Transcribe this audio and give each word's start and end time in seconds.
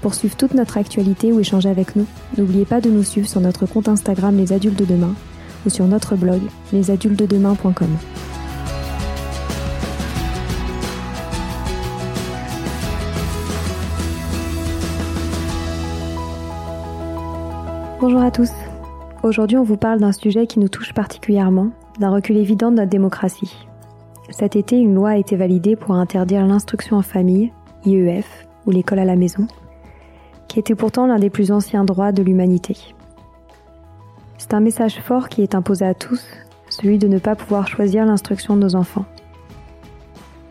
Pour 0.00 0.14
suivre 0.14 0.34
toute 0.34 0.54
notre 0.54 0.78
actualité 0.78 1.30
ou 1.30 1.40
échanger 1.40 1.68
avec 1.68 1.94
nous, 1.94 2.06
n'oubliez 2.38 2.64
pas 2.64 2.80
de 2.80 2.88
nous 2.88 3.02
suivre 3.02 3.28
sur 3.28 3.40
notre 3.40 3.66
compte 3.66 3.86
Instagram 3.86 4.34
Les 4.34 4.52
Adultes 4.52 4.78
de 4.78 4.86
Demain 4.86 5.14
ou 5.66 5.70
sur 5.70 5.86
notre 5.86 6.16
blog 6.16 6.40
lesadultesdedemain.com. 6.72 7.88
Bonjour 18.00 18.22
à 18.22 18.30
tous. 18.30 18.50
Aujourd'hui, 19.22 19.58
on 19.58 19.62
vous 19.62 19.76
parle 19.76 20.00
d'un 20.00 20.12
sujet 20.12 20.46
qui 20.46 20.58
nous 20.58 20.70
touche 20.70 20.94
particulièrement, 20.94 21.68
d'un 21.98 22.08
recul 22.08 22.38
évident 22.38 22.70
de 22.70 22.76
notre 22.76 22.88
démocratie. 22.88 23.54
Cet 24.30 24.56
été, 24.56 24.78
une 24.78 24.94
loi 24.94 25.10
a 25.10 25.16
été 25.18 25.36
validée 25.36 25.76
pour 25.76 25.94
interdire 25.94 26.46
l'instruction 26.46 26.96
en 26.96 27.02
famille, 27.02 27.52
IEF, 27.84 28.46
ou 28.66 28.70
l'école 28.70 29.00
à 29.00 29.04
la 29.04 29.16
maison, 29.16 29.46
qui 30.50 30.58
était 30.58 30.74
pourtant 30.74 31.06
l'un 31.06 31.20
des 31.20 31.30
plus 31.30 31.52
anciens 31.52 31.84
droits 31.84 32.10
de 32.10 32.24
l'humanité. 32.24 32.76
C'est 34.36 34.52
un 34.52 34.58
message 34.58 35.00
fort 35.00 35.28
qui 35.28 35.42
est 35.42 35.54
imposé 35.54 35.86
à 35.86 35.94
tous, 35.94 36.26
celui 36.68 36.98
de 36.98 37.06
ne 37.06 37.20
pas 37.20 37.36
pouvoir 37.36 37.68
choisir 37.68 38.04
l'instruction 38.04 38.56
de 38.56 38.62
nos 38.62 38.74
enfants. 38.74 39.04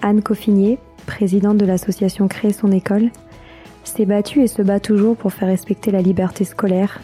Anne 0.02 0.22
Coffinier, 0.22 0.80
présidente 1.06 1.58
de 1.58 1.66
l'association 1.66 2.30
Créer 2.30 2.54
son 2.54 2.72
école, 2.72 3.10
s'est 3.84 4.06
battue 4.06 4.42
et 4.42 4.48
se 4.48 4.62
bat 4.62 4.80
toujours 4.80 5.18
pour 5.18 5.34
faire 5.34 5.50
respecter 5.50 5.92
la 5.92 6.02
liberté 6.02 6.46
scolaire 6.46 7.02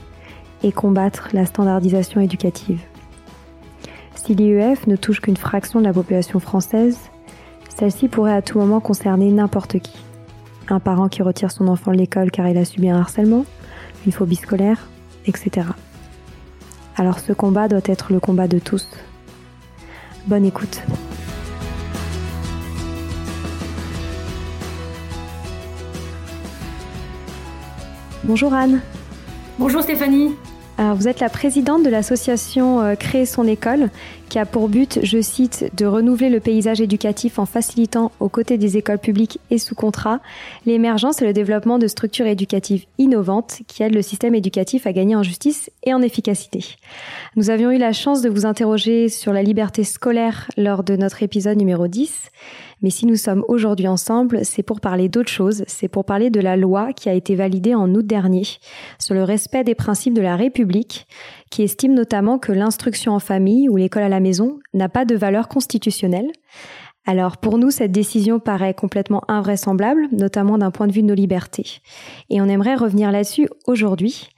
et 0.64 0.72
combattre 0.72 1.28
la 1.34 1.46
standardisation 1.46 2.22
éducative. 2.22 2.80
Si 4.16 4.36
l'IEF 4.36 4.88
ne 4.88 4.96
touche 4.96 5.20
qu'une 5.20 5.36
fraction 5.36 5.82
de 5.82 5.86
la 5.86 5.94
population 5.94 6.40
française, 6.40 6.98
celle-ci 7.78 8.08
pourrait 8.08 8.36
à 8.36 8.42
tout 8.42 8.58
moment 8.58 8.80
concerner 8.80 9.32
n'importe 9.32 9.80
qui 9.80 9.98
un 10.70 10.80
parent 10.80 11.10
qui 11.10 11.22
retire 11.22 11.52
son 11.52 11.68
enfant 11.68 11.92
de 11.92 11.98
l'école 11.98 12.32
car 12.32 12.48
il 12.48 12.58
a 12.58 12.66
subi 12.66 12.90
un 12.90 12.98
harcèlement, 12.98 13.46
une 14.06 14.12
phobie 14.12 14.36
scolaire, 14.36 14.88
etc. 15.26 15.68
Alors 16.98 17.20
ce 17.20 17.34
combat 17.34 17.68
doit 17.68 17.82
être 17.86 18.12
le 18.12 18.20
combat 18.20 18.48
de 18.48 18.60
tous. 18.60 18.88
Bonne 20.28 20.46
écoute. 20.46 20.82
Bonjour 28.24 28.54
Anne. 28.54 28.82
Bonjour 29.60 29.84
Stéphanie. 29.84 30.36
Alors, 30.78 30.96
vous 30.96 31.08
êtes 31.08 31.22
la 31.22 31.30
présidente 31.30 31.84
de 31.84 31.90
l'association 31.90 32.82
euh, 32.82 32.96
Créer 32.96 33.26
son 33.26 33.48
école, 33.48 33.90
qui 34.36 34.40
a 34.40 34.46
pour 34.46 34.68
but, 34.68 35.00
je 35.02 35.22
cite, 35.22 35.72
de 35.78 35.86
renouveler 35.86 36.30
le 36.30 36.42
paysage 36.42 36.82
éducatif 36.82 37.40
en 37.40 37.46
facilitant, 37.46 38.12
aux 38.20 38.28
côtés 38.28 38.58
des 38.58 38.76
écoles 38.76 39.00
publiques 39.00 39.40
et 39.50 39.58
sous 39.58 39.76
contrat, 39.76 40.20
l'émergence 40.66 41.22
et 41.22 41.26
le 41.26 41.32
développement 41.32 41.80
de 41.80 41.88
structures 41.88 42.26
éducatives 42.26 42.84
innovantes 42.98 43.60
qui 43.68 43.82
aident 43.82 43.96
le 43.96 44.02
système 44.02 44.36
éducatif 44.36 44.88
à 44.88 44.92
gagner 44.92 45.16
en 45.16 45.24
justice 45.24 45.72
et 45.84 45.94
en 45.94 46.02
efficacité. 46.02 46.66
Nous 47.38 47.50
avions 47.50 47.72
eu 47.72 47.78
la 47.78 47.94
chance 47.94 48.22
de 48.22 48.28
vous 48.28 48.46
interroger 48.46 49.08
sur 49.08 49.32
la 49.32 49.42
liberté 49.42 49.86
scolaire 49.86 50.52
lors 50.58 50.84
de 50.84 50.98
notre 50.98 51.24
épisode 51.24 51.58
numéro 51.58 51.88
10 51.88 52.30
mais 52.82 52.90
si 52.90 53.06
nous 53.06 53.16
sommes 53.16 53.44
aujourd'hui 53.48 53.88
ensemble, 53.88 54.44
c'est 54.44 54.64
pour 54.64 54.80
parler 54.80 55.10
d'autre 55.10 55.30
chose, 55.30 55.64
c'est 55.68 55.88
pour 55.88 56.06
parler 56.06 56.30
de 56.30 56.40
la 56.40 56.58
loi 56.58 56.94
qui 56.94 57.10
a 57.10 57.14
été 57.14 57.36
validée 57.36 57.76
en 57.76 57.94
août 57.94 58.06
dernier 58.06 58.44
sur 59.00 59.16
le 59.16 59.24
respect 59.24 59.64
des 59.64 59.76
principes 59.76 60.14
de 60.14 60.22
la 60.22 60.36
République, 60.36 61.08
qui 61.52 61.64
estime 61.64 61.94
notamment 61.94 62.40
que 62.40 62.52
l'instruction 62.52 63.14
en 63.14 63.20
famille 63.20 63.70
ou 63.70 63.78
l'école 63.78 64.04
à 64.04 64.10
la 64.10 64.20
maison 64.20 64.60
n'a 64.74 64.90
pas 64.90 65.06
de 65.06 65.16
valeur 65.16 65.48
constitutionnelle. 65.48 66.32
Alors 67.06 67.38
pour 67.38 67.58
nous, 67.58 67.70
cette 67.70 67.92
décision 67.92 68.40
paraît 68.40 68.74
complètement 68.74 69.22
invraisemblable, 69.28 70.08
notamment 70.12 70.58
d'un 70.58 70.72
point 70.72 70.88
de 70.88 70.92
vue 70.92 71.04
de 71.04 71.08
nos 71.08 71.14
libertés. 71.14 71.82
Et 72.30 72.42
on 72.42 72.46
aimerait 72.46 72.76
revenir 72.76 73.12
là-dessus 73.12 73.48
aujourd'hui. 73.68 74.30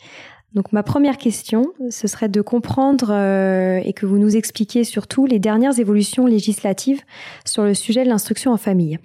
Donc 0.57 0.73
ma 0.73 0.81
première 0.81 1.19
question, 1.19 1.71
ce 1.91 2.07
serait 2.07 2.29
de 2.29 2.41
comprendre 2.41 3.11
euh, 3.11 3.79
et 3.85 3.93
que 3.93 4.07
vous 4.07 4.17
nous 4.17 4.35
expliquiez 4.35 4.83
surtout 4.85 5.27
les 5.27 5.37
dernières 5.37 5.79
évolutions 5.79 6.25
législatives 6.25 7.03
sur 7.45 7.61
le 7.61 7.75
sujet 7.75 8.03
de 8.03 8.09
l'instruction 8.09 8.53
en 8.53 8.57
famille. 8.57 8.97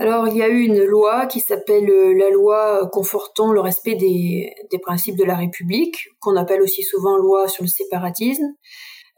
Alors 0.00 0.26
il 0.26 0.36
y 0.36 0.42
a 0.42 0.48
eu 0.48 0.62
une 0.62 0.82
loi 0.82 1.26
qui 1.26 1.38
s'appelle 1.38 1.88
euh, 1.88 2.18
la 2.18 2.30
loi 2.30 2.90
confortant 2.92 3.52
le 3.52 3.60
respect 3.60 3.94
des, 3.94 4.56
principes 4.82 5.16
de 5.16 5.22
la 5.22 5.36
République, 5.36 6.08
qu'on 6.18 6.34
appelle 6.34 6.62
aussi 6.62 6.82
souvent 6.82 7.16
loi 7.16 7.46
sur 7.46 7.62
le 7.62 7.68
séparatisme, 7.68 8.52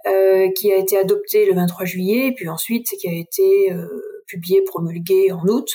euh, 0.06 0.50
qui 0.54 0.70
a 0.70 0.76
été 0.76 0.98
adoptée 0.98 1.46
le 1.46 1.54
23 1.54 1.86
juillet, 1.86 2.26
et 2.26 2.32
puis 2.34 2.50
ensuite 2.50 2.88
qui 3.00 3.08
a 3.08 3.14
été 3.14 3.72
publiée, 4.26 4.60
promulguée 4.66 5.32
en 5.32 5.48
août 5.48 5.70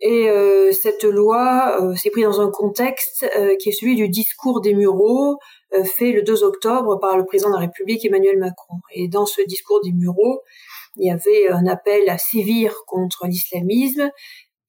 et 0.00 0.30
euh, 0.30 0.72
cette 0.72 1.04
loi 1.04 1.76
euh, 1.80 1.94
s'est 1.94 2.10
prise 2.10 2.24
dans 2.24 2.40
un 2.40 2.50
contexte 2.50 3.26
euh, 3.36 3.54
qui 3.56 3.68
est 3.68 3.72
celui 3.72 3.96
du 3.96 4.08
discours 4.08 4.60
des 4.60 4.74
Mureaux 4.74 5.38
fait 5.96 6.10
le 6.10 6.22
2 6.22 6.42
octobre 6.42 6.98
par 6.98 7.16
le 7.16 7.24
président 7.24 7.50
de 7.50 7.54
la 7.54 7.60
République 7.60 8.04
Emmanuel 8.04 8.38
Macron. 8.38 8.80
Et 8.92 9.06
dans 9.06 9.24
ce 9.24 9.40
discours 9.42 9.80
des 9.84 9.92
Mureaux, 9.92 10.40
il 10.96 11.06
y 11.06 11.12
avait 11.12 11.48
un 11.48 11.64
appel 11.68 12.10
à 12.10 12.18
sévir 12.18 12.74
contre 12.88 13.28
l'islamisme 13.28 14.10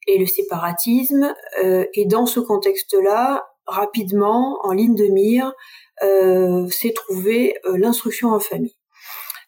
et 0.06 0.20
le 0.20 0.28
séparatisme. 0.28 1.34
et 1.64 2.06
dans 2.06 2.28
ce 2.28 2.40
contexte-là, 2.40 3.48
rapidement, 3.66 4.60
en 4.62 4.74
ligne 4.74 4.94
de 4.94 5.08
mire, 5.08 5.54
s'est 6.70 6.94
trouvée 6.94 7.56
l'instruction 7.66 8.30
en 8.30 8.40
famille. 8.40 8.78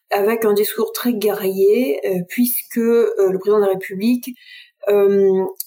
avec 0.09 0.45
un 0.45 0.53
discours 0.53 0.91
très 0.91 1.13
guerrier, 1.13 2.01
puisque 2.29 2.77
le 2.77 3.37
président 3.37 3.59
de 3.59 3.65
la 3.65 3.73
République 3.73 4.35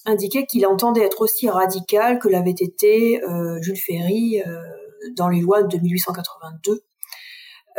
indiquait 0.05 0.45
qu'il 0.45 0.65
entendait 0.67 1.01
être 1.01 1.21
aussi 1.21 1.49
radical 1.49 2.19
que 2.19 2.27
l'avait 2.27 2.51
été 2.51 3.21
Jules 3.61 3.77
Ferry 3.77 4.41
dans 5.15 5.29
les 5.29 5.41
lois 5.41 5.63
de 5.63 5.77
1882. 5.77 6.83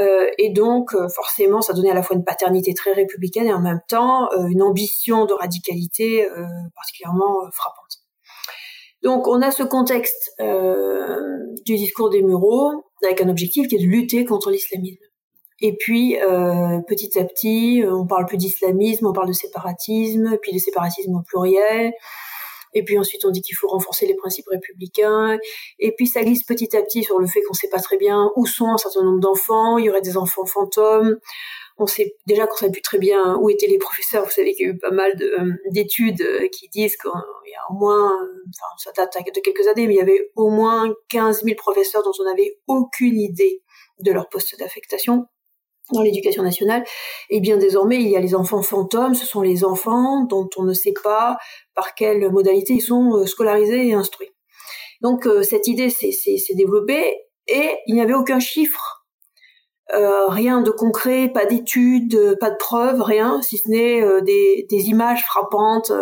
Euh, 0.01 0.31
et 0.39 0.51
donc, 0.51 0.95
euh, 0.95 1.09
forcément, 1.09 1.61
ça 1.61 1.73
donnait 1.73 1.91
à 1.91 1.95
la 1.95 2.03
fois 2.03 2.17
une 2.17 2.25
paternité 2.25 2.73
très 2.73 2.93
républicaine 2.93 3.47
et 3.47 3.53
en 3.53 3.61
même 3.61 3.81
temps 3.89 4.31
euh, 4.33 4.47
une 4.47 4.63
ambition 4.63 5.25
de 5.27 5.33
radicalité 5.33 6.27
particulièrement 6.75 7.37
frappante. 7.53 7.99
Donc, 9.03 9.27
on 9.29 9.43
a 9.43 9.51
ce 9.51 9.63
contexte 9.63 10.35
du 11.65 11.77
discours 11.77 12.11
des 12.11 12.23
Mureaux 12.23 12.85
avec 13.05 13.21
un 13.21 13.29
objectif 13.29 13.69
qui 13.69 13.77
est 13.77 13.79
de 13.79 13.87
lutter 13.87 14.25
contre 14.25 14.51
l'islamisme. 14.51 15.05
Et 15.61 15.77
puis, 15.77 16.17
petit 16.87 17.19
à 17.19 17.25
petit, 17.25 17.83
on 17.87 18.07
parle 18.07 18.27
plus 18.27 18.37
d'islamisme, 18.37 19.07
on 19.07 19.13
parle 19.13 19.29
de 19.29 19.33
séparatisme, 19.33 20.39
puis 20.41 20.53
de 20.53 20.59
séparatisme 20.59 21.15
au 21.17 21.23
pluriel. 21.23 21.93
Et 22.75 22.85
puis 22.85 22.99
ensuite, 22.99 23.25
on 23.25 23.31
dit 23.31 23.41
qu'il 23.41 23.57
faut 23.57 23.69
renforcer 23.69 24.07
les 24.07 24.15
principes 24.15 24.47
républicains. 24.49 25.39
Et 25.79 25.93
puis, 25.93 26.07
ça 26.07 26.23
glisse 26.23 26.45
petit 26.45 26.77
à 26.77 26.83
petit 26.83 27.03
sur 27.03 27.19
le 27.19 27.27
fait 27.27 27.41
qu'on 27.43 27.55
ne 27.55 27.59
sait 27.59 27.69
pas 27.69 27.81
très 27.81 27.97
bien 27.97 28.31
où 28.37 28.47
sont 28.47 28.69
un 28.69 28.79
certain 28.79 29.03
nombre 29.03 29.21
d'enfants. 29.21 29.79
Il 29.79 29.87
y 29.87 29.91
aurait 29.91 30.01
des 30.01 30.17
enfants 30.17 30.47
fantômes. 30.47 31.19
On 31.79 31.87
sait 31.87 32.17
déjà 32.27 32.47
qu'on 32.47 32.55
ne 32.55 32.59
sait 32.59 32.71
plus 32.71 32.83
très 32.83 32.99
bien 32.99 33.37
où 33.37 33.51
étaient 33.51 33.69
les 33.69 33.79
professeurs. 33.79 34.25
Vous 34.25 34.31
savez 34.31 34.53
qu'il 34.55 34.67
y 34.67 34.69
a 34.69 34.73
eu 34.73 34.79
pas 34.79 34.91
mal 34.91 35.13
euh, 35.21 35.53
d'études 35.71 36.21
euh, 36.23 36.49
qui 36.49 36.69
disent 36.69 36.97
qu'il 36.97 37.11
y 37.11 37.55
a 37.55 37.71
au 37.71 37.75
moins, 37.75 38.11
enfin, 38.49 38.67
ça 38.79 38.91
date 38.97 39.17
de 39.35 39.41
quelques 39.41 39.67
années, 39.69 39.87
mais 39.87 39.95
il 39.95 39.99
y 39.99 40.01
avait 40.01 40.31
au 40.35 40.51
moins 40.51 40.93
15 41.09 41.45
000 41.45 41.57
professeurs 41.57 42.03
dont 42.03 42.13
on 42.19 42.25
n'avait 42.25 42.59
aucune 42.67 43.21
idée 43.21 43.63
de 44.01 44.11
leur 44.11 44.29
poste 44.29 44.59
d'affectation 44.59 45.27
dans 45.93 46.03
l'éducation 46.03 46.43
nationale, 46.43 46.85
et 47.31 47.41
bien 47.41 47.57
désormais 47.57 47.97
il 47.97 48.09
y 48.09 48.17
a 48.17 48.21
les 48.21 48.35
enfants 48.35 48.63
fantômes, 48.63 49.15
ce 49.15 49.27
sont 49.27 49.41
les 49.41 49.65
enfants 49.65 50.25
dont 50.25 50.49
on 50.57 50.65
ne 50.65 50.75
sait 50.75 50.95
pas 51.03 51.39
par 51.75 51.95
quelle 51.95 52.31
modalité 52.31 52.75
ils 52.75 52.83
sont 52.83 53.17
euh, 53.17 53.27
scolarisés 53.27 53.89
et 53.89 53.95
instruits. 53.95 54.31
Donc 55.01 55.27
euh, 55.27 55.43
cette 55.43 55.67
idée 55.67 55.91
s'est 55.91 56.13
développée 56.55 57.15
et 57.47 57.71
il 57.87 57.95
n'y 57.95 58.03
avait 58.03 58.15
aucun 58.15 58.41
chiffre, 58.41 59.07
euh, 59.95 60.27
rien 60.29 60.61
de 60.61 60.71
concret, 60.71 61.31
pas 61.33 61.47
d'études, 61.47 62.37
pas 62.41 62.51
de 62.51 62.57
preuves, 62.57 63.01
rien, 63.01 63.41
si 63.41 63.57
ce 63.57 63.71
n'est 63.71 64.03
des, 64.23 64.89
images 64.89 65.25
frappantes 65.25 65.93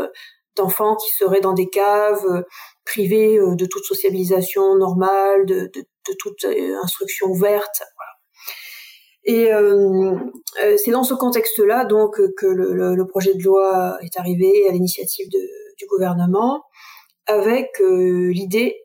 d'enfants 0.56 0.96
qui 0.96 1.10
seraient 1.16 1.40
dans 1.40 1.52
des 1.52 1.68
caves 1.68 2.44
privés 2.84 3.38
de 3.38 3.66
toute 3.66 3.84
sociabilisation 3.84 4.74
normale, 4.76 5.46
de, 5.46 5.70
de 5.72 6.14
toute 6.18 6.44
instruction 6.82 7.28
ouverte. 7.28 7.82
Et 9.26 9.52
euh, 9.52 10.14
euh, 10.62 10.76
c'est 10.82 10.92
dans 10.92 11.02
ce 11.02 11.12
contexte-là 11.12 11.84
donc 11.84 12.16
que 12.36 12.46
le, 12.46 13.06
projet 13.06 13.34
de 13.34 13.42
loi 13.42 13.98
est 14.00 14.16
arrivé 14.18 14.68
à 14.68 14.72
l'initiative 14.72 15.26
du 15.28 15.86
gouvernement 15.86 16.62
avec 17.26 17.80
euh, 17.80 18.30
l'idée 18.32 18.76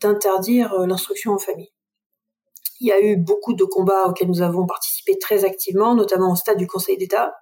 d'interdire 0.00 0.72
l'instruction 0.86 1.32
en 1.32 1.38
famille. 1.38 1.72
Il 2.80 2.86
y 2.86 2.92
a 2.92 3.00
eu 3.00 3.16
beaucoup 3.16 3.54
de 3.54 3.64
combats 3.64 4.06
auxquels 4.06 4.28
nous 4.28 4.42
avons 4.42 4.64
participé 4.64 5.18
très 5.18 5.44
activement, 5.44 5.96
notamment 5.96 6.30
au 6.30 6.36
stade 6.36 6.56
du 6.56 6.68
Conseil 6.68 6.96
d'État, 6.96 7.34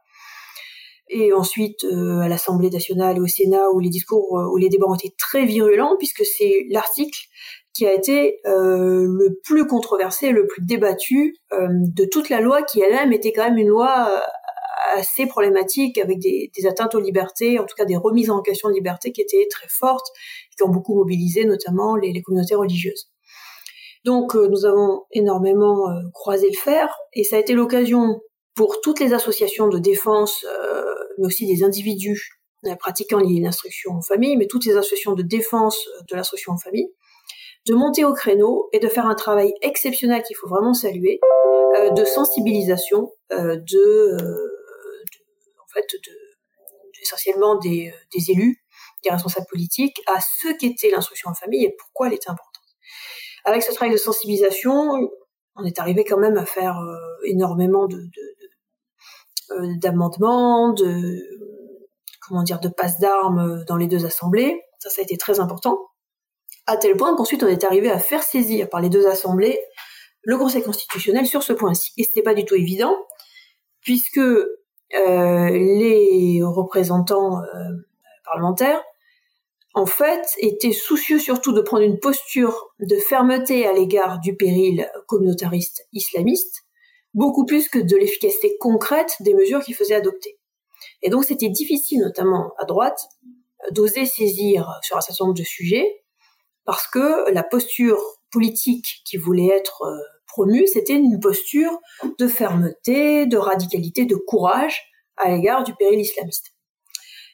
et 1.08 1.34
ensuite 1.34 1.84
à 1.84 2.28
l'Assemblée 2.28 2.70
nationale 2.70 3.18
et 3.18 3.20
au 3.20 3.26
Sénat 3.26 3.70
où 3.70 3.78
les 3.78 3.90
discours, 3.90 4.32
où 4.50 4.56
les 4.56 4.70
débats 4.70 4.86
ont 4.88 4.94
été 4.94 5.14
très 5.18 5.44
virulents, 5.44 5.96
puisque 5.98 6.24
c'est 6.24 6.64
l'article 6.70 7.18
qui 7.76 7.86
a 7.86 7.92
été 7.92 8.40
euh, 8.46 9.04
le 9.06 9.38
plus 9.44 9.66
controversé, 9.66 10.30
le 10.30 10.46
plus 10.46 10.62
débattu 10.64 11.36
euh, 11.52 11.68
de 11.70 12.06
toute 12.06 12.30
la 12.30 12.40
loi, 12.40 12.62
qui 12.62 12.80
elle-même 12.80 13.12
était 13.12 13.32
quand 13.32 13.44
même 13.44 13.58
une 13.58 13.68
loi 13.68 14.08
euh, 14.10 14.18
assez 14.98 15.26
problématique, 15.26 15.98
avec 15.98 16.18
des, 16.18 16.50
atteintes 16.66 16.94
aux 16.94 17.00
libertés, 17.00 17.58
en 17.58 17.64
tout 17.64 17.74
cas 17.76 17.84
des 17.84 17.96
remises 17.96 18.30
en 18.30 18.40
question 18.40 18.70
de 18.70 18.74
liberté 18.74 19.12
qui 19.12 19.20
étaient 19.20 19.46
très 19.50 19.68
fortes, 19.68 20.06
qui 20.56 20.62
ont 20.62 20.70
beaucoup 20.70 20.94
mobilisé 20.94 21.44
notamment 21.44 21.96
les, 21.96 22.22
communautés 22.22 22.54
religieuses. 22.54 23.10
Donc 24.06 24.34
nous 24.34 24.64
avons 24.64 25.02
énormément 25.10 25.88
croisé 26.14 26.48
le 26.48 26.56
fer, 26.56 26.96
et 27.12 27.24
ça 27.24 27.36
a 27.36 27.40
été 27.40 27.52
l'occasion 27.52 28.20
pour 28.54 28.80
toutes 28.80 29.00
les 29.00 29.12
associations 29.12 29.68
de 29.68 29.78
défense, 29.78 30.46
mais 31.18 31.26
aussi 31.26 31.46
des 31.46 31.64
individus 31.64 32.30
pratiquant 32.78 33.18
l'instruction 33.18 33.92
en 33.92 34.02
famille, 34.02 34.36
mais 34.36 34.46
toutes 34.46 34.64
les 34.64 34.76
associations 34.76 35.14
de 35.14 35.22
défense 35.22 35.84
de 36.08 36.14
l'instruction 36.14 36.52
en 36.52 36.58
famille, 36.58 36.88
de 37.66 37.74
monter 37.74 38.04
au 38.04 38.14
créneau 38.14 38.68
et 38.72 38.78
de 38.78 38.88
faire 38.88 39.06
un 39.06 39.14
travail 39.14 39.52
exceptionnel 39.60 40.22
qu'il 40.22 40.36
faut 40.36 40.48
vraiment 40.48 40.74
saluer, 40.74 41.20
euh, 41.76 41.90
de 41.90 42.04
sensibilisation 42.04 43.10
euh, 43.32 43.56
de, 43.56 44.16
euh, 44.20 44.50
en 45.62 45.68
fait, 45.72 45.86
de, 45.92 46.12
essentiellement 47.02 47.56
des, 47.56 47.92
élus, 48.28 48.62
des 49.04 49.10
responsables 49.10 49.46
politiques, 49.50 50.00
à 50.06 50.20
ce 50.20 50.56
qu'était 50.56 50.90
l'instruction 50.90 51.30
en 51.30 51.34
famille 51.34 51.64
et 51.64 51.74
pourquoi 51.76 52.06
elle 52.06 52.14
était 52.14 52.30
importante. 52.30 52.62
Avec 53.44 53.62
ce 53.62 53.72
travail 53.72 53.92
de 53.92 53.98
sensibilisation, 53.98 55.10
on 55.56 55.64
est 55.64 55.78
arrivé 55.78 56.04
quand 56.04 56.18
même 56.18 56.36
à 56.36 56.46
faire 56.46 56.80
énormément 57.24 57.86
de, 57.86 58.08
d'amendements, 59.78 60.72
de, 60.72 61.20
comment 62.26 62.42
dire, 62.42 62.58
de 62.58 62.68
passe 62.68 62.98
d'armes 62.98 63.64
dans 63.68 63.76
les 63.76 63.86
deux 63.86 64.04
assemblées. 64.04 64.60
Ça, 64.80 64.90
ça 64.90 65.00
a 65.00 65.04
été 65.04 65.16
très 65.16 65.38
important 65.38 65.78
à 66.66 66.76
tel 66.76 66.96
point 66.96 67.14
qu'ensuite 67.16 67.42
on 67.42 67.48
est 67.48 67.64
arrivé 67.64 67.90
à 67.90 67.98
faire 67.98 68.22
saisir 68.22 68.68
par 68.68 68.80
les 68.80 68.88
deux 68.88 69.06
assemblées 69.06 69.58
le 70.26 70.36
Conseil 70.36 70.62
constitutionnel 70.62 71.24
sur 71.24 71.44
ce 71.44 71.52
point-ci. 71.52 71.92
Et 71.96 72.02
c'était 72.02 72.22
pas 72.22 72.34
du 72.34 72.44
tout 72.44 72.56
évident, 72.56 72.96
puisque 73.80 74.18
euh, 74.18 74.46
les 74.94 76.40
représentants 76.42 77.38
euh, 77.38 77.46
parlementaires, 78.24 78.82
en 79.74 79.86
fait, 79.86 80.26
étaient 80.38 80.72
soucieux 80.72 81.20
surtout 81.20 81.52
de 81.52 81.60
prendre 81.60 81.84
une 81.84 82.00
posture 82.00 82.72
de 82.80 82.96
fermeté 82.96 83.66
à 83.66 83.72
l'égard 83.72 84.18
du 84.18 84.36
péril 84.36 84.90
communautariste 85.06 85.86
islamiste, 85.92 86.64
beaucoup 87.14 87.46
plus 87.46 87.68
que 87.68 87.78
de 87.78 87.96
l'efficacité 87.96 88.56
concrète 88.58 89.16
des 89.20 89.34
mesures 89.34 89.62
qu'ils 89.62 89.76
faisaient 89.76 89.94
adopter. 89.94 90.40
Et 91.02 91.10
donc 91.10 91.24
c'était 91.24 91.50
difficile, 91.50 92.00
notamment 92.00 92.52
à 92.58 92.64
droite, 92.64 92.98
d'oser 93.70 94.06
saisir 94.06 94.68
sur 94.82 94.96
un 94.96 95.00
certain 95.00 95.26
nombre 95.26 95.38
de 95.38 95.44
sujets, 95.44 95.86
parce 96.66 96.86
que 96.88 97.30
la 97.30 97.44
posture 97.44 97.98
politique 98.30 99.02
qui 99.06 99.16
voulait 99.16 99.48
être 99.48 99.82
euh, 99.82 99.96
promue, 100.26 100.66
c'était 100.66 100.94
une 100.94 101.20
posture 101.20 101.78
de 102.18 102.28
fermeté, 102.28 103.26
de 103.26 103.38
radicalité, 103.38 104.04
de 104.04 104.16
courage 104.16 104.82
à 105.16 105.30
l'égard 105.30 105.64
du 105.64 105.74
péril 105.74 106.00
islamiste. 106.00 106.48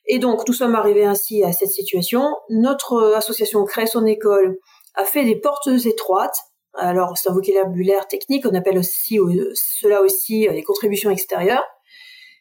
Et 0.06 0.18
donc, 0.18 0.46
nous 0.46 0.54
sommes 0.54 0.74
arrivés 0.74 1.04
ainsi 1.04 1.42
à 1.42 1.52
cette 1.52 1.70
situation. 1.70 2.28
Notre 2.50 3.14
association 3.14 3.64
Crée 3.64 3.86
son 3.86 4.04
école 4.04 4.58
a 4.94 5.04
fait 5.04 5.24
des 5.24 5.36
portes 5.36 5.68
étroites. 5.68 6.36
Alors, 6.74 7.16
c'est 7.16 7.28
un 7.28 7.34
vocabulaire 7.34 8.06
technique, 8.08 8.46
on 8.46 8.54
appelle 8.54 8.78
aussi 8.78 9.18
cela 9.54 10.02
aussi 10.02 10.46
euh, 10.46 10.52
des 10.52 10.62
contributions 10.62 11.10
extérieures. 11.10 11.64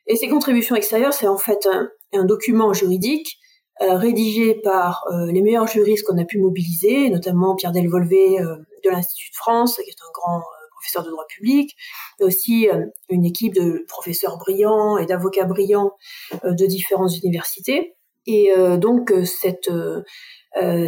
Et 0.08 0.16
ces 0.16 0.28
contributions 0.28 0.76
extérieures, 0.76 1.14
c'est 1.14 1.28
en 1.28 1.38
fait 1.38 1.68
un 2.14 2.26
document 2.26 2.74
juridique 2.74 3.28
euh, 3.28 3.41
rédigé 3.82 4.56
par 4.56 5.04
euh, 5.12 5.32
les 5.32 5.42
meilleurs 5.42 5.68
juristes 5.68 6.06
qu'on 6.06 6.18
a 6.18 6.26
pu 6.26 6.40
mobiliser, 6.40 7.10
notamment 7.10 7.56
Pierre 7.56 7.72
Delvolvé 7.72 8.40
euh, 8.40 8.56
de 8.84 8.90
l'Institut 8.90 9.32
de 9.32 9.36
France, 9.36 9.78
qui 9.78 9.90
est 9.90 10.02
un 10.02 10.12
grand 10.14 10.42
professeur 10.72 11.04
de 11.04 11.10
droit 11.10 11.26
public, 11.28 11.76
mais 12.20 12.26
aussi 12.26 12.68
une 13.10 13.24
équipe 13.24 13.54
de 13.54 13.86
professeurs 13.88 14.40
brillants 14.40 14.98
et 14.98 15.06
d'avocats 15.06 15.46
brillants 15.46 15.92
de 16.44 16.66
différentes 16.66 17.16
universités. 17.24 17.94
Et 18.26 18.52
donc 18.80 19.14
cette 19.24 19.70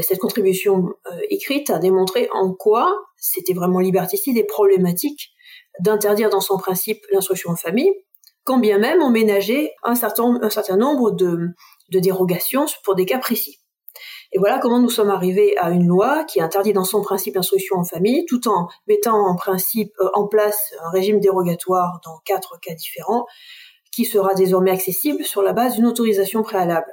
cette 0.02 0.18
contribution 0.18 0.88
écrite 1.30 1.70
a 1.70 1.78
démontré 1.78 2.28
en 2.34 2.56
quoi 2.56 2.92
c'était 3.18 3.54
vraiment 3.54 3.82
liberticide 3.82 4.36
et 4.36 4.46
problématique 4.46 5.30
d'interdire 5.80 6.32
dans 6.32 6.42
son 6.42 6.58
principe 6.58 7.06
l'instruction 7.12 7.52
en 7.52 7.56
famille, 7.56 7.94
quand 8.44 8.58
bien 8.58 8.78
même 8.78 9.02
on 9.02 9.10
ménageait 9.10 9.74
un 9.84 9.96
certain, 9.96 10.40
un 10.42 10.50
certain 10.50 10.78
nombre 10.78 11.12
de, 11.12 11.50
de 11.90 12.00
dérogation 12.00 12.66
pour 12.84 12.96
des 12.96 13.06
cas 13.06 13.20
précis. 13.20 13.60
Et 14.34 14.40
voilà 14.40 14.58
comment 14.58 14.80
nous 14.80 14.90
sommes 14.90 15.12
arrivés 15.12 15.56
à 15.58 15.70
une 15.70 15.86
loi 15.86 16.24
qui 16.24 16.42
interdit 16.42 16.74
dans 16.74 16.84
son 16.84 17.02
principe 17.02 17.36
l'instruction 17.36 17.78
en 17.78 17.84
famille, 17.84 18.26
tout 18.26 18.48
en 18.48 18.68
mettant 18.88 19.28
en 19.28 19.36
principe 19.36 19.94
euh, 20.00 20.10
en 20.16 20.28
place 20.28 20.74
un 20.84 20.90
régime 20.90 21.20
dérogatoire 21.20 22.02
dans 22.04 22.18
quatre 22.26 22.60
cas 22.60 22.74
différents, 22.74 23.28
qui 23.92 24.06
sera 24.06 24.34
désormais 24.34 24.72
accessible 24.72 25.24
sur 25.24 25.44
la 25.44 25.54
base 25.54 25.76
d'une 25.76 25.86
autorisation 25.86 26.42
préalable. 26.42 26.92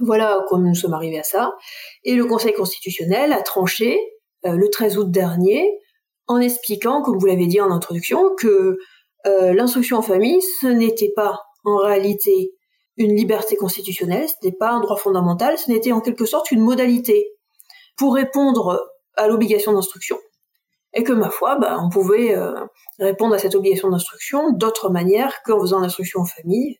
Voilà 0.00 0.44
comment 0.48 0.68
nous 0.68 0.74
sommes 0.74 0.94
arrivés 0.94 1.20
à 1.20 1.22
ça. 1.22 1.54
Et 2.02 2.16
le 2.16 2.24
Conseil 2.24 2.52
constitutionnel 2.52 3.32
a 3.32 3.40
tranché 3.40 3.98
euh, 4.44 4.56
le 4.56 4.68
13 4.68 4.98
août 4.98 5.10
dernier 5.10 5.78
en 6.26 6.40
expliquant, 6.40 7.02
comme 7.02 7.18
vous 7.18 7.26
l'avez 7.26 7.46
dit 7.46 7.60
en 7.60 7.70
introduction, 7.70 8.34
que 8.34 8.78
euh, 9.26 9.52
l'instruction 9.52 9.98
en 9.98 10.02
famille, 10.02 10.40
ce 10.60 10.66
n'était 10.66 11.12
pas 11.14 11.40
en 11.64 11.78
réalité 11.78 12.52
une 12.96 13.14
liberté 13.14 13.56
constitutionnelle, 13.56 14.28
ce 14.28 14.34
n'était 14.42 14.56
pas 14.56 14.70
un 14.70 14.80
droit 14.80 14.96
fondamental, 14.96 15.58
ce 15.58 15.70
n'était 15.70 15.92
en 15.92 16.00
quelque 16.00 16.24
sorte 16.24 16.50
une 16.50 16.60
modalité 16.60 17.28
pour 17.96 18.14
répondre 18.14 18.80
à 19.16 19.26
l'obligation 19.28 19.72
d'instruction. 19.72 20.18
et 20.94 21.02
que 21.02 21.12
ma 21.12 21.28
foi, 21.28 21.56
bah, 21.56 21.78
on 21.82 21.90
pouvait 21.90 22.34
répondre 22.98 23.34
à 23.34 23.38
cette 23.38 23.54
obligation 23.54 23.90
d'instruction 23.90 24.52
d'autres 24.52 24.88
manières 24.88 25.42
qu'en 25.44 25.60
faisant 25.60 25.80
l'instruction 25.80 26.20
en 26.20 26.24
famille, 26.24 26.78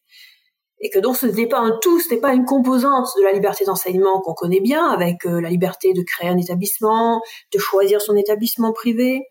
et 0.80 0.88
que 0.88 0.98
donc 0.98 1.16
ce 1.16 1.26
n'était 1.26 1.48
pas 1.48 1.58
un 1.58 1.78
tout, 1.82 2.00
ce 2.00 2.08
n'était 2.08 2.20
pas 2.20 2.32
une 2.32 2.46
composante 2.46 3.08
de 3.18 3.22
la 3.24 3.32
liberté 3.32 3.66
d'enseignement 3.66 4.22
qu'on 4.22 4.32
connaît 4.32 4.60
bien, 4.60 4.88
avec 4.88 5.24
la 5.24 5.50
liberté 5.50 5.92
de 5.92 6.02
créer 6.02 6.30
un 6.30 6.38
établissement, 6.38 7.20
de 7.52 7.58
choisir 7.58 8.00
son 8.00 8.16
établissement 8.16 8.72
privé, 8.72 9.22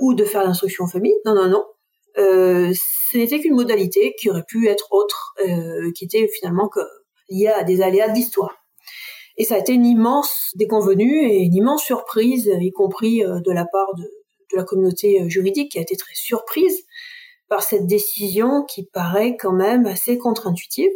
ou 0.00 0.14
de 0.14 0.24
faire 0.24 0.42
l'instruction 0.44 0.84
en 0.84 0.88
famille. 0.88 1.14
Non, 1.24 1.34
non, 1.34 1.46
non. 1.46 1.64
Euh, 2.18 2.72
ce 3.10 3.16
n'était 3.16 3.40
qu'une 3.40 3.54
modalité 3.54 4.14
qui 4.18 4.28
aurait 4.28 4.44
pu 4.46 4.68
être 4.68 4.92
autre, 4.92 5.34
euh, 5.46 5.92
qui 5.92 6.04
était 6.04 6.28
finalement 6.28 6.68
liée 7.28 7.48
à 7.48 7.62
des 7.62 7.80
aléas 7.80 8.08
de 8.08 8.14
l'histoire. 8.14 8.54
Et 9.36 9.44
ça 9.44 9.54
a 9.54 9.58
été 9.58 9.72
une 9.72 9.86
immense 9.86 10.50
déconvenue 10.56 11.30
et 11.30 11.38
une 11.44 11.54
immense 11.54 11.84
surprise, 11.84 12.50
y 12.60 12.72
compris 12.72 13.24
euh, 13.24 13.40
de 13.40 13.52
la 13.52 13.64
part 13.64 13.94
de, 13.96 14.04
la 14.54 14.64
communauté 14.64 15.28
juridique 15.28 15.72
qui 15.72 15.78
a 15.78 15.82
été 15.82 15.94
très 15.94 16.14
surprise 16.14 16.82
par 17.50 17.62
cette 17.62 17.86
décision 17.86 18.64
qui 18.64 18.86
paraît 18.86 19.36
quand 19.36 19.52
même 19.52 19.84
assez 19.84 20.16
contre-intuitive. 20.16 20.90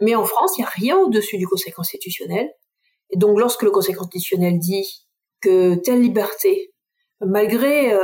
Mais 0.00 0.16
en 0.16 0.24
France, 0.24 0.54
il 0.56 0.62
n'y 0.62 0.66
a 0.66 0.70
rien 0.70 0.98
au-dessus 0.98 1.38
du 1.38 1.46
Conseil 1.46 1.72
constitutionnel. 1.72 2.50
Et 3.10 3.16
donc 3.16 3.38
lorsque 3.38 3.62
le 3.62 3.70
Conseil 3.70 3.94
constitutionnel 3.94 4.58
dit 4.58 5.06
que 5.40 5.76
telle 5.76 6.00
liberté, 6.00 6.72
malgré 7.20 7.96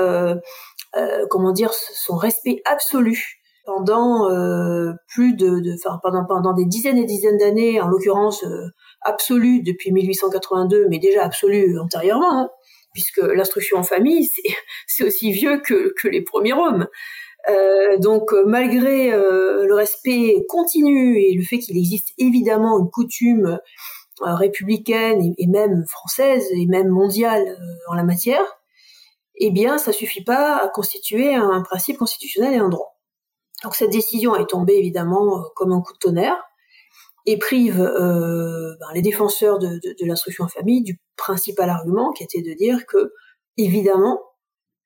euh, 0.97 1.26
comment 1.28 1.52
dire, 1.52 1.73
son 1.73 2.16
respect 2.16 2.62
absolu 2.64 3.42
pendant 3.66 4.30
euh, 4.30 4.92
plus 5.09 5.35
de, 5.35 5.75
enfin 5.75 6.00
pendant 6.02 6.25
pendant 6.25 6.54
des 6.54 6.64
dizaines 6.64 6.97
et 6.97 7.04
dizaines 7.04 7.37
d'années, 7.37 7.80
en 7.80 7.88
l'occurrence 7.88 8.42
euh, 8.45 8.68
absolu 9.02 9.62
depuis 9.62 9.92
1882, 9.92 10.87
mais 10.88 10.99
déjà 10.99 11.25
absolu 11.25 11.78
antérieurement, 11.78 12.40
hein, 12.40 12.50
puisque 12.95 13.18
l'instruction 13.18 13.78
en 13.78 13.83
famille 13.83 14.30
c'est 14.87 15.04
aussi 15.07 15.33
vieux 15.33 15.61
que, 15.61 15.92
que 16.00 16.09
les 16.09 16.23
premiers 16.23 16.54
Roms. 16.54 16.87
donc 17.99 18.33
malgré 18.47 19.11
le 19.11 19.75
respect 19.75 20.37
continu 20.49 21.18
et 21.21 21.35
le 21.35 21.42
fait 21.42 21.59
qu'il 21.59 21.76
existe 21.76 22.09
évidemment 22.18 22.78
une 22.78 22.90
coutume 22.90 23.59
républicaine 24.23 25.35
et, 25.37 25.47
même 25.47 25.85
française 25.87 26.47
et 26.52 26.66
même 26.66 26.88
mondiale 26.88 27.59
en 27.88 27.95
la 27.95 28.02
matière, 28.04 28.58
eh 29.40 29.50
bien, 29.50 29.78
ça 29.78 29.92
suffit 29.92 30.25
pas 30.25 30.57
à 30.57 30.68
constituer 30.68 31.35
un 31.35 31.62
principe 31.62 31.99
constitutionnel 31.99 32.54
et 32.54 32.59
un 32.59 32.68
droit. 32.68 32.99
Donc 33.62 33.75
cette 33.75 33.90
décision 33.90 34.37
est 34.37 34.47
tombée 34.47 34.76
évidemment 34.76 35.38
euh, 35.38 35.42
comme 35.57 35.73
un 35.73 35.80
coup 35.80 35.92
de 35.92 35.99
tonnerre 35.99 36.37
et 37.26 37.38
prive 37.38 37.80
euh, 37.80 38.75
ben, 38.80 38.87
les 38.95 39.02
défenseurs 39.02 39.59
de, 39.59 39.80
l'instruction 40.00 40.45
en 40.45 40.49
famille 40.49 40.83
du 40.83 41.00
principal 41.16 41.68
argument 41.68 42.12
qui 42.12 42.23
était 42.25 42.42
de 42.42 42.54
dire 42.54 42.87
que 42.87 43.12
évidemment 43.57 44.21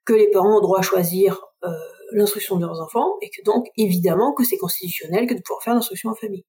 que 0.05 0.15
les 0.15 0.29
parents 0.31 0.59
ont 0.59 0.61
droit 0.61 0.81
à 0.81 0.83
choisir 0.83 1.41
euh, 1.65 1.71
l'instruction 2.13 2.57
de 2.57 2.63
leurs 2.67 2.81
enfants 2.81 3.17
et 3.21 3.29
que 3.29 3.43
donc 3.45 3.69
évidemment 3.77 4.33
que 4.33 4.45
c'est 4.45 4.57
constitutionnel 4.57 5.27
que 5.27 5.35
de 5.35 5.41
pouvoir 5.41 5.63
faire 5.63 5.75
l'instruction 5.75 6.11
en 6.11 6.15
famille. 6.15 6.45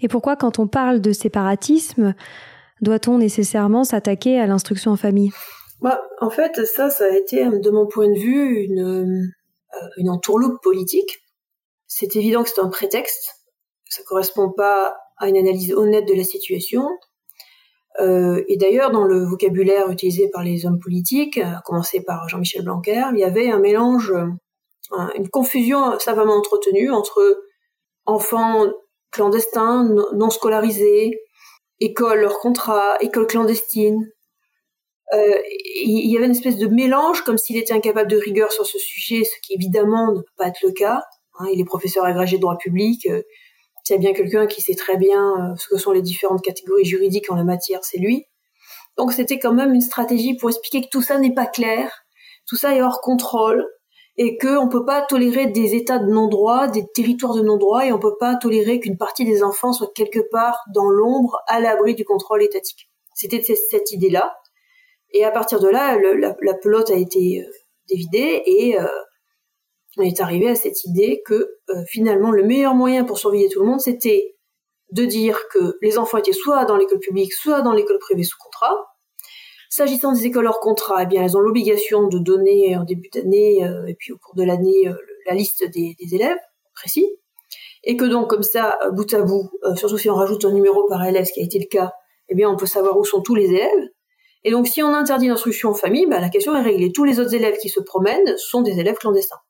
Et 0.00 0.08
pourquoi 0.08 0.36
quand 0.36 0.58
on 0.58 0.68
parle 0.68 1.00
de 1.00 1.12
séparatisme, 1.12 2.14
doit-on 2.80 3.18
nécessairement 3.18 3.82
s'attaquer 3.82 4.38
à 4.38 4.46
l'instruction 4.46 4.92
en 4.92 4.96
famille? 4.96 5.32
Bah, 5.80 6.00
en 6.20 6.30
fait, 6.30 6.64
ça, 6.64 6.90
ça 6.90 7.04
a 7.04 7.16
été, 7.16 7.44
de 7.44 7.70
mon 7.70 7.86
point 7.86 8.08
de 8.08 8.18
vue, 8.18 8.64
une, 8.64 8.80
euh, 9.74 9.88
une 9.96 10.10
entourloupe 10.10 10.62
politique. 10.62 11.18
C'est 11.86 12.16
évident 12.16 12.42
que 12.42 12.50
c'est 12.50 12.60
un 12.60 12.68
prétexte. 12.68 13.44
Ça 13.88 14.02
correspond 14.04 14.50
pas 14.50 14.96
à 15.18 15.28
une 15.28 15.36
analyse 15.36 15.72
honnête 15.74 16.08
de 16.08 16.14
la 16.14 16.24
situation. 16.24 16.88
Euh, 18.00 18.42
et 18.48 18.56
d'ailleurs, 18.56 18.90
dans 18.90 19.04
le 19.04 19.24
vocabulaire 19.24 19.90
utilisé 19.90 20.28
par 20.28 20.42
les 20.42 20.66
hommes 20.66 20.80
politiques, 20.80 21.38
à 21.38 21.60
commencer 21.64 22.02
par 22.02 22.28
Jean-Michel 22.28 22.64
Blanquer, 22.64 23.04
il 23.12 23.18
y 23.18 23.24
avait 23.24 23.50
un 23.50 23.60
mélange, 23.60 24.12
une 25.14 25.28
confusion 25.28 25.98
savamment 25.98 26.34
entretenue 26.34 26.90
entre 26.90 27.44
enfants 28.06 28.66
clandestins, 29.12 29.88
non 30.14 30.30
scolarisés, 30.30 31.20
école 31.80 32.24
hors 32.24 32.40
contrat, 32.40 32.96
école 33.00 33.26
clandestine, 33.26 34.04
euh, 34.04 34.13
il 35.84 36.10
y 36.10 36.16
avait 36.16 36.26
une 36.26 36.32
espèce 36.32 36.56
de 36.56 36.66
mélange, 36.66 37.22
comme 37.22 37.38
s'il 37.38 37.56
était 37.56 37.72
incapable 37.72 38.10
de 38.10 38.16
rigueur 38.16 38.52
sur 38.52 38.66
ce 38.66 38.78
sujet, 38.78 39.24
ce 39.24 39.40
qui 39.42 39.54
évidemment 39.54 40.12
ne 40.12 40.18
peut 40.20 40.36
pas 40.36 40.48
être 40.48 40.62
le 40.62 40.72
cas. 40.72 41.02
Hein, 41.38 41.46
il 41.52 41.60
est 41.60 41.64
professeur 41.64 42.04
agrégé 42.04 42.36
de 42.36 42.42
droit 42.42 42.56
public. 42.56 43.06
Euh, 43.06 43.22
S'il 43.84 43.96
y 43.96 43.98
a 43.98 44.00
bien 44.00 44.12
quelqu'un 44.12 44.46
qui 44.46 44.60
sait 44.62 44.74
très 44.74 44.96
bien 44.96 45.22
euh, 45.52 45.56
ce 45.56 45.68
que 45.68 45.78
sont 45.78 45.92
les 45.92 46.02
différentes 46.02 46.42
catégories 46.42 46.84
juridiques 46.84 47.30
en 47.30 47.34
la 47.34 47.44
matière, 47.44 47.80
c'est 47.82 47.98
lui. 47.98 48.24
Donc 48.96 49.12
c'était 49.12 49.38
quand 49.38 49.52
même 49.52 49.74
une 49.74 49.80
stratégie 49.80 50.36
pour 50.36 50.48
expliquer 50.48 50.82
que 50.82 50.88
tout 50.90 51.02
ça 51.02 51.18
n'est 51.18 51.34
pas 51.34 51.46
clair, 51.46 51.90
tout 52.46 52.56
ça 52.56 52.74
est 52.74 52.82
hors 52.82 53.00
contrôle, 53.00 53.66
et 54.16 54.38
qu'on 54.38 54.66
ne 54.66 54.70
peut 54.70 54.84
pas 54.84 55.02
tolérer 55.02 55.48
des 55.48 55.74
états 55.74 55.98
de 55.98 56.06
non-droit, 56.06 56.68
des 56.68 56.86
territoires 56.94 57.34
de 57.34 57.42
non-droit, 57.42 57.84
et 57.84 57.90
on 57.92 57.96
ne 57.96 58.02
peut 58.02 58.16
pas 58.18 58.36
tolérer 58.36 58.78
qu'une 58.78 58.96
partie 58.96 59.24
des 59.24 59.42
enfants 59.42 59.72
soit 59.72 59.90
quelque 59.94 60.20
part 60.30 60.58
dans 60.72 60.88
l'ombre, 60.88 61.40
à 61.48 61.58
l'abri 61.58 61.96
du 61.96 62.04
contrôle 62.04 62.42
étatique. 62.42 62.88
C'était 63.14 63.42
cette 63.42 63.90
idée-là. 63.90 64.36
Et 65.14 65.24
à 65.24 65.30
partir 65.30 65.60
de 65.60 65.68
là, 65.68 65.96
la, 65.96 66.54
pelote 66.54 66.90
a 66.90 66.96
été 66.96 67.40
euh, 67.40 67.50
dévidée 67.88 68.42
et 68.46 68.78
euh, 68.78 68.86
on 69.96 70.02
est 70.02 70.20
arrivé 70.20 70.48
à 70.48 70.56
cette 70.56 70.84
idée 70.84 71.22
que 71.24 71.34
euh, 71.34 71.84
finalement 71.88 72.32
le 72.32 72.42
meilleur 72.42 72.74
moyen 72.74 73.04
pour 73.04 73.16
surveiller 73.16 73.48
tout 73.48 73.60
le 73.60 73.66
monde, 73.66 73.80
c'était 73.80 74.34
de 74.90 75.04
dire 75.04 75.38
que 75.52 75.78
les 75.82 75.98
enfants 75.98 76.18
étaient 76.18 76.32
soit 76.32 76.64
dans 76.64 76.76
l'école 76.76 76.98
publique, 76.98 77.32
soit 77.32 77.62
dans 77.62 77.72
l'école 77.72 78.00
privée 78.00 78.24
sous 78.24 78.36
contrat. 78.42 78.74
S'agissant 79.70 80.12
des 80.12 80.26
écoles 80.26 80.48
hors 80.48 80.58
contrat, 80.58 81.04
eh 81.04 81.06
bien 81.06 81.22
elles 81.22 81.36
ont 81.36 81.40
l'obligation 81.40 82.08
de 82.08 82.18
donner 82.18 82.76
en 82.76 82.82
début 82.82 83.08
d'année 83.08 83.58
et 83.88 83.94
puis 83.94 84.12
au 84.12 84.18
cours 84.18 84.34
de 84.34 84.44
l'année 84.44 84.84
la 85.26 85.34
liste 85.34 85.64
des, 85.68 85.96
élèves 86.12 86.38
précis, 86.74 87.08
et 87.82 87.96
que 87.96 88.04
donc 88.04 88.30
comme 88.30 88.44
ça, 88.44 88.78
bout 88.92 89.12
à 89.12 89.22
bout, 89.22 89.50
surtout 89.74 89.98
si 89.98 90.08
on 90.08 90.14
rajoute 90.14 90.44
un 90.44 90.52
numéro 90.52 90.86
par 90.86 91.04
élève, 91.04 91.24
ce 91.24 91.32
qui 91.32 91.40
a 91.40 91.44
été 91.44 91.58
le 91.58 91.66
cas, 91.66 91.92
eh 92.28 92.36
bien 92.36 92.48
on 92.48 92.56
peut 92.56 92.66
savoir 92.66 92.96
où 92.96 93.04
sont 93.04 93.20
tous 93.20 93.34
les 93.34 93.46
élèves. 93.46 93.88
Et 94.44 94.50
donc, 94.50 94.68
si 94.68 94.82
on 94.82 94.92
interdit 94.94 95.28
l'instruction 95.28 95.70
en 95.70 95.74
famille, 95.74 96.06
bah, 96.06 96.20
la 96.20 96.28
question 96.28 96.54
est 96.54 96.62
réglée. 96.62 96.92
Tous 96.92 97.04
les 97.04 97.18
autres 97.18 97.34
élèves 97.34 97.56
qui 97.56 97.70
se 97.70 97.80
promènent 97.80 98.36
sont 98.36 98.60
des 98.60 98.78
élèves 98.78 98.96
clandestins. 98.96 99.40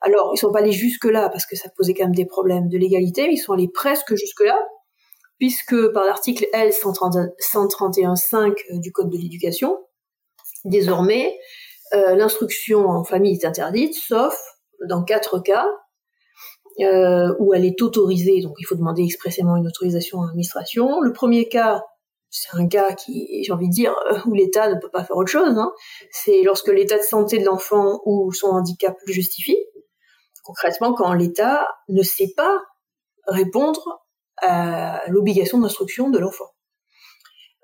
Alors, 0.00 0.30
ils 0.34 0.38
sont 0.38 0.52
pas 0.52 0.60
allés 0.60 0.72
jusque-là 0.72 1.28
parce 1.30 1.46
que 1.46 1.56
ça 1.56 1.68
posait 1.76 1.94
quand 1.94 2.04
même 2.04 2.14
des 2.14 2.26
problèmes 2.26 2.68
de 2.68 2.78
légalité, 2.78 3.26
mais 3.26 3.34
ils 3.34 3.38
sont 3.38 3.54
allés 3.54 3.68
presque 3.68 4.14
jusque-là, 4.14 4.56
puisque 5.38 5.88
par 5.92 6.04
l'article 6.04 6.46
L 6.52 6.70
131.5 6.70 8.36
euh, 8.40 8.78
du 8.78 8.92
Code 8.92 9.10
de 9.10 9.16
l'éducation, 9.16 9.78
désormais, 10.64 11.36
euh, 11.94 12.14
l'instruction 12.14 12.88
en 12.88 13.02
famille 13.02 13.32
est 13.32 13.44
interdite, 13.44 13.94
sauf 13.94 14.36
dans 14.88 15.02
quatre 15.04 15.38
cas 15.40 15.66
euh, 16.80 17.34
où 17.38 17.54
elle 17.54 17.64
est 17.64 17.80
autorisée, 17.82 18.40
donc 18.40 18.56
il 18.58 18.64
faut 18.64 18.74
demander 18.74 19.04
expressément 19.04 19.56
une 19.56 19.66
autorisation 19.66 20.22
à 20.22 20.26
l'administration. 20.26 21.00
Le 21.00 21.12
premier 21.12 21.48
cas, 21.48 21.84
c'est 22.36 22.58
un 22.58 22.66
cas 22.66 22.94
qui, 22.94 23.44
j'ai 23.44 23.52
envie 23.52 23.68
de 23.68 23.72
dire, 23.72 23.94
euh, 24.10 24.18
où 24.26 24.34
l'État 24.34 24.68
ne 24.68 24.78
peut 24.80 24.90
pas 24.90 25.04
faire 25.04 25.16
autre 25.16 25.30
chose. 25.30 25.56
Hein. 25.56 25.72
C'est 26.10 26.42
lorsque 26.42 26.68
l'état 26.68 26.98
de 26.98 27.02
santé 27.02 27.38
de 27.38 27.44
l'enfant 27.44 28.00
ou 28.04 28.32
son 28.32 28.48
handicap 28.48 28.96
le 29.06 29.12
justifie. 29.12 29.56
Concrètement, 30.42 30.94
quand 30.94 31.12
l'État 31.14 31.68
ne 31.88 32.02
sait 32.02 32.32
pas 32.36 32.60
répondre 33.28 34.02
à 34.42 35.00
l'obligation 35.08 35.58
d'instruction 35.58 36.10
de 36.10 36.18
l'enfant. 36.18 36.48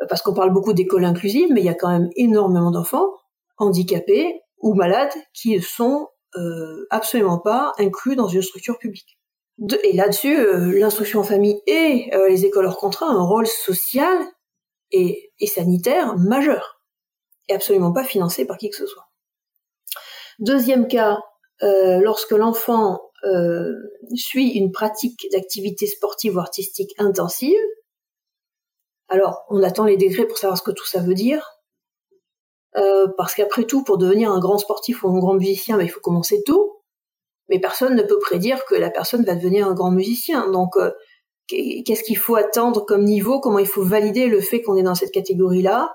Euh, 0.01 0.07
parce 0.09 0.23
qu'on 0.23 0.35
parle 0.35 0.53
beaucoup 0.53 0.73
d'écoles 0.73 1.05
inclusives, 1.05 1.53
mais 1.53 1.61
il 1.61 1.67
y 1.67 1.71
a 1.71 1.75
quand 1.75 1.91
même 1.91 2.09
énormément 2.15 2.71
d'enfants 2.71 3.11
handicapés 3.59 4.41
ou 4.59 4.75
malades 4.75 5.13
qui 5.35 5.57
ne 5.57 5.61
sont 5.61 6.09
euh, 6.37 6.87
absolument 6.91 7.41
pas 7.41 7.73
inclus 7.79 8.15
dans 8.15 8.29
une 8.29 8.41
structure 8.41 8.79
publique. 8.79 9.19
et 9.83 9.95
là-dessus, 9.95 10.39
l'instruction 10.79 11.21
en 11.21 11.25
famille 11.25 11.61
et 11.67 12.11
les 12.29 12.47
écoles 12.47 12.67
hors 12.67 12.79
contrat 12.79 13.07
ont 13.07 13.19
un 13.19 13.27
rôle 13.27 13.47
social 13.47 14.17
et, 14.93 15.33
sanitaire 15.47 16.17
majeur, 16.17 16.81
et 17.49 17.55
absolument 17.55 17.93
pas 17.93 18.05
financé 18.05 18.47
par 18.47 18.59
qui 18.59 18.71
que 18.71 18.77
ce 18.77 18.87
soit. 18.87 19.09
Deuxième 20.39 20.89
cas, 20.89 21.19
euh, 21.63 22.01
lorsque 22.01 22.33
l'enfant 22.33 23.01
euh, 23.25 23.73
suit 24.15 24.51
une 24.51 24.73
pratique 24.73 25.27
d'activité 25.33 25.87
sportive 25.87 26.37
ou 26.37 26.41
artistique 26.41 26.95
intensive, 26.99 27.59
alors 29.09 29.45
on 29.49 29.63
attend 29.63 29.85
les 29.85 29.97
décrets 29.97 30.27
pour 30.27 30.39
savoir 30.39 30.57
ce 30.57 30.63
que 30.63 30.71
tout 30.71 30.87
ça 30.87 31.01
veut 31.01 31.15
dire, 31.15 31.61
euh, 32.77 33.09
parce 33.17 33.35
qu'après 33.35 33.65
tout, 33.65 33.83
pour 33.83 33.99
devenir 33.99 34.31
un 34.31 34.39
grand 34.39 34.59
sportif 34.59 35.03
ou 35.03 35.09
un 35.09 35.19
grand 35.19 35.35
musicien, 35.35 35.77
ben, 35.77 35.85
il 35.85 35.91
faut 35.91 36.01
commencer 36.01 36.43
tôt, 36.45 36.83
mais 37.49 37.59
personne 37.59 37.97
ne 37.97 38.03
peut 38.03 38.19
prédire 38.21 38.65
que 38.65 38.77
la 38.77 38.91
personne 38.91 39.25
va 39.25 39.35
devenir 39.35 39.67
un 39.67 39.75
grand 39.75 39.91
musicien. 39.91 40.49
Donc 40.51 40.77
qu'est-ce 41.51 42.03
qu'il 42.03 42.19
faut 42.19 42.37
attendre 42.37 42.85
comme 42.85 43.05
niveau, 43.05 43.41
comment 43.41 43.59
il 43.59 43.67
faut 43.67 43.83
valider 43.83 44.27
le 44.27 44.41
fait 44.41 44.63
qu'on 44.63 44.77
est 44.77 44.83
dans 44.83 44.95
cette 44.95 45.13
catégorie-là? 45.13 45.95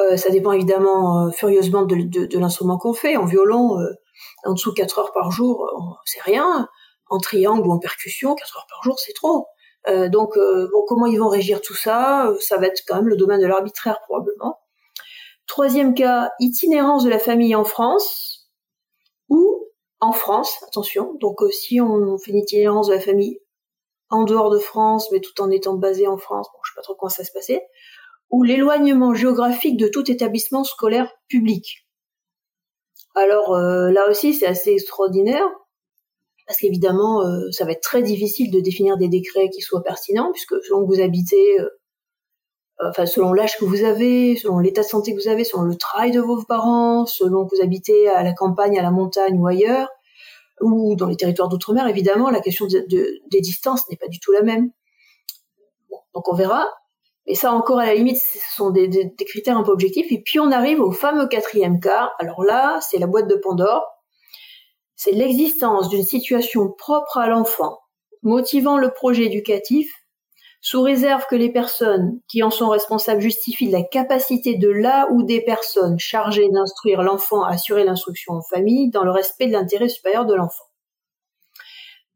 Euh, 0.00 0.16
ça 0.16 0.30
dépend 0.30 0.52
évidemment 0.52 1.26
euh, 1.26 1.30
furieusement 1.30 1.82
de, 1.82 2.38
l'instrument 2.38 2.78
qu'on 2.78 2.92
fait. 2.92 3.16
En 3.16 3.24
violon, 3.24 3.80
euh, 3.80 3.90
en 4.44 4.52
dessous 4.52 4.72
4 4.72 4.98
heures 4.98 5.12
par 5.12 5.30
jour, 5.30 5.68
c'est 6.04 6.20
rien. 6.22 6.68
En 7.10 7.18
triangle 7.18 7.66
ou 7.66 7.72
en 7.72 7.78
percussion, 7.78 8.34
4 8.34 8.56
heures 8.56 8.66
par 8.68 8.82
jour, 8.82 8.98
c'est 8.98 9.14
trop. 9.14 9.46
donc, 10.10 10.38
comment 10.86 11.06
ils 11.06 11.18
vont 11.18 11.28
régir 11.28 11.62
tout 11.62 11.74
ça? 11.74 12.30
Ça 12.40 12.58
va 12.58 12.66
être 12.66 12.82
quand 12.86 12.96
même 12.96 13.08
le 13.08 13.16
domaine 13.16 13.40
de 13.40 13.46
l'arbitraire 13.46 13.98
probablement. 14.06 14.58
Troisième 15.46 15.94
cas, 15.94 16.30
itinérance 16.40 17.04
de 17.04 17.10
la 17.10 17.18
famille 17.18 17.54
en 17.54 17.64
France 17.64 18.50
ou 19.30 19.70
en 20.00 20.12
France, 20.12 20.62
attention. 20.66 21.14
Donc 21.20 21.38
si 21.50 21.80
on 21.80 22.18
fait 22.18 22.32
une 22.32 22.38
itinérance 22.38 22.88
de 22.88 22.94
la 22.94 23.00
famille 23.00 23.40
en 24.10 24.24
dehors 24.24 24.50
de 24.50 24.58
France, 24.58 25.08
mais 25.12 25.20
tout 25.20 25.40
en 25.40 25.50
étant 25.50 25.74
basé 25.74 26.06
en 26.06 26.16
France, 26.16 26.48
bon, 26.52 26.58
je 26.64 26.70
sais 26.70 26.76
pas 26.76 26.82
trop 26.82 26.94
comment 26.94 27.10
ça 27.10 27.24
se 27.24 27.32
passait, 27.32 27.62
ou 28.30 28.42
l'éloignement 28.42 29.14
géographique 29.14 29.76
de 29.78 29.88
tout 29.88 30.10
établissement 30.10 30.64
scolaire 30.64 31.12
public. 31.28 31.86
Alors 33.14 33.54
euh, 33.54 33.90
là 33.90 34.08
aussi, 34.08 34.34
c'est 34.34 34.46
assez 34.46 34.72
extraordinaire, 34.72 35.46
parce 36.46 36.60
qu'évidemment, 36.60 37.22
euh, 37.22 37.50
ça 37.50 37.64
va 37.64 37.72
être 37.72 37.82
très 37.82 38.02
difficile 38.02 38.50
de 38.50 38.60
définir 38.60 38.96
des 38.96 39.08
décrets 39.08 39.50
qui 39.50 39.60
soient 39.60 39.82
pertinents, 39.82 40.30
puisque 40.32 40.54
selon 40.66 40.86
que 40.86 40.94
vous 40.94 41.00
habitez, 41.00 41.60
euh, 41.60 41.68
enfin 42.88 43.04
selon 43.04 43.32
l'âge 43.34 43.58
que 43.58 43.66
vous 43.66 43.84
avez, 43.84 44.36
selon 44.36 44.58
l'état 44.58 44.82
de 44.82 44.86
santé 44.86 45.14
que 45.14 45.20
vous 45.20 45.28
avez, 45.28 45.44
selon 45.44 45.64
le 45.64 45.76
travail 45.76 46.12
de 46.12 46.20
vos 46.20 46.42
parents, 46.44 47.04
selon 47.04 47.46
que 47.46 47.56
vous 47.56 47.62
habitez 47.62 48.08
à 48.08 48.22
la 48.22 48.32
campagne, 48.32 48.78
à 48.78 48.82
la 48.82 48.90
montagne 48.90 49.38
ou 49.38 49.46
ailleurs, 49.46 49.88
ou 50.60 50.96
dans 50.96 51.06
les 51.06 51.16
territoires 51.16 51.48
d'outre-mer, 51.48 51.86
évidemment, 51.86 52.30
la 52.30 52.40
question 52.40 52.66
de, 52.66 52.86
des 52.88 53.40
distances 53.40 53.88
n'est 53.90 53.96
pas 53.96 54.08
du 54.08 54.20
tout 54.20 54.32
la 54.32 54.42
même. 54.42 54.70
donc 56.14 56.28
on 56.28 56.34
verra. 56.34 56.66
Et 57.26 57.34
ça 57.34 57.52
encore, 57.52 57.78
à 57.78 57.84
la 57.84 57.94
limite, 57.94 58.16
ce 58.16 58.56
sont 58.56 58.70
des, 58.70 59.14
critères 59.26 59.58
un 59.58 59.62
peu 59.62 59.70
objectifs. 59.70 60.10
Et 60.10 60.22
puis 60.22 60.40
on 60.40 60.50
arrive 60.50 60.80
au 60.80 60.92
fameux 60.92 61.28
quatrième 61.28 61.78
cas. 61.78 62.10
Alors 62.18 62.42
là, 62.42 62.78
c'est 62.80 62.98
la 62.98 63.06
boîte 63.06 63.28
de 63.28 63.36
Pandore. 63.36 63.84
C'est 64.96 65.12
l'existence 65.12 65.90
d'une 65.90 66.02
situation 66.02 66.72
propre 66.72 67.18
à 67.18 67.28
l'enfant, 67.28 67.78
motivant 68.22 68.78
le 68.78 68.90
projet 68.90 69.24
éducatif, 69.24 69.92
sous 70.60 70.82
réserve 70.82 71.24
que 71.30 71.36
les 71.36 71.52
personnes 71.52 72.20
qui 72.28 72.42
en 72.42 72.50
sont 72.50 72.68
responsables 72.68 73.20
justifient 73.20 73.70
la 73.70 73.82
capacité 73.82 74.56
de 74.56 74.68
là 74.68 75.06
ou 75.12 75.22
des 75.22 75.40
personnes 75.40 75.98
chargées 75.98 76.48
d'instruire 76.48 77.02
l'enfant 77.02 77.44
à 77.44 77.52
assurer 77.52 77.84
l'instruction 77.84 78.34
en 78.34 78.42
famille 78.42 78.90
dans 78.90 79.04
le 79.04 79.12
respect 79.12 79.46
de 79.46 79.52
l'intérêt 79.52 79.88
supérieur 79.88 80.26
de 80.26 80.34
l'enfant. 80.34 80.64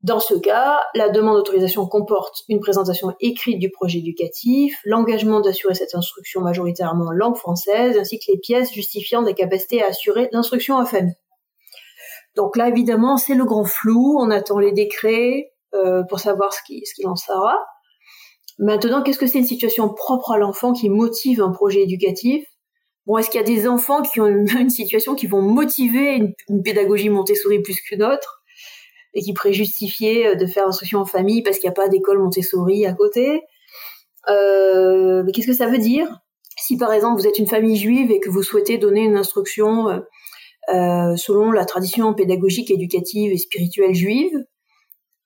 Dans 0.02 0.18
ce 0.18 0.34
cas, 0.34 0.80
la 0.96 1.10
demande 1.10 1.36
d'autorisation 1.36 1.86
comporte 1.86 2.42
une 2.48 2.58
présentation 2.58 3.14
écrite 3.20 3.60
du 3.60 3.70
projet 3.70 4.00
éducatif, 4.00 4.80
l'engagement 4.84 5.40
d'assurer 5.40 5.74
cette 5.74 5.94
instruction 5.94 6.40
majoritairement 6.40 7.06
en 7.06 7.12
langue 7.12 7.36
française, 7.36 7.96
ainsi 7.96 8.18
que 8.18 8.24
les 8.32 8.38
pièces 8.38 8.72
justifiant 8.72 9.22
des 9.22 9.34
capacités 9.34 9.80
à 9.80 9.86
assurer 9.86 10.28
l'instruction 10.32 10.74
en 10.74 10.84
famille. 10.84 11.14
Donc 12.34 12.56
là, 12.56 12.68
évidemment, 12.68 13.16
c'est 13.16 13.34
le 13.34 13.44
grand 13.44 13.64
flou. 13.64 14.16
On 14.18 14.30
attend 14.30 14.58
les 14.58 14.72
décrets 14.72 15.52
euh, 15.74 16.02
pour 16.08 16.18
savoir 16.18 16.52
ce 16.52 16.62
qu'il 16.64 17.06
en 17.06 17.14
sera. 17.14 17.54
Maintenant, 18.62 19.02
qu'est-ce 19.02 19.18
que 19.18 19.26
c'est 19.26 19.40
une 19.40 19.44
situation 19.44 19.92
propre 19.92 20.30
à 20.30 20.38
l'enfant 20.38 20.72
qui 20.72 20.88
motive 20.88 21.42
un 21.42 21.50
projet 21.50 21.82
éducatif? 21.82 22.46
Bon, 23.06 23.18
est-ce 23.18 23.28
qu'il 23.28 23.40
y 23.40 23.42
a 23.42 23.46
des 23.46 23.66
enfants 23.66 24.02
qui 24.02 24.20
ont 24.20 24.28
une, 24.28 24.70
situation 24.70 25.16
qui 25.16 25.26
vont 25.26 25.42
motiver 25.42 26.32
une, 26.48 26.62
pédagogie 26.62 27.08
Montessori 27.08 27.60
plus 27.60 27.80
qu'une 27.80 28.04
autre 28.04 28.44
et 29.14 29.20
qui 29.20 29.34
pourrait 29.34 29.52
justifier 29.52 30.28
euh, 30.28 30.34
de 30.36 30.46
faire 30.46 30.68
instruction 30.68 31.00
en 31.00 31.04
famille 31.04 31.42
parce 31.42 31.58
qu'il 31.58 31.66
n'y 31.68 31.72
a 31.72 31.74
pas 31.74 31.88
d'école 31.88 32.20
Montessori 32.20 32.86
à 32.86 32.92
côté? 32.92 33.42
Euh, 34.28 35.24
mais 35.24 35.32
qu'est-ce 35.32 35.48
que 35.48 35.52
ça 35.52 35.66
veut 35.66 35.78
dire? 35.78 36.20
Si 36.56 36.76
par 36.76 36.92
exemple 36.92 37.20
vous 37.20 37.26
êtes 37.26 37.40
une 37.40 37.48
famille 37.48 37.76
juive 37.76 38.12
et 38.12 38.20
que 38.20 38.30
vous 38.30 38.44
souhaitez 38.44 38.78
donner 38.78 39.00
une 39.00 39.16
instruction 39.16 39.88
euh 39.88 41.16
selon 41.16 41.50
la 41.50 41.64
tradition 41.64 42.14
pédagogique, 42.14 42.70
éducative 42.70 43.32
et 43.32 43.38
spirituelle 43.38 43.94
juive, 43.94 44.38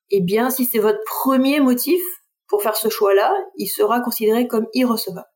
eh 0.08 0.22
bien 0.22 0.48
si 0.48 0.64
c'est 0.64 0.78
votre 0.78 1.00
premier 1.04 1.60
motif 1.60 2.00
pour 2.48 2.62
faire 2.62 2.76
ce 2.76 2.88
choix-là, 2.88 3.32
il 3.56 3.68
sera 3.68 4.00
considéré 4.00 4.46
comme 4.46 4.66
irrecevable. 4.74 5.28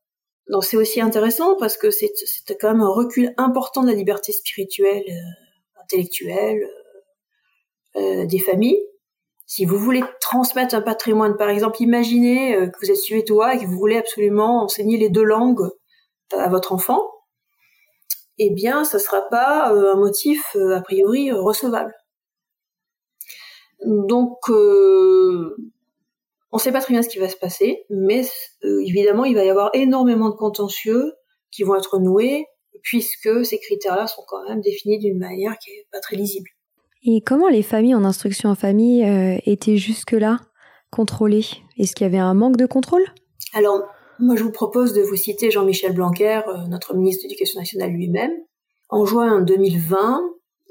Donc 0.49 0.63
c'est 0.63 0.77
aussi 0.77 1.01
intéressant 1.01 1.55
parce 1.57 1.77
que 1.77 1.91
c'est 1.91 2.11
quand 2.59 2.71
même 2.71 2.81
un 2.81 2.89
recul 2.89 3.33
important 3.37 3.83
de 3.83 3.87
la 3.87 3.93
liberté 3.93 4.31
spirituelle, 4.31 5.03
euh, 5.07 5.81
intellectuelle, 5.81 6.67
euh, 7.97 8.25
des 8.25 8.39
familles. 8.39 8.79
Si 9.45 9.65
vous 9.65 9.77
voulez 9.77 10.01
transmettre 10.21 10.75
un 10.75 10.81
patrimoine, 10.81 11.35
par 11.35 11.49
exemple, 11.49 11.81
imaginez 11.81 12.55
euh, 12.55 12.67
que 12.67 12.79
vous 12.81 12.89
êtes 12.89 12.97
suédois 12.97 13.55
et 13.55 13.59
que 13.59 13.65
vous 13.65 13.77
voulez 13.77 13.97
absolument 13.97 14.63
enseigner 14.63 14.97
les 14.97 15.09
deux 15.09 15.25
langues 15.25 15.67
à 16.31 16.47
votre 16.47 16.71
enfant, 16.71 17.05
eh 18.37 18.49
bien, 18.49 18.85
ça 18.85 18.97
ne 18.97 19.03
sera 19.03 19.27
pas 19.29 19.73
euh, 19.73 19.93
un 19.93 19.97
motif 19.97 20.55
a 20.55 20.79
priori 20.79 21.31
recevable. 21.33 21.93
Donc, 23.85 24.37
on 26.51 26.57
ne 26.57 26.61
sait 26.61 26.71
pas 26.71 26.81
très 26.81 26.93
bien 26.93 27.01
ce 27.01 27.09
qui 27.09 27.19
va 27.19 27.29
se 27.29 27.37
passer, 27.37 27.85
mais 27.89 28.23
évidemment, 28.63 29.25
il 29.25 29.35
va 29.35 29.45
y 29.45 29.49
avoir 29.49 29.69
énormément 29.73 30.29
de 30.29 30.35
contentieux 30.35 31.13
qui 31.51 31.63
vont 31.63 31.75
être 31.75 31.99
noués, 31.99 32.45
puisque 32.81 33.45
ces 33.45 33.59
critères-là 33.59 34.07
sont 34.07 34.23
quand 34.27 34.47
même 34.47 34.61
définis 34.61 34.99
d'une 34.99 35.17
manière 35.17 35.57
qui 35.59 35.71
n'est 35.71 35.87
pas 35.91 35.99
très 35.99 36.15
lisible. 36.15 36.49
Et 37.03 37.21
comment 37.21 37.49
les 37.49 37.63
familles 37.63 37.95
en 37.95 38.03
instruction 38.03 38.49
en 38.49 38.55
famille 38.55 39.03
euh, 39.03 39.37
étaient 39.45 39.77
jusque-là 39.77 40.39
contrôlées? 40.91 41.45
Est-ce 41.77 41.95
qu'il 41.95 42.05
y 42.05 42.09
avait 42.09 42.17
un 42.17 42.33
manque 42.33 42.57
de 42.57 42.65
contrôle? 42.65 43.03
Alors, 43.53 43.81
moi 44.19 44.35
je 44.35 44.43
vous 44.43 44.51
propose 44.51 44.93
de 44.93 45.01
vous 45.01 45.15
citer 45.15 45.51
Jean-Michel 45.51 45.93
Blanquer, 45.93 46.41
euh, 46.47 46.67
notre 46.69 46.95
ministre 46.95 47.23
de 47.23 47.29
l'Éducation 47.29 47.59
nationale 47.59 47.91
lui-même. 47.91 48.31
En 48.89 49.05
juin 49.05 49.41
2020, 49.41 50.21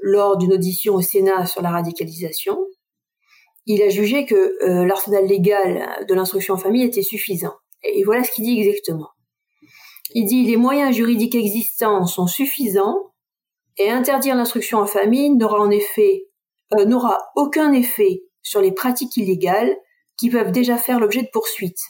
lors 0.02 0.36
d'une 0.36 0.52
audition 0.52 0.94
au 0.94 1.00
Sénat 1.00 1.46
sur 1.46 1.62
la 1.62 1.70
radicalisation, 1.70 2.58
il 3.72 3.82
a 3.82 3.88
jugé 3.88 4.26
que 4.26 4.34
euh, 4.34 4.84
l'arsenal 4.84 5.26
légal 5.26 6.04
de 6.08 6.14
l'instruction 6.14 6.54
en 6.54 6.56
famille 6.56 6.82
était 6.82 7.02
suffisant. 7.02 7.54
Et 7.84 8.02
voilà 8.02 8.24
ce 8.24 8.32
qu'il 8.32 8.44
dit 8.44 8.60
exactement. 8.60 9.10
Il 10.12 10.26
dit 10.26 10.44
les 10.44 10.56
moyens 10.56 10.94
juridiques 10.94 11.36
existants 11.36 12.04
sont 12.06 12.26
suffisants 12.26 13.12
et 13.78 13.88
interdire 13.88 14.34
l'instruction 14.34 14.78
en 14.78 14.86
famille 14.86 15.30
n'aura 15.30 15.60
en 15.60 15.70
effet 15.70 16.24
euh, 16.74 16.84
n'aura 16.84 17.18
aucun 17.36 17.72
effet 17.72 18.24
sur 18.42 18.60
les 18.60 18.72
pratiques 18.72 19.16
illégales 19.16 19.76
qui 20.18 20.30
peuvent 20.30 20.50
déjà 20.50 20.76
faire 20.76 20.98
l'objet 20.98 21.22
de 21.22 21.28
poursuites. 21.32 21.82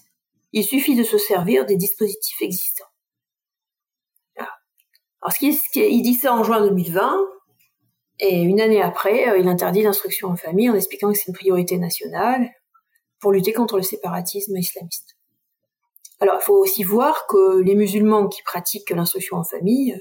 Il 0.52 0.64
suffit 0.64 0.96
de 0.96 1.02
se 1.02 1.16
servir 1.16 1.64
des 1.64 1.76
dispositifs 1.76 2.42
existants. 2.42 2.84
Alors, 4.36 5.32
ce 5.32 5.38
qui 5.38 5.80
il 5.80 6.02
dit 6.02 6.14
ça 6.14 6.32
en 6.32 6.44
juin 6.44 6.60
2020, 6.62 7.14
et 8.20 8.42
une 8.42 8.60
année 8.60 8.82
après, 8.82 9.28
euh, 9.28 9.38
il 9.38 9.48
interdit 9.48 9.82
l'instruction 9.82 10.28
en 10.28 10.36
famille 10.36 10.70
en 10.70 10.74
expliquant 10.74 11.10
que 11.10 11.18
c'est 11.18 11.28
une 11.28 11.34
priorité 11.34 11.78
nationale 11.78 12.50
pour 13.18 13.32
lutter 13.32 13.52
contre 13.52 13.76
le 13.76 13.82
séparatisme 13.82 14.56
islamiste. 14.56 15.16
Alors, 16.20 16.36
il 16.40 16.44
faut 16.44 16.56
aussi 16.56 16.84
voir 16.84 17.26
que 17.26 17.60
les 17.60 17.74
musulmans 17.74 18.28
qui 18.28 18.42
pratiquent 18.42 18.90
l'instruction 18.90 19.38
en 19.38 19.44
famille 19.44 19.96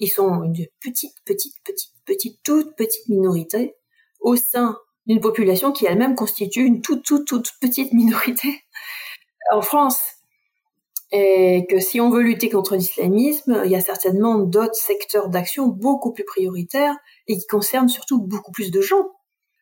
ils 0.00 0.08
sont 0.08 0.42
une 0.42 0.54
petite, 0.80 1.14
petite, 1.24 1.54
petite, 1.62 1.92
petite, 2.06 2.40
toute 2.42 2.74
petite 2.74 3.08
minorité 3.08 3.76
au 4.20 4.34
sein 4.34 4.76
d'une 5.06 5.20
population 5.20 5.72
qui 5.72 5.86
elle-même 5.86 6.14
constitue 6.14 6.64
une 6.64 6.80
toute, 6.80 7.04
toute, 7.04 7.26
toute 7.26 7.52
petite 7.60 7.92
minorité 7.92 8.62
en 9.52 9.60
France. 9.60 10.00
Et 11.12 11.66
que 11.68 11.80
si 11.80 12.00
on 12.00 12.08
veut 12.08 12.22
lutter 12.22 12.48
contre 12.48 12.76
l'islamisme, 12.76 13.62
il 13.64 13.70
y 13.70 13.76
a 13.76 13.80
certainement 13.80 14.38
d'autres 14.38 14.76
secteurs 14.76 15.28
d'action 15.28 15.66
beaucoup 15.66 16.12
plus 16.12 16.24
prioritaires 16.24 16.96
et 17.26 17.36
qui 17.36 17.46
concernent 17.46 17.88
surtout 17.88 18.20
beaucoup 18.22 18.52
plus 18.52 18.70
de 18.70 18.80
gens. 18.80 19.10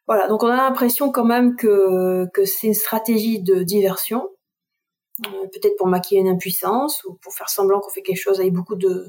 Voilà, 0.07 0.29
donc 0.29 0.43
on 0.43 0.49
a 0.49 0.57
l'impression 0.57 1.11
quand 1.11 1.25
même 1.25 1.57
que, 1.57 2.27
que 2.33 2.45
c'est 2.45 2.67
une 2.67 2.75
stratégie 2.75 3.41
de 3.41 3.63
diversion, 3.63 4.29
euh, 5.27 5.47
peut-être 5.53 5.77
pour 5.77 5.87
maquiller 5.87 6.21
une 6.21 6.29
impuissance 6.29 7.03
ou 7.05 7.15
pour 7.23 7.35
faire 7.35 7.49
semblant 7.49 7.81
qu'on 7.81 7.91
fait 7.91 8.03
quelque 8.03 8.21
chose 8.21 8.41
avec 8.41 8.53
beaucoup 8.53 8.77
de, 8.77 9.07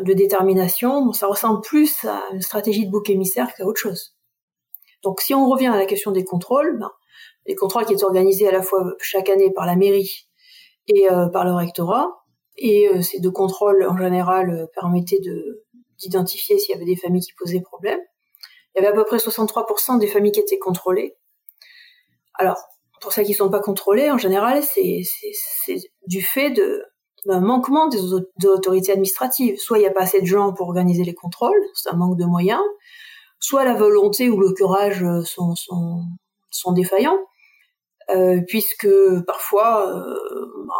de 0.00 0.12
détermination, 0.12 1.12
ça 1.12 1.26
ressemble 1.26 1.60
plus 1.60 2.04
à 2.04 2.22
une 2.32 2.40
stratégie 2.40 2.86
de 2.86 2.90
bouc 2.90 3.10
émissaire 3.10 3.52
qu'à 3.54 3.64
autre 3.64 3.80
chose. 3.80 4.14
Donc 5.02 5.20
si 5.20 5.34
on 5.34 5.48
revient 5.48 5.66
à 5.66 5.76
la 5.76 5.86
question 5.86 6.12
des 6.12 6.24
contrôles, 6.24 6.78
ben, 6.78 6.90
les 7.46 7.54
contrôles 7.54 7.84
qui 7.84 7.94
étaient 7.94 8.04
organisés 8.04 8.48
à 8.48 8.52
la 8.52 8.62
fois 8.62 8.94
chaque 9.00 9.28
année 9.28 9.50
par 9.52 9.66
la 9.66 9.76
mairie 9.76 10.28
et 10.88 11.10
euh, 11.10 11.28
par 11.28 11.44
le 11.44 11.52
rectorat, 11.52 12.22
et 12.56 12.88
euh, 12.88 13.02
ces 13.02 13.20
deux 13.20 13.30
contrôles 13.30 13.86
en 13.88 13.96
général 13.96 14.50
euh, 14.50 14.66
permettaient 14.74 15.20
de 15.20 15.64
d'identifier 15.98 16.58
s'il 16.58 16.72
y 16.72 16.76
avait 16.76 16.84
des 16.84 16.96
familles 16.96 17.22
qui 17.22 17.32
posaient 17.34 17.60
problème. 17.60 18.00
Il 18.74 18.82
y 18.82 18.84
avait 18.84 18.92
à 18.92 18.96
peu 18.96 19.04
près 19.04 19.18
63% 19.18 20.00
des 20.00 20.08
familles 20.08 20.32
qui 20.32 20.40
étaient 20.40 20.58
contrôlées. 20.58 21.14
Alors, 22.34 22.60
pour 23.00 23.12
celles 23.12 23.24
qui 23.24 23.32
ne 23.32 23.36
sont 23.36 23.50
pas 23.50 23.60
contrôlées, 23.60 24.10
en 24.10 24.18
général, 24.18 24.64
c'est 24.64 25.02
du 26.08 26.22
fait 26.22 26.50
de 26.50 26.82
un 27.28 27.40
manquement 27.40 27.86
des, 27.86 28.00
autorités 28.48 28.90
administratives. 28.90 29.56
Soit 29.58 29.78
il 29.78 29.82
n'y 29.82 29.86
a 29.86 29.92
pas 29.92 30.02
assez 30.02 30.20
de 30.20 30.26
gens 30.26 30.52
pour 30.52 30.66
organiser 30.66 31.04
les 31.04 31.14
contrôles, 31.14 31.62
c'est 31.74 31.90
un 31.90 31.96
manque 31.96 32.18
de 32.18 32.24
moyens, 32.24 32.62
soit 33.38 33.64
la 33.64 33.74
volonté 33.74 34.28
ou 34.28 34.40
le 34.40 34.52
courage 34.52 35.04
sont, 35.24 35.54
sont, 35.54 36.02
sont 36.50 36.72
défaillants, 36.72 37.18
puisque 38.46 38.88
parfois 39.26 39.88
euh, 39.88 40.14
bah, 40.66 40.74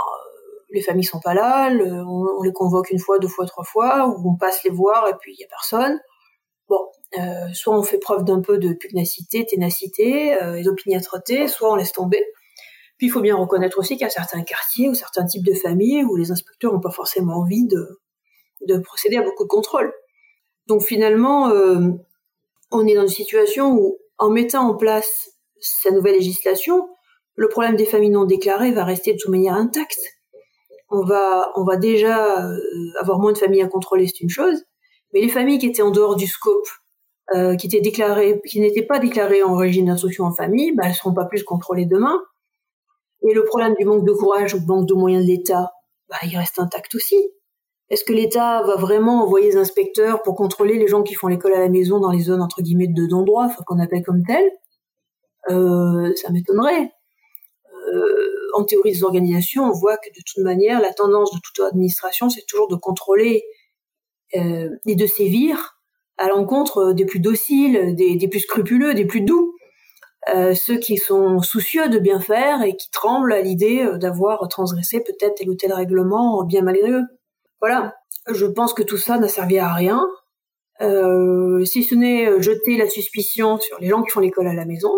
les 0.71 0.83
familles 0.83 1.05
sont 1.05 1.21
pas 1.21 1.35
là, 1.35 1.71
on, 1.71 2.43
les 2.43 2.53
convoque 2.53 2.91
une 2.91 2.99
fois, 2.99 3.19
deux 3.19 3.29
fois, 3.29 3.47
trois 3.47 3.65
fois, 3.65 4.09
ou 4.09 4.31
on 4.31 4.37
passe 4.37 4.63
les 4.65 4.71
voir 4.71 5.09
et 5.09 5.15
puis 5.21 5.35
il 5.35 5.41
y 5.41 5.45
a 5.45 5.49
personne. 5.49 6.01
Bon, 6.69 6.81
euh, 7.19 7.53
soit 7.53 7.77
on 7.77 7.83
fait 7.83 7.99
preuve 7.99 8.25
d'un 8.25 8.41
peu 8.41 8.59
de 8.59 8.73
pugnacité, 8.73 9.45
ténacité 9.45 10.35
euh, 10.43 10.57
et 10.57 10.63
d'opiniâtreté, 10.63 11.49
soit 11.49 11.71
on 11.71 11.77
laisse 11.77 11.93
tomber 11.93 12.23
Puis 12.97 13.09
il 13.09 13.11
faut 13.11 13.21
bien 13.21 13.37
reconnaître 13.37 13.79
aussi 13.79 13.95
qu'il 13.95 14.03
y 14.03 14.07
a 14.07 14.11
certains 14.11 14.43
quartiers 14.43 14.89
ou 14.89 14.95
certains 14.95 15.27
types 15.27 15.45
de 15.45 15.53
familles 15.53 16.05
où 16.05 16.17
les 16.17 16.31
inspecteurs 16.31 16.73
n'ont 16.73 16.81
pas 16.81 16.91
forcément 16.91 17.35
envie 17.35 17.67
de, 17.67 18.01
de 18.67 18.79
procéder 18.79 19.19
à 19.19 19.23
beaucoup 19.23 19.45
de 19.45 19.49
contrôles. 19.49 19.93
Donc 20.67 20.83
finalement, 20.83 21.51
euh, 21.51 21.91
on 22.71 22.87
est 22.87 22.95
dans 22.95 23.03
une 23.03 23.09
situation 23.09 23.73
où, 23.73 23.99
en 24.19 24.31
mettant 24.31 24.69
en 24.69 24.77
place 24.77 25.31
sa 25.61 25.91
nouvelle 25.91 26.15
législation, 26.15 26.89
le 27.37 27.49
problème 27.49 27.77
des 27.77 27.87
familles 27.87 28.11
non 28.11 28.25
déclarées 28.25 28.73
va 28.73 28.85
rester 28.85 29.13
de 29.13 29.19
toute 29.19 29.31
manière 29.31 29.55
intact. 29.55 29.99
On 30.91 31.03
va, 31.03 31.53
on 31.57 31.65
va 31.65 31.77
déjà 31.77 32.47
euh, 32.47 32.57
avoir 33.01 33.19
moins 33.19 33.33
de 33.33 33.39
familles 33.39 33.63
à 33.63 33.69
contrôler, 33.69 34.07
c'est 34.07 34.21
une 34.21 34.29
chose, 34.29 34.65
mais 35.13 35.21
les 35.21 35.29
familles 35.29 35.59
qui 35.59 35.67
étaient 35.67 35.83
en 35.83 35.91
dehors 35.91 36.17
du 36.17 36.27
scope, 36.27 36.69
euh, 37.35 37.57
qui 37.57 37.67
étaient 37.67 37.81
déclarées, 37.81 38.43
qui 38.47 38.61
n'étaient 38.61 38.85
pas 38.85 38.99
déclarées 38.99 39.43
en 39.43 39.57
régime 39.57 39.87
d'instruction 39.87 40.25
en 40.25 40.33
famille, 40.33 40.73
bah, 40.73 40.85
elles 40.87 40.95
seront 40.95 41.15
pas 41.15 41.25
plus 41.25 41.45
contrôlées 41.45 41.87
demain. 41.87 42.21
Et 43.27 43.33
le 43.33 43.45
problème 43.45 43.75
du 43.79 43.87
manque 43.87 44.05
de 44.05 44.13
courage 44.13 44.55
ou 44.55 44.61
du 44.61 44.67
manque 44.67 44.87
de 44.87 44.95
moyens 44.95 45.25
de 45.25 45.31
l'État, 45.31 45.73
bah, 46.11 46.17
il 46.25 46.37
reste 46.37 46.59
intact 46.59 46.95
aussi. 46.95 47.17
Est-ce 47.89 48.05
que 48.05 48.13
l'État 48.13 48.63
va 48.63 48.77
vraiment 48.77 49.23
envoyer 49.23 49.51
des 49.51 49.57
inspecteurs 49.57 50.23
pour 50.23 50.35
contrôler 50.35 50.79
les 50.79 50.89
gens 50.89 51.03
qui 51.03 51.15
font 51.15 51.29
l'école 51.29 51.55
à 51.55 51.61
la 51.61 51.69
maison 51.69 52.01
dans 52.01 52.11
les 52.11 52.21
zones 52.21 52.43
entre 52.43 52.63
guillemets 52.63 52.89
de 52.89 53.07
non-droit, 53.07 53.49
qu'on 53.67 53.79
appelle 53.79 54.03
comme 54.03 54.25
telles? 54.25 54.51
Euh, 55.51 56.13
Ça 56.17 56.31
m'étonnerait. 56.31 56.91
Euh, 58.55 58.61
en 58.61 58.65
théorie 58.65 58.93
des 58.93 59.05
organisations, 59.05 59.65
on 59.65 59.73
voit 59.73 59.97
que 59.97 60.09
de 60.11 60.23
toute 60.27 60.43
manière, 60.45 60.81
la 60.81 60.93
tendance 60.93 61.33
de 61.33 61.41
toute 61.43 61.65
administration, 61.65 62.31
c'est 62.31 62.47
toujours 62.47 62.69
de 62.69 62.77
contrôler 62.77 63.45
euh, 64.35 64.69
et 64.87 64.97
de 64.97 65.07
sévir 65.07 65.79
à 66.19 66.29
l'encontre 66.29 66.93
des 66.93 67.05
plus 67.05 67.21
dociles, 67.21 67.95
des, 67.97 68.29
plus 68.29 68.41
scrupuleux, 68.41 68.95
des 68.95 69.07
plus 69.07 69.23
doux, 69.23 69.55
euh, 70.35 70.55
ceux 70.55 70.79
qui 70.79 70.97
sont 70.97 71.41
soucieux 71.41 71.89
de 71.89 71.99
bien 71.99 72.21
faire 72.21 72.63
et 72.63 72.77
qui 72.77 72.91
tremblent 72.91 73.33
à 73.33 73.41
l'idée 73.41 73.89
d'avoir 73.99 74.47
transgressé 74.49 75.03
peut-être 75.03 75.35
tel 75.37 75.51
ou 75.51 75.55
tel 75.55 75.73
règlement 75.73 76.45
bien 76.45 76.63
malgré 76.63 76.91
eux. 76.91 77.03
Voilà, 77.61 77.95
je 78.31 78.47
pense 78.47 78.75
que 78.75 78.83
tout 78.83 78.99
ça 78.99 79.19
n'a 79.19 79.29
servi 79.29 79.59
à 79.59 79.73
rien, 79.73 80.07
euh, 80.83 81.65
si 81.65 81.85
ce 81.85 81.95
n'est 81.95 82.27
euh, 82.27 82.41
jeter 82.41 82.77
la 82.77 82.89
suspicion 82.89 83.59
sur 83.59 83.79
les 83.79 83.89
gens 83.89 84.03
qui 84.03 84.11
font 84.11 84.21
l'école 84.21 84.49
à 84.49 84.55
la 84.55 84.65
maison, 84.65 84.91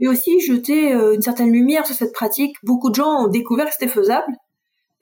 et 0.00 0.08
aussi 0.08 0.40
jeter 0.40 0.92
euh, 0.92 1.14
une 1.14 1.22
certaine 1.22 1.52
lumière 1.52 1.86
sur 1.86 1.94
cette 1.94 2.12
pratique. 2.12 2.56
Beaucoup 2.62 2.90
de 2.90 2.94
gens 2.94 3.24
ont 3.24 3.28
découvert 3.28 3.66
que 3.66 3.72
c'était 3.72 3.88
faisable, 3.88 4.32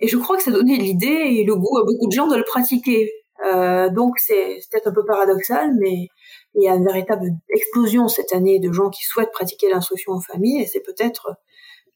et 0.00 0.08
je 0.08 0.16
crois 0.16 0.36
que 0.36 0.42
ça 0.42 0.50
donnait 0.50 0.76
l'idée 0.76 1.06
et 1.06 1.44
le 1.44 1.56
goût 1.56 1.78
à 1.78 1.84
beaucoup 1.84 2.06
de 2.08 2.12
gens 2.12 2.26
de 2.26 2.36
le 2.36 2.44
pratiquer. 2.44 3.10
Euh, 3.52 3.90
donc 3.90 4.18
c'est 4.18 4.58
peut-être 4.70 4.88
un 4.88 4.92
peu 4.92 5.04
paradoxal, 5.04 5.72
mais 5.78 6.08
il 6.54 6.64
y 6.64 6.68
a 6.68 6.74
une 6.74 6.84
véritable 6.84 7.26
explosion 7.50 8.08
cette 8.08 8.32
année 8.32 8.58
de 8.58 8.72
gens 8.72 8.90
qui 8.90 9.04
souhaitent 9.04 9.32
pratiquer 9.32 9.68
l'instruction 9.68 10.12
en 10.12 10.20
famille, 10.20 10.60
et 10.60 10.66
c'est 10.66 10.82
peut-être 10.82 11.36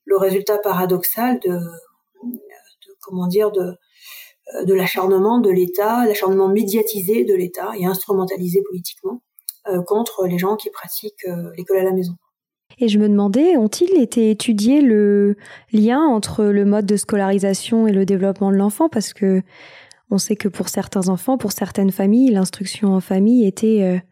le 0.04 0.16
résultat 0.16 0.58
paradoxal 0.58 1.38
de, 1.40 1.50
de 1.52 2.96
comment 3.00 3.26
dire 3.26 3.50
de 3.52 3.74
euh, 4.54 4.64
de 4.64 4.74
l'acharnement 4.74 5.38
de 5.38 5.50
l'État, 5.50 6.06
l'acharnement 6.06 6.48
médiatisé 6.48 7.24
de 7.24 7.34
l'État 7.34 7.72
et 7.78 7.84
instrumentalisé 7.84 8.62
politiquement 8.62 9.22
euh, 9.68 9.82
contre 9.82 10.26
les 10.26 10.38
gens 10.38 10.56
qui 10.56 10.70
pratiquent 10.70 11.26
euh, 11.26 11.50
l'école 11.56 11.78
à 11.78 11.84
la 11.84 11.92
maison. 11.92 12.14
Et 12.78 12.88
je 12.88 12.98
me 12.98 13.08
demandais, 13.08 13.56
ont-ils 13.56 14.00
été 14.00 14.30
étudiés 14.30 14.80
le 14.80 15.36
lien 15.72 16.00
entre 16.00 16.44
le 16.44 16.64
mode 16.64 16.86
de 16.86 16.96
scolarisation 16.96 17.86
et 17.86 17.92
le 17.92 18.06
développement 18.06 18.50
de 18.50 18.56
l'enfant? 18.56 18.88
Parce 18.88 19.12
que 19.12 19.42
on 20.10 20.18
sait 20.18 20.36
que 20.36 20.48
pour 20.48 20.68
certains 20.68 21.08
enfants, 21.08 21.36
pour 21.36 21.52
certaines 21.52 21.92
familles, 21.92 22.30
l'instruction 22.30 22.94
en 22.94 23.00
famille 23.00 23.46
était 23.46 24.02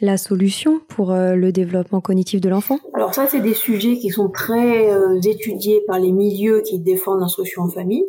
la 0.00 0.16
solution 0.16 0.80
pour 0.88 1.12
le 1.12 1.50
développement 1.50 2.00
cognitif 2.00 2.40
de 2.40 2.48
l'enfant. 2.48 2.78
Alors 2.94 3.14
ça, 3.14 3.26
c'est 3.26 3.40
des 3.40 3.54
sujets 3.54 3.98
qui 3.98 4.10
sont 4.10 4.30
très 4.30 4.88
étudiés 5.24 5.82
par 5.86 5.98
les 5.98 6.12
milieux 6.12 6.62
qui 6.62 6.78
défendent 6.78 7.20
l'instruction 7.20 7.62
en 7.62 7.68
famille. 7.68 8.04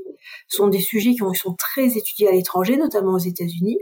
Sont 0.47 0.67
des 0.67 0.79
sujets 0.79 1.11
qui 1.11 1.17
sont 1.33 1.55
très 1.57 1.97
étudiés 1.97 2.27
à 2.27 2.31
l'étranger, 2.31 2.77
notamment 2.77 3.13
aux 3.13 3.19
États-Unis, 3.19 3.77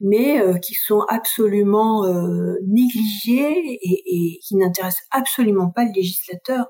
mais 0.00 0.40
euh, 0.40 0.58
qui 0.58 0.74
sont 0.74 1.00
absolument 1.08 2.04
euh, 2.04 2.56
négligés 2.66 3.78
et, 3.82 4.38
qui 4.42 4.56
n'intéressent 4.56 5.06
absolument 5.10 5.70
pas 5.70 5.84
le 5.84 5.92
législateur. 5.94 6.66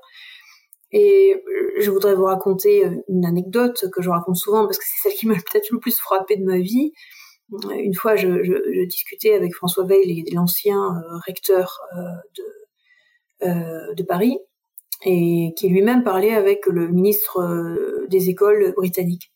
Et 0.91 1.43
je 1.79 1.91
voudrais 1.91 2.15
vous 2.15 2.25
raconter 2.25 2.85
euh, 2.85 2.95
une 3.09 3.25
anecdote 3.25 3.85
que 3.91 4.01
je 4.01 4.09
raconte 4.09 4.37
souvent 4.37 4.65
parce 4.65 4.77
que 4.77 4.85
c'est 4.85 5.09
celle 5.09 5.17
qui 5.17 5.27
m'a 5.27 5.35
peut-être 5.51 5.69
le 5.71 5.79
plus 5.79 5.97
frappé 5.97 6.37
de 6.37 6.45
ma 6.45 6.59
vie. 6.59 6.93
Une 7.77 7.93
fois, 7.93 8.15
je, 8.15 8.43
je, 8.43 8.85
discutais 8.87 9.35
avec 9.35 9.53
François 9.53 9.85
Veil, 9.85 10.25
l'ancien 10.33 10.95
recteur 11.27 11.79
de, 12.35 13.93
de 13.93 14.03
Paris, 14.03 14.39
et 15.03 15.53
qui 15.55 15.69
lui-même 15.69 16.03
parlait 16.03 16.33
avec 16.33 16.65
le 16.67 16.87
ministre 16.87 17.39
euh, 17.39 18.07
des 18.09 18.29
écoles 18.29 18.73
britanniques. 18.75 19.31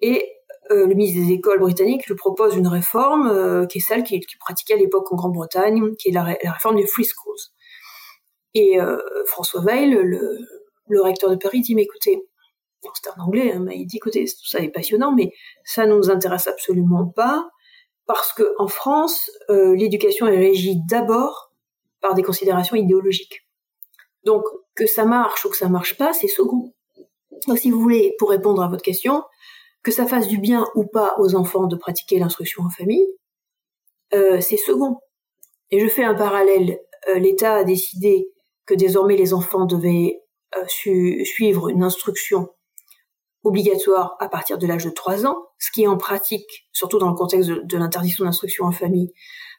Et 0.00 0.22
euh, 0.70 0.86
le 0.86 0.94
ministre 0.94 1.20
des 1.20 1.32
écoles 1.32 1.60
britanniques 1.60 2.06
lui 2.06 2.14
propose 2.14 2.56
une 2.56 2.68
réforme 2.68 3.28
euh, 3.28 3.66
qui 3.66 3.78
est 3.78 3.80
celle 3.80 4.04
qu'il 4.04 4.24
qui 4.24 4.36
pratiquait 4.38 4.74
à 4.74 4.76
l'époque 4.76 5.12
en 5.12 5.16
Grande-Bretagne, 5.16 5.94
qui 5.96 6.08
est 6.08 6.12
la, 6.12 6.24
réforme 6.24 6.76
des 6.76 6.86
free 6.86 7.04
schools. 7.04 7.36
Et 8.54 8.78
François 9.26 9.60
Veil, 9.60 9.90
le, 9.90 11.00
recteur 11.02 11.30
de 11.30 11.36
Paris, 11.36 11.60
dit 11.60 11.74
mais 11.74 11.82
écoutez, 11.82 12.24
c'est 12.82 13.10
un 13.10 13.22
anglais, 13.22 13.52
hein, 13.52 13.60
mais 13.60 13.76
il 13.76 13.86
dit 13.86 13.98
écoutez, 13.98 14.24
tout 14.24 14.48
ça 14.48 14.58
est 14.60 14.70
passionnant, 14.70 15.12
mais 15.14 15.32
ça 15.64 15.86
ne 15.86 15.94
nous 15.94 16.10
intéresse 16.10 16.48
absolument 16.48 17.06
pas 17.06 17.48
parce 18.06 18.32
que 18.32 18.54
en 18.58 18.66
France, 18.66 19.30
l'éducation 19.48 20.26
est 20.26 20.38
régie 20.38 20.76
d'abord 20.88 21.52
par 22.00 22.14
des 22.14 22.22
considérations 22.22 22.76
idéologiques. 22.76 23.46
Donc, 24.24 24.44
que 24.74 24.86
ça 24.86 25.04
marche 25.04 25.44
ou 25.44 25.50
que 25.50 25.56
ça 25.56 25.68
marche 25.68 25.96
pas, 25.96 26.12
c'est 26.12 26.28
second. 26.28 26.72
Donc, 27.46 27.58
si 27.58 27.70
vous 27.70 27.80
voulez, 27.80 28.14
pour 28.18 28.30
répondre 28.30 28.62
à 28.62 28.68
votre 28.68 28.82
question, 28.82 29.22
que 29.88 29.94
ça 29.94 30.06
fasse 30.06 30.28
du 30.28 30.36
bien 30.36 30.66
ou 30.74 30.84
pas 30.84 31.14
aux 31.18 31.34
enfants 31.34 31.66
de 31.66 31.74
pratiquer 31.74 32.18
l'instruction 32.18 32.62
en 32.62 32.68
famille, 32.68 33.06
euh, 34.12 34.38
c'est 34.38 34.58
second. 34.58 34.98
Et 35.70 35.80
je 35.80 35.88
fais 35.88 36.04
un 36.04 36.14
parallèle. 36.14 36.78
Euh, 37.08 37.18
L'État 37.18 37.54
a 37.54 37.64
décidé 37.64 38.28
que 38.66 38.74
désormais 38.74 39.16
les 39.16 39.32
enfants 39.32 39.64
devaient 39.64 40.20
euh, 40.56 41.24
suivre 41.24 41.70
une 41.70 41.82
instruction 41.82 42.50
obligatoire 43.44 44.14
à 44.20 44.28
partir 44.28 44.58
de 44.58 44.66
l'âge 44.66 44.84
de 44.84 44.90
3 44.90 45.26
ans, 45.26 45.38
ce 45.58 45.70
qui 45.70 45.86
en 45.86 45.96
pratique, 45.96 46.68
surtout 46.70 46.98
dans 46.98 47.08
le 47.08 47.14
contexte 47.14 47.48
de, 47.48 47.62
de 47.64 47.78
l'interdiction 47.78 48.26
d'instruction 48.26 48.66
en 48.66 48.72
famille, 48.72 49.10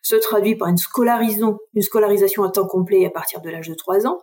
se 0.03 0.15
traduit 0.15 0.55
par 0.55 0.67
une 0.67 0.77
scolarisation, 0.77 1.57
une 1.73 1.81
scolarisation 1.81 2.43
à 2.43 2.51
temps 2.51 2.67
complet 2.67 3.03
à 3.03 3.09
partir 3.09 3.41
de 3.41 3.49
l'âge 3.49 3.67
de 3.67 3.73
3 3.73 4.05
ans. 4.05 4.19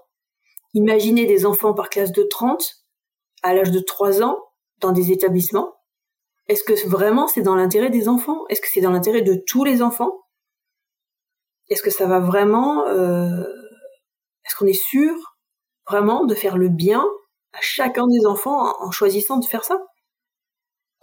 Imaginez 0.72 1.26
des 1.26 1.46
enfants 1.46 1.74
par 1.74 1.88
classe 1.88 2.12
de 2.12 2.22
30 2.22 2.64
à 3.42 3.54
l'âge 3.54 3.72
de 3.72 3.80
3 3.80 4.22
ans 4.22 4.38
dans 4.78 4.92
des 4.92 5.10
établissements. 5.10 5.72
Est-ce 6.48 6.62
que 6.62 6.86
vraiment 6.86 7.26
c'est 7.26 7.42
dans 7.42 7.56
l'intérêt 7.56 7.90
des 7.90 8.08
enfants? 8.08 8.46
Est-ce 8.48 8.60
que 8.60 8.68
c'est 8.72 8.80
dans 8.80 8.92
l'intérêt 8.92 9.22
de 9.22 9.34
tous 9.46 9.64
les 9.64 9.82
enfants? 9.82 10.12
Est-ce 11.68 11.82
que 11.82 11.90
ça 11.90 12.06
va 12.06 12.20
vraiment 12.20 12.86
euh, 12.86 13.42
Est-ce 14.44 14.54
qu'on 14.56 14.66
est 14.66 14.72
sûr 14.72 15.14
vraiment 15.88 16.24
de 16.24 16.34
faire 16.34 16.56
le 16.56 16.68
bien 16.68 17.04
à 17.52 17.58
chacun 17.60 18.06
des 18.06 18.26
enfants 18.26 18.72
en, 18.80 18.90
choisissant 18.92 19.38
de 19.38 19.44
faire 19.44 19.64
ça? 19.64 19.80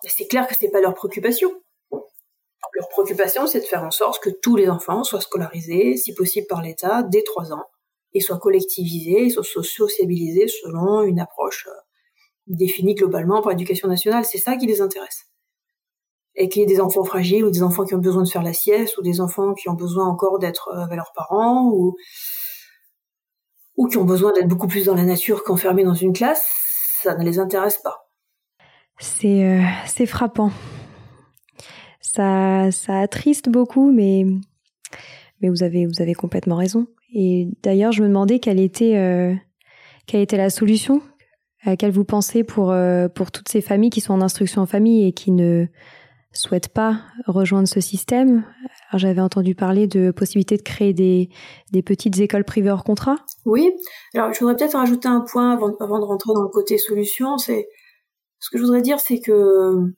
C'est 0.05 0.27
clair 0.27 0.47
que 0.47 0.55
c'est 0.57 0.69
pas 0.69 0.81
leur 0.81 0.93
préoccupation. 0.93 1.51
Leur 1.91 2.89
préoccupation, 2.89 3.45
c'est 3.45 3.59
de 3.59 3.65
faire 3.65 3.83
en 3.83 3.91
sorte 3.91 4.23
que 4.23 4.29
tous 4.29 4.55
les 4.55 4.69
enfants 4.69 5.03
soient 5.03 5.21
scolarisés, 5.21 5.95
si 5.97 6.13
possible 6.13 6.47
par 6.47 6.61
l'État, 6.61 7.03
dès 7.03 7.21
3 7.21 7.53
ans, 7.53 7.65
et 8.13 8.19
soient 8.19 8.39
collectivisés, 8.39 9.25
et 9.25 9.29
soient 9.29 9.43
sociabilisés 9.43 10.47
selon 10.47 11.03
une 11.03 11.19
approche 11.19 11.67
euh, 11.67 11.81
définie 12.47 12.95
globalement 12.95 13.41
par 13.41 13.51
l'éducation 13.51 13.87
nationale. 13.87 14.25
C'est 14.25 14.39
ça 14.39 14.57
qui 14.57 14.65
les 14.65 14.81
intéresse. 14.81 15.32
Et 16.35 16.49
qu'il 16.49 16.61
y 16.61 16.63
ait 16.63 16.67
des 16.67 16.81
enfants 16.81 17.03
fragiles 17.03 17.45
ou 17.45 17.51
des 17.51 17.61
enfants 17.61 17.85
qui 17.85 17.93
ont 17.93 17.99
besoin 17.99 18.23
de 18.23 18.29
faire 18.29 18.41
la 18.41 18.53
sieste 18.53 18.97
ou 18.97 19.03
des 19.03 19.21
enfants 19.21 19.53
qui 19.53 19.69
ont 19.69 19.73
besoin 19.73 20.07
encore 20.07 20.39
d'être 20.39 20.69
euh, 20.73 20.83
avec 20.83 20.95
leurs 20.95 21.11
parents 21.15 21.69
ou 21.71 21.95
ou 23.75 23.87
qui 23.87 23.97
ont 23.97 24.05
besoin 24.05 24.31
d'être 24.33 24.47
beaucoup 24.47 24.67
plus 24.67 24.85
dans 24.85 24.95
la 24.95 25.03
nature 25.03 25.43
qu'enfermés 25.43 25.83
dans 25.83 25.95
une 25.95 26.13
classe, 26.13 26.45
ça 27.01 27.15
ne 27.15 27.23
les 27.23 27.39
intéresse 27.39 27.79
pas. 27.83 28.09
C'est 28.99 29.45
euh, 29.45 29.61
c'est 29.85 30.05
frappant. 30.05 30.51
Ça 32.01 32.71
ça 32.71 32.99
attriste 32.99 33.49
beaucoup, 33.49 33.91
mais 33.91 34.25
mais 35.41 35.49
vous 35.49 35.63
avez 35.63 35.85
vous 35.85 36.01
avez 36.01 36.13
complètement 36.13 36.55
raison. 36.55 36.87
Et 37.15 37.47
d'ailleurs, 37.61 37.91
je 37.91 38.01
me 38.01 38.07
demandais 38.07 38.39
quelle 38.39 38.59
était, 38.59 38.97
euh, 38.97 39.35
quelle 40.07 40.21
était 40.21 40.37
la 40.37 40.49
solution 40.49 41.01
à 41.61 41.69
laquelle 41.71 41.91
vous 41.91 42.03
pensez 42.03 42.43
pour, 42.43 42.75
pour 43.15 43.31
toutes 43.31 43.47
ces 43.47 43.61
familles 43.61 43.91
qui 43.91 44.01
sont 44.01 44.13
en 44.13 44.21
instruction 44.21 44.63
en 44.63 44.65
famille 44.65 45.07
et 45.07 45.13
qui 45.13 45.31
ne 45.31 45.67
souhaitent 46.33 46.69
pas 46.69 47.01
rejoindre 47.27 47.67
ce 47.67 47.79
système. 47.79 48.43
J'avais 48.93 49.21
entendu 49.21 49.55
parler 49.55 49.87
de 49.87 50.11
possibilité 50.11 50.57
de 50.57 50.61
créer 50.61 50.93
des, 50.93 51.29
des 51.71 51.81
petites 51.81 52.19
écoles 52.19 52.43
privées 52.43 52.71
hors 52.71 52.83
contrat. 52.83 53.17
Oui. 53.45 53.71
Alors, 54.13 54.33
je 54.33 54.39
voudrais 54.39 54.55
peut-être 54.55 54.77
rajouter 54.77 55.07
un 55.07 55.21
point 55.21 55.53
avant, 55.53 55.69
de 55.69 56.05
rentrer 56.05 56.33
dans 56.33 56.43
le 56.43 56.49
côté 56.49 56.77
solution. 56.77 57.37
Ce 57.37 57.53
que 58.51 58.57
je 58.57 58.63
voudrais 58.63 58.81
dire, 58.81 58.99
c'est 58.99 59.19
que 59.19 59.93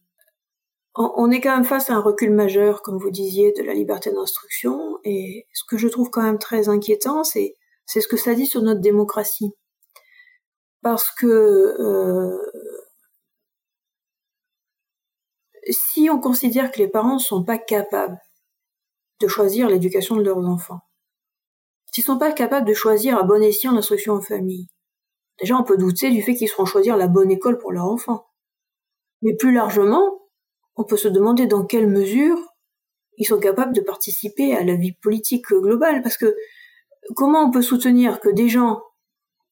on 0.98 1.30
est 1.30 1.41
quand 1.41 1.54
même 1.54 1.65
face 1.65 1.89
à 1.89 1.95
un 1.95 2.00
recul 2.00 2.32
majeur, 2.32 2.82
comme 2.82 2.98
vous 2.98 3.12
disiez, 3.12 3.52
de 3.58 3.63
la 3.63 3.74
liberté 3.74 4.13
d'instruction. 4.13 4.98
Et 5.04 5.45
ce 5.54 5.63
que 5.67 5.78
je 5.78 5.89
trouve 5.89 6.10
quand 6.10 6.21
même 6.21 6.39
très 6.39 6.69
inquiétant, 6.69 7.26
c'est, 7.26 7.56
c'est 7.86 8.00
ce 8.00 8.08
que 8.08 8.15
ça 8.15 8.34
dit 8.34 8.45
sur 8.45 8.62
notre 8.62 8.80
démocratie. 8.80 9.52
parce 10.82 11.10
que 11.10 11.26
euh, 11.26 12.38
si 15.69 16.10
on 16.10 16.19
considère 16.19 16.71
que 16.71 16.80
les 16.80 16.88
parents 16.88 17.15
ne 17.15 17.19
sont 17.19 17.43
pas 17.43 17.58
capables 17.58 18.19
de 19.21 19.28
choisir 19.28 19.69
l'éducation 19.69 20.15
de 20.15 20.23
leurs 20.23 20.45
enfants, 20.45 20.82
s'ils 21.91 22.04
sont 22.04 22.17
pas 22.17 22.32
capables 22.32 22.67
de 22.67 22.73
choisir 22.73 23.17
à 23.17 23.23
bon 23.23 23.41
escient 23.41 23.73
l'instruction 23.73 24.13
en 24.13 24.21
famille, 24.21 24.67
déjà 25.39 25.56
on 25.56 25.63
peut 25.63 25.78
douter 25.78 26.10
du 26.12 26.21
fait 26.21 26.36
qu'ils 26.36 26.49
seront 26.49 26.65
choisir 26.65 26.97
la 26.97 27.08
bonne 27.08 27.32
école 27.32 27.58
pour 27.58 27.71
leur 27.71 27.86
enfant. 27.86 28.25
Mais 29.21 29.34
plus 29.34 29.54
largement, 29.54 30.19
on 30.75 30.84
peut 30.84 30.97
se 30.97 31.08
demander 31.08 31.47
dans 31.47 31.65
quelle 31.65 31.88
mesure 31.88 32.38
ils 33.17 33.25
sont 33.25 33.39
capables 33.39 33.73
de 33.73 33.82
participer 33.82 34.56
à 34.56 34.63
la 34.63 34.75
vie 34.75 34.91
politique 34.91 35.47
globale, 35.47 36.01
parce 36.01 36.17
que 36.17 36.36
comment 37.15 37.43
on 37.43 37.51
peut 37.51 37.62
soutenir 37.62 38.19
que 38.19 38.30
des 38.30 38.49
gens 38.49 38.82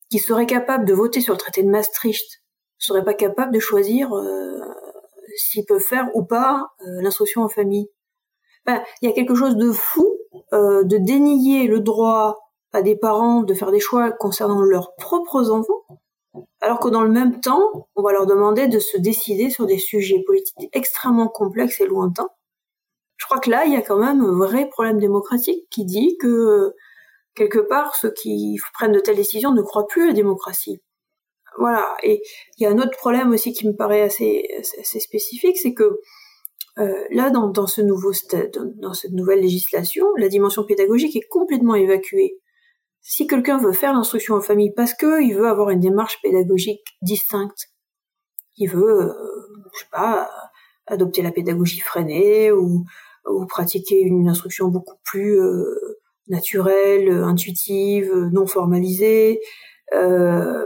qui 0.10 0.20
seraient 0.20 0.46
capables 0.46 0.86
de 0.86 0.94
voter 0.94 1.22
sur 1.22 1.34
le 1.34 1.40
traité 1.40 1.64
de 1.64 1.70
Maastricht 1.70 2.44
seraient 2.78 3.06
pas 3.06 3.14
capables 3.14 3.54
de 3.54 3.60
choisir 3.60 4.14
euh, 4.14 4.60
s'ils 5.36 5.66
peuvent 5.66 5.80
faire 5.80 6.10
ou 6.14 6.24
pas 6.24 6.68
euh, 6.82 7.02
l'instruction 7.02 7.42
en 7.42 7.50
famille. 7.50 7.90
il 8.68 8.82
y 9.02 9.08
a 9.08 9.14
quelque 9.14 9.36
chose 9.36 9.56
de 9.56 9.72
fou 9.72 10.14
euh, 10.54 10.84
de 10.84 10.98
dénier 10.98 11.68
le 11.68 11.80
droit 11.80 12.40
à 12.72 12.82
des 12.82 12.96
parents 12.96 13.44
de 13.44 13.54
faire 13.54 13.72
des 13.72 13.80
choix 13.80 14.12
concernant 14.12 14.62
leurs 14.62 14.96
propres 14.96 15.52
enfants, 15.52 15.86
alors 16.62 16.80
que 16.80 16.90
dans 16.90 17.04
le 17.04 17.10
même 17.10 17.40
temps, 17.40 17.88
on 17.96 18.02
va 18.02 18.12
leur 18.12 18.26
demander 18.26 18.68
de 18.68 18.80
se 18.80 18.98
décider 18.98 19.50
sur 19.50 19.68
des 19.68 19.78
sujets 19.78 20.24
politiques 20.26 20.70
extrêmement 20.74 21.28
complexes 21.28 21.80
et 21.82 21.86
lointains. 21.86 22.30
Je 23.18 23.26
crois 23.26 23.40
que 23.40 23.50
là, 23.50 23.66
il 23.66 23.74
y 23.74 23.76
a 23.76 23.82
quand 23.82 24.00
même 24.00 24.22
un 24.22 24.38
vrai 24.38 24.68
problème 24.70 25.00
démocratique 25.00 25.68
qui 25.70 25.86
dit 25.86 26.18
que 26.20 26.74
quelque 27.36 27.60
part, 27.60 27.96
ceux 27.96 28.12
qui 28.12 28.58
prennent 28.74 28.92
de 28.92 29.00
telles 29.00 29.16
décisions 29.16 29.54
ne 29.54 29.62
croient 29.62 29.88
plus 29.88 30.04
à 30.04 30.08
la 30.08 30.14
démocratie. 30.14 30.82
Voilà. 31.58 31.96
Et 32.04 32.22
il 32.58 32.64
y 32.64 32.66
a 32.66 32.72
un 32.72 32.78
autre 32.78 32.98
problème 32.98 33.32
aussi 33.32 33.54
qui 33.54 33.68
me 33.68 33.74
paraît 33.74 34.02
assez, 34.02 34.48
spécifique, 34.84 35.58
c'est 35.58 35.74
que 35.74 36.00
euh, 36.80 37.06
là, 37.12 37.30
dans, 37.30 37.68
ce 37.68 37.82
nouveau 37.82 38.14
stade, 38.14 38.58
dans 38.78 38.94
cette 38.94 39.12
nouvelle 39.12 39.42
législation, 39.42 40.08
la 40.18 40.28
dimension 40.28 40.64
pédagogique 40.64 41.16
est 41.16 41.28
complètement 41.30 41.76
évacuée. 41.76 42.40
Si 43.02 43.28
quelqu'un 43.28 43.58
veut 43.58 43.74
faire 43.74 43.94
l'instruction 43.94 44.36
en 44.36 44.42
famille 44.42 44.72
parce 44.74 44.94
qu'il 44.94 45.36
veut 45.36 45.48
avoir 45.48 45.70
une 45.70 45.82
démarche 45.82 46.20
pédagogique 46.24 46.84
distincte, 47.02 47.70
il 48.58 48.70
veut, 48.70 49.02
euh, 49.02 49.14
je 49.74 49.80
sais 49.80 49.90
pas, 49.92 50.30
adopter 50.88 51.22
la 51.22 51.32
pédagogie 51.32 51.80
freinée 51.80 52.52
ou, 52.52 52.86
ou 53.30 53.46
pratiquer 53.46 54.00
une 54.00 54.30
instruction 54.30 54.70
beaucoup 54.70 54.98
plus 55.04 55.40
euh, 55.40 56.00
naturelle, 56.28 57.10
intuitive, 57.10 58.12
non 58.32 58.48
formalisée, 58.48 59.42
euh, 59.94 60.66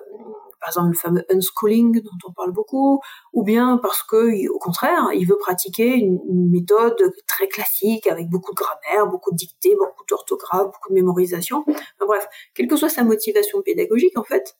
par 0.67 0.83
exemple 0.83 0.89
le 0.89 0.99
fameux 0.99 1.25
unschooling 1.29 2.01
dont 2.01 2.27
on 2.27 2.33
parle 2.33 2.51
beaucoup, 2.51 2.99
ou 3.31 3.43
bien 3.43 3.79
parce 3.81 4.03
que, 4.03 4.49
au 4.49 4.59
contraire, 4.59 5.11
il 5.13 5.25
veut 5.25 5.37
pratiquer 5.37 5.95
une, 5.95 6.19
méthode 6.49 7.13
très 7.27 7.47
classique 7.47 8.07
avec 8.07 8.27
beaucoup 8.29 8.51
de 8.51 8.57
grammaire, 8.57 9.07
beaucoup 9.07 9.31
de 9.31 9.37
dictée, 9.37 9.75
beaucoup 9.75 10.03
d'orthographe, 10.09 10.65
beaucoup 10.65 10.89
de 10.89 10.93
mémorisation. 10.93 11.63
bref, 11.99 12.27
quelle 12.53 12.67
que 12.67 12.75
soit 12.75 12.89
sa 12.89 13.03
motivation 13.03 13.61
pédagogique, 13.61 14.17
en 14.17 14.23
fait, 14.23 14.57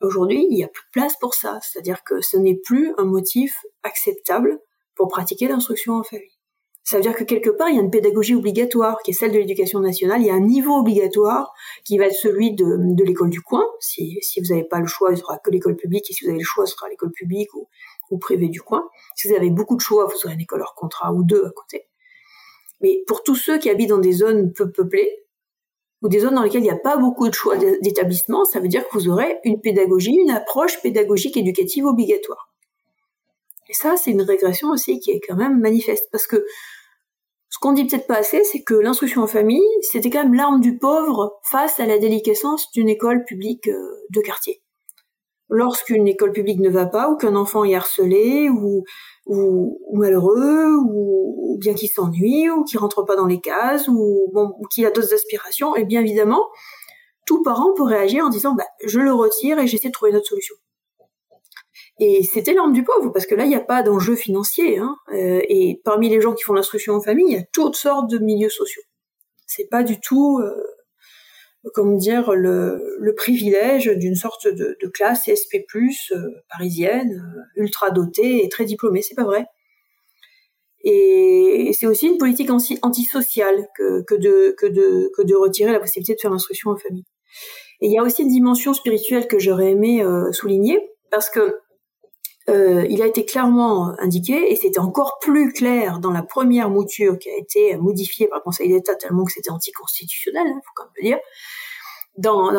aujourd'hui, 0.00 0.46
il 0.50 0.56
n'y 0.56 0.64
a 0.64 0.68
plus 0.68 0.84
de 0.84 0.90
place 0.92 1.16
pour 1.18 1.34
ça. 1.34 1.58
C'est-à-dire 1.62 2.02
que 2.02 2.20
ce 2.20 2.36
n'est 2.36 2.56
plus 2.56 2.92
un 2.98 3.04
motif 3.04 3.64
acceptable 3.82 4.58
pour 4.94 5.08
pratiquer 5.08 5.46
l'instruction 5.46 5.94
en 5.94 6.02
famille. 6.02 6.35
Ça 6.86 6.98
veut 6.98 7.02
dire 7.02 7.16
que 7.16 7.24
quelque 7.24 7.50
part, 7.50 7.68
il 7.68 7.74
y 7.74 7.78
a 7.80 7.82
une 7.82 7.90
pédagogie 7.90 8.36
obligatoire, 8.36 9.02
qui 9.02 9.10
est 9.10 9.14
celle 9.14 9.32
de 9.32 9.38
l'éducation 9.38 9.80
nationale. 9.80 10.20
Il 10.20 10.28
y 10.28 10.30
a 10.30 10.34
un 10.34 10.40
niveau 10.40 10.72
obligatoire 10.76 11.52
qui 11.84 11.98
va 11.98 12.06
être 12.06 12.14
celui 12.14 12.54
de, 12.54 13.02
l'école 13.02 13.28
du 13.28 13.42
coin. 13.42 13.66
Si, 13.80 14.18
si 14.22 14.40
vous 14.40 14.46
n'avez 14.50 14.62
pas 14.62 14.78
le 14.78 14.86
choix, 14.86 15.10
il 15.10 15.18
sera 15.18 15.36
que 15.38 15.50
l'école 15.50 15.74
publique. 15.74 16.08
Et 16.08 16.12
si 16.12 16.24
vous 16.24 16.30
avez 16.30 16.38
le 16.38 16.44
choix, 16.44 16.64
ce 16.64 16.76
sera 16.76 16.88
l'école 16.88 17.10
publique 17.10 17.52
ou, 17.54 17.66
ou 18.12 18.18
privée 18.18 18.48
du 18.48 18.62
coin. 18.62 18.88
Si 19.16 19.26
vous 19.26 19.34
avez 19.34 19.50
beaucoup 19.50 19.74
de 19.74 19.80
choix, 19.80 20.06
vous 20.06 20.14
aurez 20.26 20.34
une 20.34 20.40
école 20.40 20.62
hors 20.62 20.76
contrat 20.76 21.12
ou 21.12 21.24
deux 21.24 21.44
à 21.44 21.50
côté. 21.50 21.88
Mais 22.80 23.02
pour 23.08 23.24
tous 23.24 23.34
ceux 23.34 23.58
qui 23.58 23.68
habitent 23.68 23.88
dans 23.88 23.98
des 23.98 24.12
zones 24.12 24.52
peu 24.52 24.70
peuplées, 24.70 25.24
ou 26.02 26.08
des 26.08 26.20
zones 26.20 26.36
dans 26.36 26.42
lesquelles 26.44 26.60
il 26.60 26.66
n'y 26.66 26.70
a 26.70 26.76
pas 26.76 26.98
beaucoup 26.98 27.28
de 27.28 27.34
choix 27.34 27.56
d'établissement, 27.56 28.44
ça 28.44 28.60
veut 28.60 28.68
dire 28.68 28.86
que 28.86 28.96
vous 28.96 29.08
aurez 29.08 29.38
une 29.42 29.60
pédagogie, 29.60 30.14
une 30.14 30.30
approche 30.30 30.80
pédagogique 30.82 31.36
éducative 31.36 31.84
obligatoire. 31.84 32.52
Et 33.68 33.72
ça, 33.72 33.96
c'est 33.96 34.12
une 34.12 34.22
régression 34.22 34.68
aussi 34.68 35.00
qui 35.00 35.10
est 35.10 35.20
quand 35.20 35.34
même 35.34 35.58
manifeste, 35.58 36.08
parce 36.12 36.28
que 36.28 36.46
ce 37.48 37.58
qu'on 37.58 37.72
dit 37.72 37.86
peut-être 37.86 38.06
pas 38.06 38.18
assez, 38.18 38.42
c'est 38.44 38.62
que 38.62 38.74
l'instruction 38.74 39.22
en 39.22 39.26
famille, 39.26 39.64
c'était 39.82 40.10
quand 40.10 40.22
même 40.22 40.34
l'arme 40.34 40.60
du 40.60 40.78
pauvre 40.78 41.38
face 41.50 41.78
à 41.80 41.86
la 41.86 41.98
déliquescence 41.98 42.70
d'une 42.72 42.88
école 42.88 43.24
publique 43.24 43.68
euh, 43.68 44.06
de 44.10 44.20
quartier. 44.20 44.62
Lorsqu'une 45.48 46.08
école 46.08 46.32
publique 46.32 46.58
ne 46.58 46.70
va 46.70 46.86
pas, 46.86 47.08
ou 47.08 47.16
qu'un 47.16 47.36
enfant 47.36 47.64
est 47.64 47.76
harcelé, 47.76 48.50
ou, 48.50 48.84
malheureux, 49.92 50.74
ou, 50.90 51.56
bien 51.60 51.74
qu'il 51.74 51.88
s'ennuie, 51.88 52.50
ou 52.50 52.64
qu'il 52.64 52.80
rentre 52.80 53.04
pas 53.04 53.14
dans 53.14 53.26
les 53.26 53.40
cases, 53.40 53.86
ou, 53.86 54.28
bon, 54.32 54.52
ou 54.58 54.66
qu'il 54.66 54.84
a 54.84 54.90
d'autres 54.90 55.14
aspirations, 55.14 55.76
et 55.76 55.84
bien 55.84 56.00
évidemment, 56.00 56.44
tout 57.26 57.42
parent 57.42 57.72
peut 57.74 57.84
réagir 57.84 58.24
en 58.24 58.28
disant 58.28 58.54
bah, 58.54 58.66
je 58.84 58.98
le 58.98 59.12
retire 59.12 59.58
et 59.60 59.68
j'essaie 59.68 59.88
de 59.88 59.92
trouver 59.92 60.10
une 60.10 60.16
autre 60.16 60.26
solution. 60.26 60.56
Et 61.98 62.22
c'était 62.22 62.52
l'arme 62.52 62.72
du 62.72 62.84
pauvre, 62.84 63.10
parce 63.10 63.26
que 63.26 63.34
là, 63.34 63.44
il 63.44 63.48
n'y 63.48 63.56
a 63.56 63.60
pas 63.60 63.82
d'enjeu 63.82 64.16
financier. 64.16 64.78
Hein. 64.78 64.96
Euh, 65.14 65.40
et 65.48 65.80
parmi 65.84 66.08
les 66.08 66.20
gens 66.20 66.34
qui 66.34 66.44
font 66.44 66.52
l'instruction 66.52 66.94
en 66.94 67.00
famille, 67.00 67.26
il 67.28 67.34
y 67.34 67.40
a 67.40 67.44
toutes 67.52 67.76
sortes 67.76 68.10
de 68.10 68.18
milieux 68.18 68.50
sociaux. 68.50 68.82
C'est 69.46 69.68
pas 69.70 69.82
du 69.82 69.98
tout, 70.00 70.38
euh, 70.38 70.54
comment 71.72 71.96
dire, 71.96 72.34
le, 72.34 72.96
le 72.98 73.14
privilège 73.14 73.86
d'une 73.86 74.14
sorte 74.14 74.46
de, 74.46 74.76
de, 74.80 74.88
classe 74.88 75.24
SP+, 75.24 75.64
euh, 76.12 76.30
parisienne, 76.50 77.12
euh, 77.12 77.62
ultra 77.62 77.90
dotée 77.90 78.44
et 78.44 78.48
très 78.50 78.66
diplômée. 78.66 79.00
C'est 79.00 79.14
pas 79.14 79.24
vrai. 79.24 79.46
Et 80.88 81.72
c'est 81.72 81.86
aussi 81.86 82.06
une 82.06 82.18
politique 82.18 82.50
antisociale 82.50 83.66
que, 83.76 84.02
que, 84.04 84.14
de, 84.14 84.54
que, 84.56 84.66
de, 84.66 85.10
que 85.16 85.22
de 85.22 85.34
retirer 85.34 85.72
la 85.72 85.80
possibilité 85.80 86.14
de 86.14 86.20
faire 86.20 86.30
l'instruction 86.30 86.70
en 86.70 86.76
famille. 86.76 87.04
Et 87.80 87.86
il 87.86 87.92
y 87.92 87.98
a 87.98 88.04
aussi 88.04 88.22
une 88.22 88.28
dimension 88.28 88.72
spirituelle 88.72 89.26
que 89.26 89.38
j'aurais 89.38 89.72
aimé 89.72 90.02
euh, 90.02 90.30
souligner, 90.30 90.78
parce 91.10 91.28
que 91.28 91.56
euh, 92.48 92.86
il 92.88 93.02
a 93.02 93.06
été 93.06 93.24
clairement 93.24 93.94
indiqué, 93.98 94.52
et 94.52 94.56
c'était 94.56 94.78
encore 94.78 95.18
plus 95.20 95.52
clair 95.52 95.98
dans 95.98 96.12
la 96.12 96.22
première 96.22 96.70
mouture 96.70 97.18
qui 97.18 97.28
a 97.28 97.36
été 97.36 97.76
modifiée 97.76 98.28
par 98.28 98.38
le 98.38 98.44
Conseil 98.44 98.68
d'État 98.68 98.94
tellement 98.94 99.24
que 99.24 99.32
c'était 99.32 99.50
anticonstitutionnel, 99.50 100.44
il 100.46 100.50
hein, 100.50 100.60
faut 100.64 100.72
quand 100.74 100.84
même 100.84 100.92
le 100.96 101.02
dire. 101.02 101.18
Dans, 102.18 102.50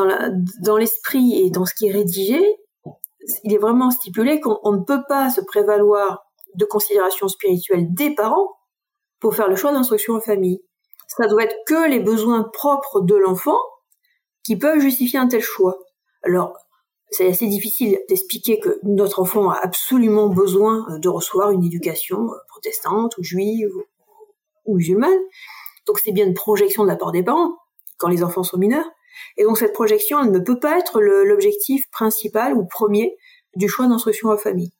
dans 0.61 0.77
l'esprit 0.77 1.41
et 1.41 1.49
dans 1.49 1.65
ce 1.65 1.73
qui 1.73 1.87
est 1.87 1.91
rédigé, 1.91 2.39
il 3.43 3.53
est 3.53 3.57
vraiment 3.57 3.89
stipulé 3.91 4.39
qu'on 4.39 4.71
ne 4.71 4.83
peut 4.83 5.03
pas 5.07 5.29
se 5.29 5.41
prévaloir 5.41 6.25
de 6.55 6.65
considérations 6.65 7.27
spirituelles 7.27 7.93
des 7.93 8.13
parents 8.13 8.57
pour 9.19 9.35
faire 9.35 9.47
le 9.47 9.55
choix 9.55 9.71
d'instruction 9.71 10.15
en 10.15 10.21
famille. 10.21 10.61
Ça 11.07 11.27
doit 11.27 11.43
être 11.43 11.55
que 11.65 11.89
les 11.89 11.99
besoins 11.99 12.43
propres 12.43 13.01
de 13.01 13.15
l'enfant 13.15 13.57
qui 14.43 14.57
peuvent 14.57 14.79
justifier 14.79 15.19
un 15.19 15.27
tel 15.27 15.41
choix. 15.41 15.77
Alors, 16.23 16.53
c'est 17.09 17.27
assez 17.27 17.47
difficile 17.47 17.99
d'expliquer 18.09 18.59
que 18.59 18.79
notre 18.83 19.19
enfant 19.19 19.49
a 19.49 19.59
absolument 19.61 20.27
besoin 20.27 20.85
euh, 20.89 20.99
de 20.99 21.09
recevoir 21.09 21.51
une 21.51 21.63
éducation 21.63 22.31
euh, 22.31 22.37
protestante 22.49 23.17
ou 23.17 23.23
juive 23.23 23.71
ou 24.65 24.75
musulmane. 24.75 25.17
Donc 25.85 25.99
c'est 25.99 26.11
bien 26.11 26.25
une 26.25 26.33
projection 26.33 26.83
de 26.83 26.89
la 26.89 26.97
part 26.97 27.11
des 27.11 27.23
parents 27.23 27.57
quand 27.97 28.09
les 28.09 28.23
enfants 28.23 28.43
sont 28.43 28.57
mineurs. 28.57 28.89
Et 29.37 29.43
donc 29.43 29.57
cette 29.57 29.73
projection, 29.73 30.19
elle 30.21 30.31
ne 30.31 30.39
peut 30.39 30.59
pas 30.59 30.77
être 30.77 31.01
l'objectif 31.01 31.89
principal 31.89 32.53
ou 32.53 32.65
premier 32.65 33.15
du 33.55 33.67
choix 33.67 33.87
d'instruction 33.87 34.29
en 34.29 34.37
famille. 34.37 34.73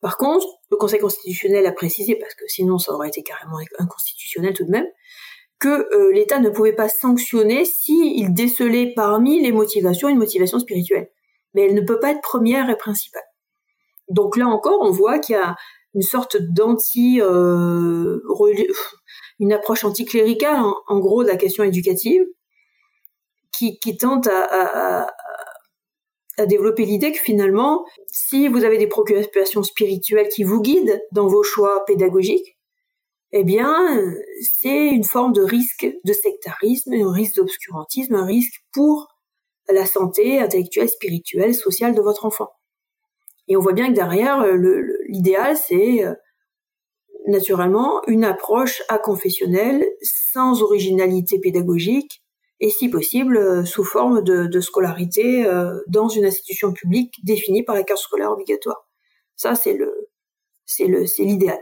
Par 0.00 0.18
contre, 0.18 0.46
le 0.70 0.76
Conseil 0.76 1.00
constitutionnel 1.00 1.66
a 1.66 1.72
précisé, 1.72 2.16
parce 2.16 2.34
que 2.34 2.46
sinon 2.46 2.78
ça 2.78 2.92
aurait 2.92 3.08
été 3.08 3.22
carrément 3.22 3.58
inconstitutionnel 3.78 4.52
tout 4.52 4.64
de 4.64 4.70
même, 4.70 4.86
que 5.58 5.68
euh, 5.68 6.12
l'État 6.12 6.38
ne 6.38 6.50
pouvait 6.50 6.74
pas 6.74 6.88
sanctionner 6.88 7.64
s'il 7.64 8.34
décelait 8.34 8.92
parmi 8.94 9.40
les 9.40 9.52
motivations 9.52 10.08
une 10.08 10.18
motivation 10.18 10.58
spirituelle 10.58 11.08
mais 11.54 11.66
elle 11.66 11.74
ne 11.74 11.80
peut 11.80 11.98
pas 12.00 12.12
être 12.12 12.22
première 12.22 12.70
et 12.70 12.76
principale. 12.76 13.22
Donc 14.08 14.36
là 14.36 14.46
encore, 14.46 14.80
on 14.82 14.90
voit 14.90 15.18
qu'il 15.18 15.34
y 15.34 15.38
a 15.38 15.56
une 15.94 16.02
sorte 16.02 16.36
d'anti, 16.36 17.20
euh, 17.20 18.20
une 19.40 19.52
approche 19.52 19.84
anticléricale, 19.84 20.60
en, 20.60 20.74
en, 20.86 20.98
gros, 20.98 21.22
de 21.22 21.28
la 21.28 21.36
question 21.36 21.64
éducative, 21.64 22.22
qui, 23.52 23.96
tente 23.96 24.26
à 24.26 25.06
développer 26.46 26.84
l'idée 26.84 27.12
que 27.12 27.18
finalement, 27.18 27.84
si 28.08 28.48
vous 28.48 28.64
avez 28.64 28.76
des 28.76 28.88
préoccupations 28.88 29.62
spirituelles 29.62 30.28
qui 30.28 30.42
vous 30.42 30.60
guident 30.60 31.00
dans 31.12 31.28
vos 31.28 31.44
choix 31.44 31.84
pédagogiques, 31.84 32.58
eh 33.32 33.44
bien, 33.44 34.04
c'est 34.42 34.88
une 34.88 35.04
forme 35.04 35.32
de 35.32 35.42
risque 35.42 35.86
de 36.04 36.12
sectarisme, 36.12 36.92
un 36.92 37.12
risque 37.12 37.36
d'obscurantisme, 37.36 38.14
un 38.14 38.26
risque 38.26 38.62
pour 38.72 39.08
la 39.68 39.86
santé 39.86 40.38
intellectuelle, 40.38 40.88
spirituelle, 40.88 41.54
sociale 41.54 41.94
de 41.94 42.00
votre 42.00 42.24
enfant. 42.24 42.48
Et 43.48 43.56
on 43.56 43.60
voit 43.60 43.72
bien 43.72 43.88
que 43.88 43.94
derrière, 43.94 44.40
euh, 44.40 44.56
l'idéal, 45.08 45.56
c'est 45.56 46.04
euh, 46.04 46.14
naturellement 47.26 48.02
une 48.06 48.24
approche 48.24 48.82
à 48.88 48.98
confessionnelle, 48.98 49.84
sans 50.02 50.62
originalité 50.62 51.38
pédagogique 51.38 52.22
et 52.60 52.70
si 52.70 52.88
possible 52.88 53.66
sous 53.66 53.82
forme 53.82 54.22
de, 54.22 54.60
scolarité 54.60 55.44
dans 55.88 56.06
une 56.06 56.24
institution 56.24 56.72
publique 56.72 57.12
définie 57.24 57.64
par 57.64 57.74
la 57.74 57.82
carte 57.82 57.98
scolaire 57.98 58.30
obligatoire. 58.30 58.88
Ça, 59.34 59.56
c'est 59.56 59.72
le, 59.72 60.10
c'est 60.64 60.86
le, 60.86 61.06
c'est 61.06 61.24
l'idéal. 61.24 61.58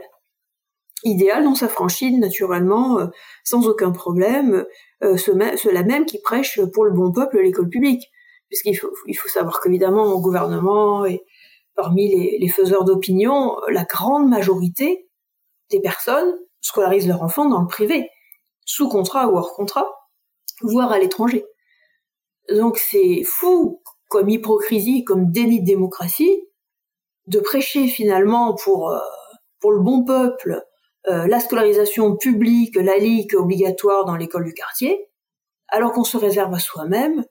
Idéal 1.03 1.43
dont 1.43 1.55
s'affranchit 1.55 2.15
naturellement, 2.19 3.09
sans 3.43 3.67
aucun 3.67 3.89
problème, 3.89 4.63
ceux-là 5.01 5.83
même 5.83 6.05
qui 6.05 6.19
prêchent 6.21 6.61
pour 6.73 6.85
le 6.85 6.91
bon 6.91 7.11
peuple 7.11 7.39
l'école 7.39 7.69
publique 7.69 8.09
puisqu'il 8.51 8.75
faut, 8.75 8.91
il 9.07 9.13
faut 9.13 9.29
savoir 9.29 9.61
qu'évidemment, 9.61 10.03
au 10.03 10.19
gouvernement 10.19 11.05
et 11.05 11.23
parmi 11.75 12.09
les, 12.09 12.37
les 12.37 12.49
faiseurs 12.49 12.83
d'opinion, 12.83 13.55
la 13.69 13.85
grande 13.85 14.29
majorité 14.29 15.07
des 15.69 15.79
personnes 15.79 16.37
scolarisent 16.59 17.07
leurs 17.07 17.23
enfants 17.23 17.47
dans 17.47 17.61
le 17.61 17.67
privé, 17.67 18.09
sous 18.65 18.89
contrat 18.89 19.29
ou 19.29 19.37
hors 19.37 19.53
contrat, 19.53 19.87
voire 20.61 20.91
à 20.91 20.99
l'étranger. 20.99 21.45
Donc 22.53 22.77
c'est 22.77 23.23
fou 23.23 23.81
comme 24.09 24.27
hypocrisie, 24.27 25.05
comme 25.05 25.31
déni 25.31 25.61
de 25.61 25.65
démocratie, 25.65 26.43
de 27.27 27.39
prêcher 27.39 27.87
finalement 27.87 28.53
pour, 28.55 28.91
euh, 28.91 28.99
pour 29.61 29.71
le 29.71 29.79
bon 29.79 30.03
peuple 30.03 30.61
euh, 31.09 31.25
la 31.27 31.39
scolarisation 31.39 32.15
publique, 32.15 32.75
laïque, 32.75 33.33
obligatoire 33.33 34.05
dans 34.05 34.15
l'école 34.15 34.45
du 34.45 34.53
quartier, 34.53 35.07
alors 35.69 35.93
qu'on 35.93 36.03
se 36.03 36.17
réserve 36.17 36.53
à 36.53 36.59
soi-même 36.59 37.25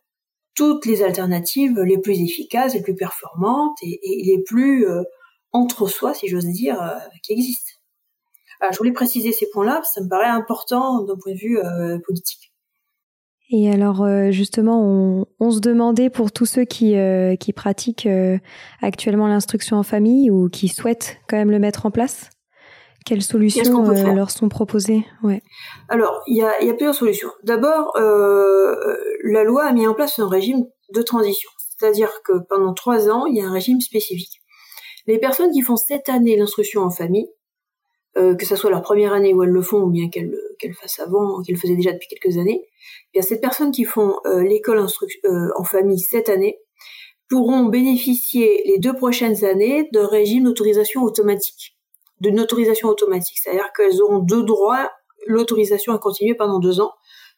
toutes 0.57 0.87
les 0.87 1.03
alternatives 1.05 1.79
les 1.81 1.99
plus 1.99 2.21
efficaces, 2.21 2.75
les 2.75 2.83
plus 2.83 2.97
performantes 2.97 3.79
et, 3.83 4.01
les 4.03 4.43
plus 4.43 4.89
euh, 4.89 5.03
entre 5.53 5.87
soi, 5.87 6.15
si 6.15 6.27
j'ose 6.27 6.47
dire, 6.47 6.83
euh, 6.83 6.99
qui 7.23 7.33
existent. 7.33 7.73
je 8.73 8.77
voulais 8.77 8.93
préciser 8.93 9.31
ces 9.31 9.49
points-là, 9.51 9.83
ça 9.85 10.01
me 10.01 10.09
paraît 10.09 10.27
important 10.27 11.05
d'un 11.05 11.15
point 11.17 11.33
de 11.33 11.39
vue 11.39 11.59
politique. 12.05 12.53
Et 13.53 13.71
alors 13.71 14.07
justement, 14.31 15.27
on, 15.41 15.51
se 15.51 15.61
demandait 15.61 16.11
pour 16.11 16.31
tous 16.31 16.47
ceux 16.47 16.65
qui, 16.65 16.95
qui 17.41 17.53
pratiquent 17.53 18.09
actuellement 18.81 19.27
l'instruction 19.27 19.77
en 19.77 19.83
famille 19.83 20.31
ou 20.31 20.49
qui 20.49 20.69
souhaitent 20.69 21.17
quand 21.29 21.37
même 21.37 21.51
le 21.51 21.59
mettre 21.59 21.87
en 21.87 21.91
place, 21.91 22.31
quelles 23.11 23.23
solutions 23.23 23.83
leur 24.15 24.31
sont 24.31 24.49
proposées 24.49 25.05
ouais. 25.25 25.43
Alors, 25.89 26.23
il 26.29 26.37
y 26.37 26.43
a, 26.43 26.63
y 26.63 26.71
a, 26.71 26.75
plusieurs 26.75 26.95
solutions. 26.95 27.31
D'abord, 27.43 27.93
la 27.97 29.43
loi 29.43 29.65
a 29.65 29.73
mis 29.73 29.87
en 29.89 29.95
place 29.95 30.21
un 30.21 30.29
régime 30.29 30.65
de 30.95 31.03
transition, 31.03 31.51
c'est-à-dire 31.77 32.11
que 32.25 32.35
pendant 32.49 32.73
trois 32.73 33.11
ans, 33.11 33.27
il 33.27 33.37
y 33.37 33.41
a 33.41 33.47
un 33.47 33.53
régime 33.53 33.81
spécifique. 33.81 34.41
Les 35.09 35.19
personnes 35.19 35.51
qui 35.51 35.61
font 35.61 35.75
cette 35.75 36.09
année 36.09 36.37
l'instruction 36.37 36.83
en 36.83 36.91
famille, 36.91 37.29
euh, 38.17 38.35
que 38.35 38.47
ce 38.47 38.55
soit 38.55 38.71
leur 38.71 38.83
première 38.83 39.13
année 39.13 39.35
où 39.35 39.43
elles 39.43 39.51
le 39.51 39.63
font 39.63 39.83
ou 39.83 39.91
bien 39.91 40.09
qu'elles 40.09 40.31
le 40.31 40.75
fassent 40.75 41.01
avant, 41.01 41.43
qu'elles 41.43 41.57
le 41.57 41.61
faisaient 41.61 41.77
déjà 41.77 41.93
depuis 41.93 42.09
quelques 42.09 42.39
années, 42.39 42.65
bien 43.13 43.23
ces 43.23 43.41
personnes 43.41 43.73
qui 43.73 43.85
font 43.85 44.15
euh, 44.27 44.43
l'école 44.43 44.79
euh, 44.79 45.49
en 45.57 45.65
famille 45.65 45.99
cette 45.99 46.29
année 46.29 46.59
pourront 47.29 47.67
bénéficier 47.67 48.63
les 48.67 48.79
deux 48.79 48.95
prochaines 48.95 49.45
années 49.45 49.89
d'un 49.93 50.07
régime 50.07 50.45
d'autorisation 50.45 51.03
automatique, 51.03 51.77
d'une 52.21 52.41
autorisation 52.41 52.89
automatique, 52.89 53.39
c'est-à-dire 53.39 53.71
qu'elles 53.77 54.01
auront 54.03 54.19
deux 54.19 54.43
droits 54.43 54.91
l'autorisation 55.27 55.93
à 55.93 55.99
continuer 55.99 56.35
pendant 56.35 56.59
deux 56.59 56.81
ans 56.81 56.93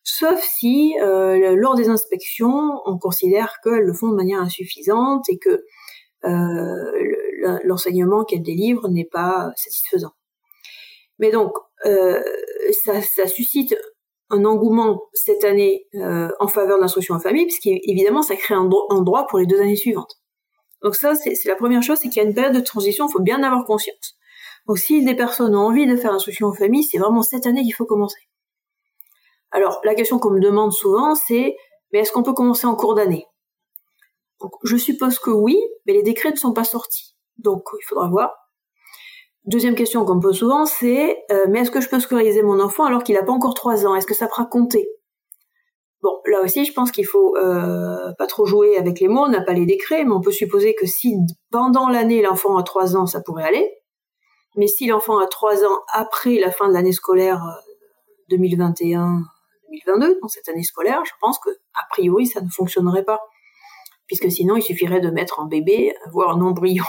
sauf 0.05 0.41
si 0.43 0.97
euh, 1.01 1.55
lors 1.57 1.75
des 1.75 1.89
inspections, 1.89 2.81
on 2.85 2.99
considère 2.99 3.57
qu'elles 3.63 3.85
le 3.85 3.93
font 3.93 4.09
de 4.09 4.17
manière 4.17 4.41
insuffisante 4.41 5.29
et 5.29 5.39
que 5.39 5.65
euh, 6.25 7.61
l'enseignement 7.65 8.25
qu'elles 8.25 8.43
délivrent 8.43 8.89
n'est 8.89 9.09
pas 9.11 9.51
satisfaisant. 9.57 10.13
Mais 11.19 11.31
donc, 11.31 11.53
euh, 11.87 12.21
ça, 12.85 13.27
suscite 13.27 13.77
un 14.31 14.45
engouement 14.45 15.03
cette 15.13 15.45
année 15.45 15.87
en 16.41 16.49
faveur 16.49 16.79
de 16.79 16.83
l'instruction 16.83 17.15
en 17.15 17.21
famille, 17.21 17.45
puisqu'évidemment, 17.45 18.23
ça 18.23 18.35
crée 18.35 18.55
un, 18.55 18.69
un, 18.91 19.03
droit 19.03 19.27
pour 19.27 19.39
les 19.39 19.47
deux 19.47 19.61
années 19.61 19.77
suivantes. 19.77 20.17
Donc 20.83 20.97
ça, 20.97 21.15
c'est 21.15 21.37
la 21.47 21.55
première 21.55 21.83
chose, 21.83 21.99
c'est 21.99 22.09
qu'il 22.09 22.23
y 22.23 22.25
a 22.25 22.29
une 22.29 22.35
période 22.35 22.55
de 22.55 22.61
transition, 22.61 23.07
il 23.09 23.13
faut 23.13 23.21
bien 23.21 23.43
avoir 23.43 23.65
conscience. 23.65 24.17
Donc 24.67 24.79
si 24.79 25.05
des 25.05 25.15
personnes 25.15 25.57
ont 25.57 25.67
envie 25.67 25.87
de 25.87 25.97
faire 25.97 26.13
l'instruction 26.13 26.49
en 26.49 26.53
famille, 26.55 26.85
c'est 26.85 26.99
vraiment 26.99 27.23
cette 27.23 27.47
année 27.47 27.63
qu'il 27.63 27.75
faut 27.75 27.87
commencer. 27.87 28.21
Alors, 29.51 29.81
la 29.85 29.95
question 29.95 30.19
qu'on 30.19 30.31
me 30.31 30.41
demande 30.41 30.73
souvent, 30.73 31.15
c'est 31.15 31.57
mais 31.93 32.01
est-ce 32.01 32.13
qu'on 32.13 32.23
peut 32.23 32.33
commencer 32.33 32.67
en 32.67 32.75
cours 32.75 32.95
d'année? 32.95 33.27
Je 34.65 34.77
suppose 34.77 35.19
que 35.19 35.31
oui, 35.31 35.61
mais 35.87 35.93
les 35.93 36.03
décrets 36.03 36.31
ne 36.31 36.37
sont 36.37 36.55
pas 36.55 36.65
sortis. 36.65 37.15
Donc, 37.39 37.65
il 37.79 37.85
faudra 37.85 38.09
voir. 38.09 38.31
Deuxième 39.45 39.75
question 39.75 40.05
qu'on 40.05 40.17
me 40.17 40.21
pose 40.21 40.39
souvent, 40.39 40.67
c'est 40.67 41.19
euh, 41.31 41.47
mais 41.49 41.61
est-ce 41.61 41.71
que 41.71 41.81
je 41.81 41.89
peux 41.89 42.01
scolariser 42.01 42.43
mon 42.43 42.61
enfant 42.61 42.85
alors 42.85 43.03
qu'il 43.03 43.15
n'a 43.15 43.23
pas 43.23 43.33
encore 43.33 43.55
trois 43.55 43.87
ans? 43.87 43.95
Est-ce 43.95 44.07
que 44.07 44.15
ça 44.15 44.29
fera 44.29 44.47
compter? 44.47 44.89
Bon, 46.01 46.21
là 46.27 46.41
aussi, 46.43 46.65
je 46.65 46.73
pense 46.73 46.91
qu'il 46.91 47.07
faut 47.07 47.37
euh, 47.37 48.13
pas 48.19 48.27
trop 48.27 48.47
jouer 48.47 48.77
avec 48.77 49.01
les 49.01 49.09
mots. 49.09 49.25
On 49.25 49.29
n'a 49.29 49.43
pas 49.43 49.53
les 49.53 49.67
décrets, 49.67 50.05
mais 50.05 50.13
on 50.13 50.21
peut 50.21 50.33
supposer 50.33 50.75
que 50.75 50.87
si 50.87 51.17
pendant 51.51 51.89
l'année 51.89 52.23
l'enfant 52.23 52.57
a 52.57 52.63
trois 52.63 52.97
ans, 52.97 53.07
ça 53.07 53.21
pourrait 53.21 53.45
aller. 53.45 53.69
Mais 54.57 54.67
si 54.67 54.87
l'enfant 54.87 55.19
a 55.19 55.27
trois 55.27 55.65
ans 55.65 55.81
après 55.93 56.39
la 56.39 56.51
fin 56.51 56.69
de 56.69 56.75
l'année 56.75 56.93
scolaire 56.93 57.43
2021 58.29 59.01
euh, 59.01 59.21
2022, 59.71 60.19
dans 60.21 60.29
cette 60.29 60.49
année 60.49 60.63
scolaire, 60.63 61.03
je 61.05 61.13
pense 61.21 61.39
que 61.39 61.51
a 61.51 61.87
priori 61.91 62.27
ça 62.27 62.41
ne 62.41 62.49
fonctionnerait 62.49 63.05
pas. 63.05 63.21
Puisque 64.07 64.31
sinon, 64.31 64.57
il 64.57 64.63
suffirait 64.63 65.01
de 65.01 65.11
mettre 65.11 65.41
un 65.41 65.47
bébé, 65.47 65.95
voire 66.13 66.31
un 66.37 66.41
embryon, 66.43 66.85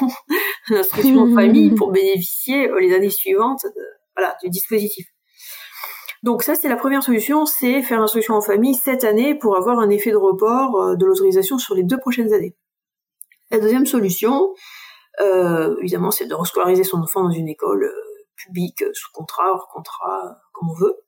l'instruction 0.70 1.22
en 1.22 1.34
famille 1.34 1.74
pour 1.76 1.92
bénéficier 1.94 2.70
euh, 2.70 2.80
les 2.80 2.94
années 2.94 3.10
suivantes 3.10 3.66
voilà, 4.16 4.36
du 4.44 4.50
dispositif. 4.50 5.08
Donc 6.24 6.42
ça, 6.42 6.56
c'est 6.56 6.70
la 6.70 6.78
première 6.78 7.04
solution, 7.04 7.46
c'est 7.46 7.82
faire 7.82 8.00
l'instruction 8.00 8.36
en 8.36 8.42
famille 8.42 8.76
cette 8.76 9.04
année 9.04 9.36
pour 9.36 9.58
avoir 9.58 9.80
un 9.80 9.90
effet 9.90 10.12
de 10.12 10.18
report 10.18 10.76
euh, 10.80 10.96
de 10.96 11.06
l'autorisation 11.06 11.58
sur 11.58 11.76
les 11.76 11.84
deux 11.84 11.98
prochaines 11.98 12.34
années. 12.34 12.56
La 13.52 13.60
deuxième 13.60 13.86
solution, 13.86 14.42
euh, 14.42 14.56
évidemment, 15.82 16.12
c'est 16.12 16.26
de 16.26 16.34
rescolariser 16.34 16.84
son 16.84 17.02
enfant 17.02 17.24
dans 17.24 17.32
une 17.32 17.48
école 17.48 17.92
publique, 18.36 18.84
sous 18.94 19.12
contrat, 19.14 19.52
hors 19.52 19.68
contrat, 19.68 20.38
comme 20.54 20.70
on 20.70 20.74
veut 20.74 21.04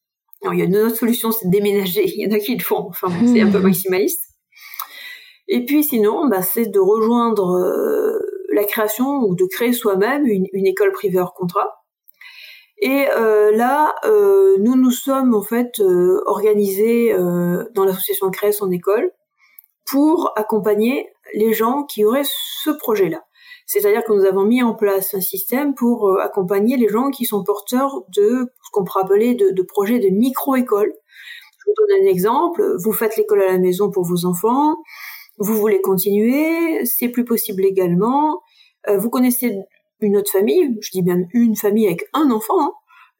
il 0.54 0.60
y 0.60 0.62
a 0.62 0.65
une 0.65 0.78
autre 0.78 0.96
solution, 0.96 1.32
c'est 1.32 1.48
de 1.48 1.52
déménager. 1.52 2.04
Il 2.15 2.22
y 2.22 2.28
en 2.28 2.36
a 2.36 2.39
qui 2.39 2.56
le 2.56 2.63
font. 2.63 2.88
Enfin, 2.89 3.08
c'est 3.26 3.41
un 3.41 3.52
peu 3.52 3.60
maximaliste. 3.62 4.22
Et 5.48 5.65
puis 5.65 5.84
sinon, 5.84 6.28
bah, 6.28 6.41
c'est 6.41 6.65
de 6.65 6.80
rejoindre 6.80 7.56
euh, 7.58 8.20
la 8.52 8.63
création 8.63 9.22
ou 9.22 9.36
de 9.36 9.46
créer 9.46 9.74
soi-même 9.74 10.26
une, 10.26 10.48
école 10.65 10.91
privée 10.91 11.20
hors 11.20 11.34
contrat. 11.34 11.84
Et 12.80 13.08
euh, 13.15 13.52
là, 13.52 13.96
euh, 14.06 14.56
nous 14.60 14.76
nous 14.76 14.91
sommes 14.91 15.34
en 15.36 15.44
fait 15.44 15.82
organisés 16.26 17.13
dans 17.13 17.86
l'association 17.86 18.30
Créer 18.32 18.52
son 18.52 18.72
école 18.72 19.12
pour 19.86 20.34
accompagner 20.36 21.08
les 21.36 21.54
gens 21.54 21.84
qui 21.84 22.04
auraient 22.04 22.24
ce 22.26 22.72
projet-là. 22.72 23.25
C'est-à-dire 23.65 24.04
que 24.04 24.13
nous 24.13 24.25
avons 24.25 24.43
mis 24.43 24.62
en 24.62 24.75
place 24.75 25.13
un 25.15 25.21
système 25.21 25.73
pour 25.73 26.08
euh, 26.08 26.19
accompagner 26.19 26.78
les 26.78 26.88
gens 26.88 27.10
qui 27.10 27.25
sont 27.25 27.43
porteurs 27.43 28.04
de 28.10 28.51
ce 28.63 28.71
qu'on 28.71 28.84
pourrait 28.84 29.04
appeler 29.04 29.34
de, 29.34 29.62
projets 29.63 29.99
de 29.99 30.10
micro-école. 30.10 30.93
Je 31.58 31.65
vous 31.65 31.73
donne 31.78 32.04
un 32.04 32.10
exemple. 32.10 32.63
Vous 32.84 32.91
faites 32.91 33.17
l'école 33.17 33.41
à 33.41 33.51
la 33.51 33.58
maison 33.58 33.89
pour 33.89 34.04
vos 34.04 34.25
enfants. 34.25 34.75
Vous 35.39 35.56
voulez 35.56 35.82
continuer. 35.82 36.86
C'est 36.86 37.10
plus 37.10 37.25
possible 37.25 37.65
également. 37.65 38.41
Euh, 38.88 38.97
vous 38.97 39.10
connaissez 39.10 39.58
une 39.99 40.17
autre 40.17 40.32
famille, 40.32 40.78
je 40.82 40.91
dis 40.91 41.01
même 41.01 41.28
une 41.34 41.56
famille 41.56 41.88
avec 41.88 42.08
un 42.13 42.30
enfant, 42.30 42.62
hein, 42.62 42.73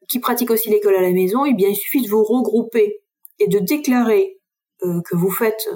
qui 0.08 0.20
pratique 0.20 0.50
aussi 0.50 0.70
l'école 0.70 0.94
à 0.94 1.02
la 1.02 1.10
maison. 1.10 1.44
Eh 1.44 1.54
bien, 1.54 1.70
il 1.70 1.74
suffit 1.74 2.02
de 2.02 2.08
vous 2.08 2.22
regrouper 2.22 3.02
et 3.40 3.48
de 3.48 3.58
déclarer 3.58 4.38
euh, 4.84 5.00
que 5.02 5.16
vous 5.16 5.30
faites 5.30 5.68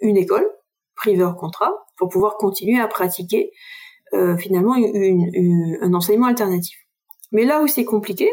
une 0.00 0.16
école 0.16 0.48
privée 0.94 1.24
hors 1.24 1.36
contrat 1.36 1.87
pour 1.98 2.08
pouvoir 2.08 2.36
continuer 2.36 2.80
à 2.80 2.86
pratiquer 2.88 3.50
euh, 4.14 4.36
finalement 4.36 4.74
un 4.74 5.94
enseignement 5.94 6.26
alternatif. 6.26 6.78
Mais 7.32 7.44
là 7.44 7.60
où 7.62 7.66
c'est 7.66 7.84
compliqué, 7.84 8.30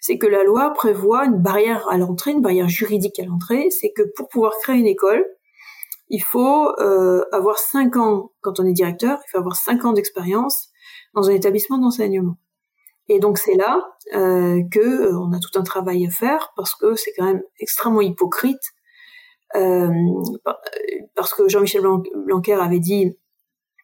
c'est 0.00 0.18
que 0.18 0.26
la 0.26 0.42
loi 0.42 0.72
prévoit 0.72 1.26
une 1.26 1.38
barrière 1.38 1.86
à 1.88 1.98
l'entrée, 1.98 2.32
une 2.32 2.42
barrière 2.42 2.68
juridique 2.68 3.18
à 3.20 3.24
l'entrée, 3.24 3.70
c'est 3.70 3.92
que 3.92 4.02
pour 4.16 4.28
pouvoir 4.28 4.52
créer 4.62 4.76
une 4.76 4.86
école, 4.86 5.24
il 6.08 6.22
faut 6.22 6.68
euh, 6.80 7.22
avoir 7.32 7.58
cinq 7.58 7.96
ans, 7.96 8.32
quand 8.40 8.60
on 8.60 8.66
est 8.66 8.72
directeur, 8.72 9.18
il 9.26 9.30
faut 9.30 9.38
avoir 9.38 9.56
cinq 9.56 9.84
ans 9.84 9.92
d'expérience 9.92 10.68
dans 11.14 11.30
un 11.30 11.32
établissement 11.32 11.78
d'enseignement. 11.78 12.36
Et 13.08 13.18
donc 13.18 13.38
c'est 13.38 13.54
là 13.54 13.80
euh, 14.14 14.60
que 14.70 14.80
euh, 14.80 15.18
on 15.18 15.32
a 15.32 15.38
tout 15.38 15.58
un 15.58 15.62
travail 15.62 16.06
à 16.06 16.10
faire 16.10 16.52
parce 16.56 16.74
que 16.74 16.94
c'est 16.96 17.12
quand 17.16 17.24
même 17.24 17.42
extrêmement 17.60 18.00
hypocrite 18.00 18.60
parce 19.52 21.34
que 21.34 21.48
Jean-Michel 21.48 21.82
Blanquer 22.26 22.54
avait 22.54 22.80
dit 22.80 23.16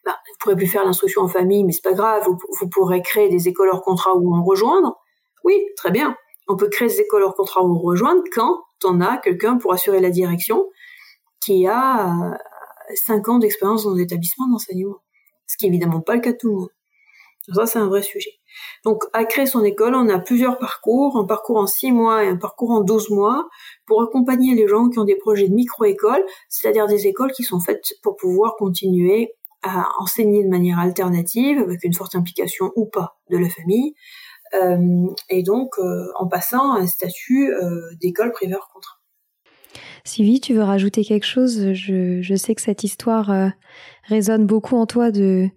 bah, 0.05 0.17
vous 0.27 0.35
pourrez 0.39 0.55
plus 0.55 0.67
faire 0.67 0.85
l'instruction 0.85 1.21
en 1.21 1.27
famille, 1.27 1.63
mais 1.63 1.71
c'est 1.71 1.83
pas 1.83 1.93
grave, 1.93 2.23
vous, 2.27 2.69
pourrez 2.69 3.01
créer 3.01 3.29
des 3.29 3.47
écoles 3.47 3.69
hors 3.71 3.83
contrat 3.83 4.15
où 4.15 4.35
on 4.35 4.43
rejoindre. 4.43 4.97
Oui, 5.43 5.61
très 5.75 5.91
bien. 5.91 6.15
On 6.47 6.55
peut 6.55 6.69
créer 6.69 6.87
des 6.87 7.01
écoles 7.01 7.23
hors 7.23 7.35
contrat 7.35 7.63
où 7.63 7.75
on 7.75 7.79
rejoindre 7.79 8.23
quand 8.33 8.63
on 8.85 9.01
a 9.01 9.17
quelqu'un 9.17 9.57
pour 9.57 9.73
assurer 9.73 9.99
la 9.99 10.09
direction 10.09 10.65
qui 11.41 11.67
a 11.67 12.37
5 12.95 13.29
ans 13.29 13.39
d'expérience 13.39 13.83
dans 13.83 13.93
l'établissement 13.93 14.47
d'enseignement. 14.47 14.97
Ce 15.47 15.57
qui 15.57 15.65
est 15.65 15.69
évidemment 15.69 16.01
pas 16.01 16.15
le 16.15 16.21
cas 16.21 16.31
de 16.31 16.37
tout 16.37 16.47
le 16.47 16.55
monde. 16.55 16.69
ça, 17.53 17.65
c'est 17.65 17.79
un 17.79 17.87
vrai 17.87 18.01
sujet. 18.01 18.38
Donc, 18.85 19.03
à 19.13 19.25
créer 19.25 19.45
son 19.45 19.63
école, 19.63 19.95
on 19.95 20.09
a 20.09 20.19
plusieurs 20.19 20.57
parcours, 20.57 21.17
un 21.17 21.25
parcours 21.25 21.57
en 21.57 21.67
six 21.67 21.91
mois 21.91 22.23
et 22.23 22.27
un 22.27 22.37
parcours 22.37 22.71
en 22.71 22.81
12 22.81 23.09
mois, 23.09 23.47
pour 23.85 24.01
accompagner 24.01 24.55
les 24.55 24.67
gens 24.67 24.89
qui 24.89 24.99
ont 24.99 25.05
des 25.05 25.17
projets 25.17 25.47
de 25.47 25.53
micro-école, 25.53 26.23
c'est-à-dire 26.47 26.87
des 26.87 27.07
écoles 27.07 27.31
qui 27.31 27.43
sont 27.43 27.59
faites 27.59 27.83
pour 28.03 28.15
pouvoir 28.15 28.55
continuer 28.57 29.33
à 29.63 29.87
enseigner 29.99 30.43
de 30.43 30.49
manière 30.49 30.79
alternative, 30.79 31.59
avec 31.59 31.83
une 31.83 31.93
forte 31.93 32.15
implication 32.15 32.71
ou 32.75 32.85
pas 32.85 33.17
de 33.29 33.37
la 33.37 33.49
famille, 33.49 33.93
euh, 34.53 35.07
et 35.29 35.43
donc 35.43 35.77
euh, 35.77 36.07
en 36.17 36.27
passant 36.27 36.73
un 36.73 36.87
statut 36.87 37.53
euh, 37.53 37.81
d'école 38.01 38.31
privée 38.31 38.55
hors 38.55 38.69
contrat. 38.73 38.95
Sylvie, 40.03 40.39
tu 40.39 40.53
veux 40.53 40.63
rajouter 40.63 41.03
quelque 41.03 41.25
chose? 41.25 41.73
Je, 41.73 42.21
je, 42.21 42.35
sais 42.35 42.55
que 42.55 42.61
cette 42.61 42.83
histoire 42.83 43.51
résonne 44.03 44.45
beaucoup 44.47 44.75
en 44.75 44.85
toi 44.85 45.11
de, 45.11 45.49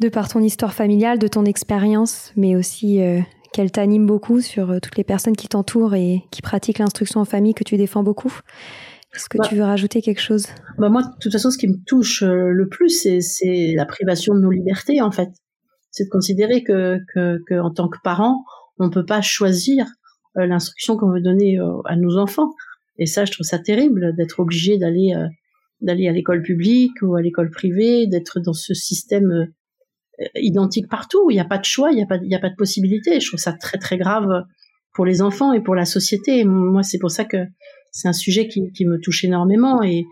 de 0.00 0.08
par 0.08 0.28
ton 0.28 0.40
histoire 0.40 0.72
familiale, 0.72 1.18
de 1.18 1.28
ton 1.28 1.44
expérience, 1.44 2.32
mais 2.36 2.54
aussi 2.56 3.00
qu'elle 3.52 3.72
t'anime 3.72 4.06
beaucoup 4.06 4.40
sur 4.40 4.80
toutes 4.80 4.96
les 4.96 5.04
personnes 5.04 5.36
qui 5.36 5.48
t'entourent 5.48 5.94
et 5.94 6.22
qui 6.30 6.42
pratiquent 6.42 6.78
l'instruction 6.78 7.20
en 7.20 7.24
famille 7.24 7.54
que 7.54 7.64
tu 7.64 7.76
défends 7.76 8.02
beaucoup. 8.02 8.32
Est-ce 9.14 9.28
que 9.28 9.38
bah 9.38 9.44
tu 9.48 9.56
veux 9.56 9.64
rajouter 9.64 10.00
quelque 10.02 10.20
chose? 10.20 10.46
Bah 10.78 10.88
Moi, 10.88 11.02
de 11.02 11.08
toute 11.20 11.32
façon, 11.32 11.50
ce 11.50 11.58
qui 11.58 11.66
me 11.66 11.82
touche 11.86 12.22
le 12.22 12.68
plus, 12.68 13.06
c'est 13.20 13.72
la 13.74 13.86
privation 13.86 14.34
de 14.34 14.40
nos 14.40 14.50
libertés, 14.50 15.00
en 15.00 15.10
fait 15.10 15.30
c'est 15.90 16.04
de 16.04 16.10
considérer 16.10 16.62
que, 16.62 16.98
que, 17.12 17.42
que, 17.46 17.58
en 17.58 17.72
tant 17.72 17.88
que 17.88 17.98
parent, 18.04 18.44
on 18.78 18.90
peut 18.90 19.04
pas 19.04 19.20
choisir 19.20 19.86
euh, 20.36 20.46
l'instruction 20.46 20.96
qu'on 20.96 21.10
veut 21.10 21.20
donner 21.20 21.58
euh, 21.58 21.80
à 21.86 21.96
nos 21.96 22.18
enfants. 22.18 22.50
Et 22.98 23.06
ça, 23.06 23.24
je 23.24 23.32
trouve 23.32 23.46
ça 23.46 23.58
terrible 23.58 24.14
d'être 24.16 24.40
obligé 24.40 24.78
d'aller 24.78 25.14
euh, 25.16 25.26
d'aller 25.80 26.08
à 26.08 26.12
l'école 26.12 26.42
publique 26.42 27.00
ou 27.02 27.14
à 27.14 27.22
l'école 27.22 27.50
privée, 27.50 28.08
d'être 28.08 28.40
dans 28.40 28.52
ce 28.52 28.74
système 28.74 29.46
identique 30.34 30.88
partout. 30.88 31.30
Il 31.30 31.34
n'y 31.34 31.40
a 31.40 31.44
pas 31.44 31.58
de 31.58 31.64
choix, 31.64 31.90
il 31.90 31.96
n'y 31.96 32.02
a 32.02 32.06
pas, 32.06 32.18
il 32.22 32.34
a 32.34 32.38
pas 32.38 32.50
de 32.50 32.56
possibilité. 32.56 33.20
Je 33.20 33.26
trouve 33.28 33.40
ça 33.40 33.52
très 33.52 33.78
très 33.78 33.98
grave 33.98 34.44
pour 34.94 35.06
les 35.06 35.22
enfants 35.22 35.52
et 35.52 35.60
pour 35.60 35.74
la 35.74 35.84
société. 35.84 36.44
moi, 36.44 36.82
c'est 36.82 36.98
pour 36.98 37.10
ça 37.10 37.24
que 37.24 37.38
c'est 37.92 38.08
un 38.08 38.12
sujet 38.12 38.48
qui, 38.48 38.72
qui 38.72 38.84
me 38.84 38.98
touche 38.98 39.24
énormément 39.24 39.82
et, 39.82 40.04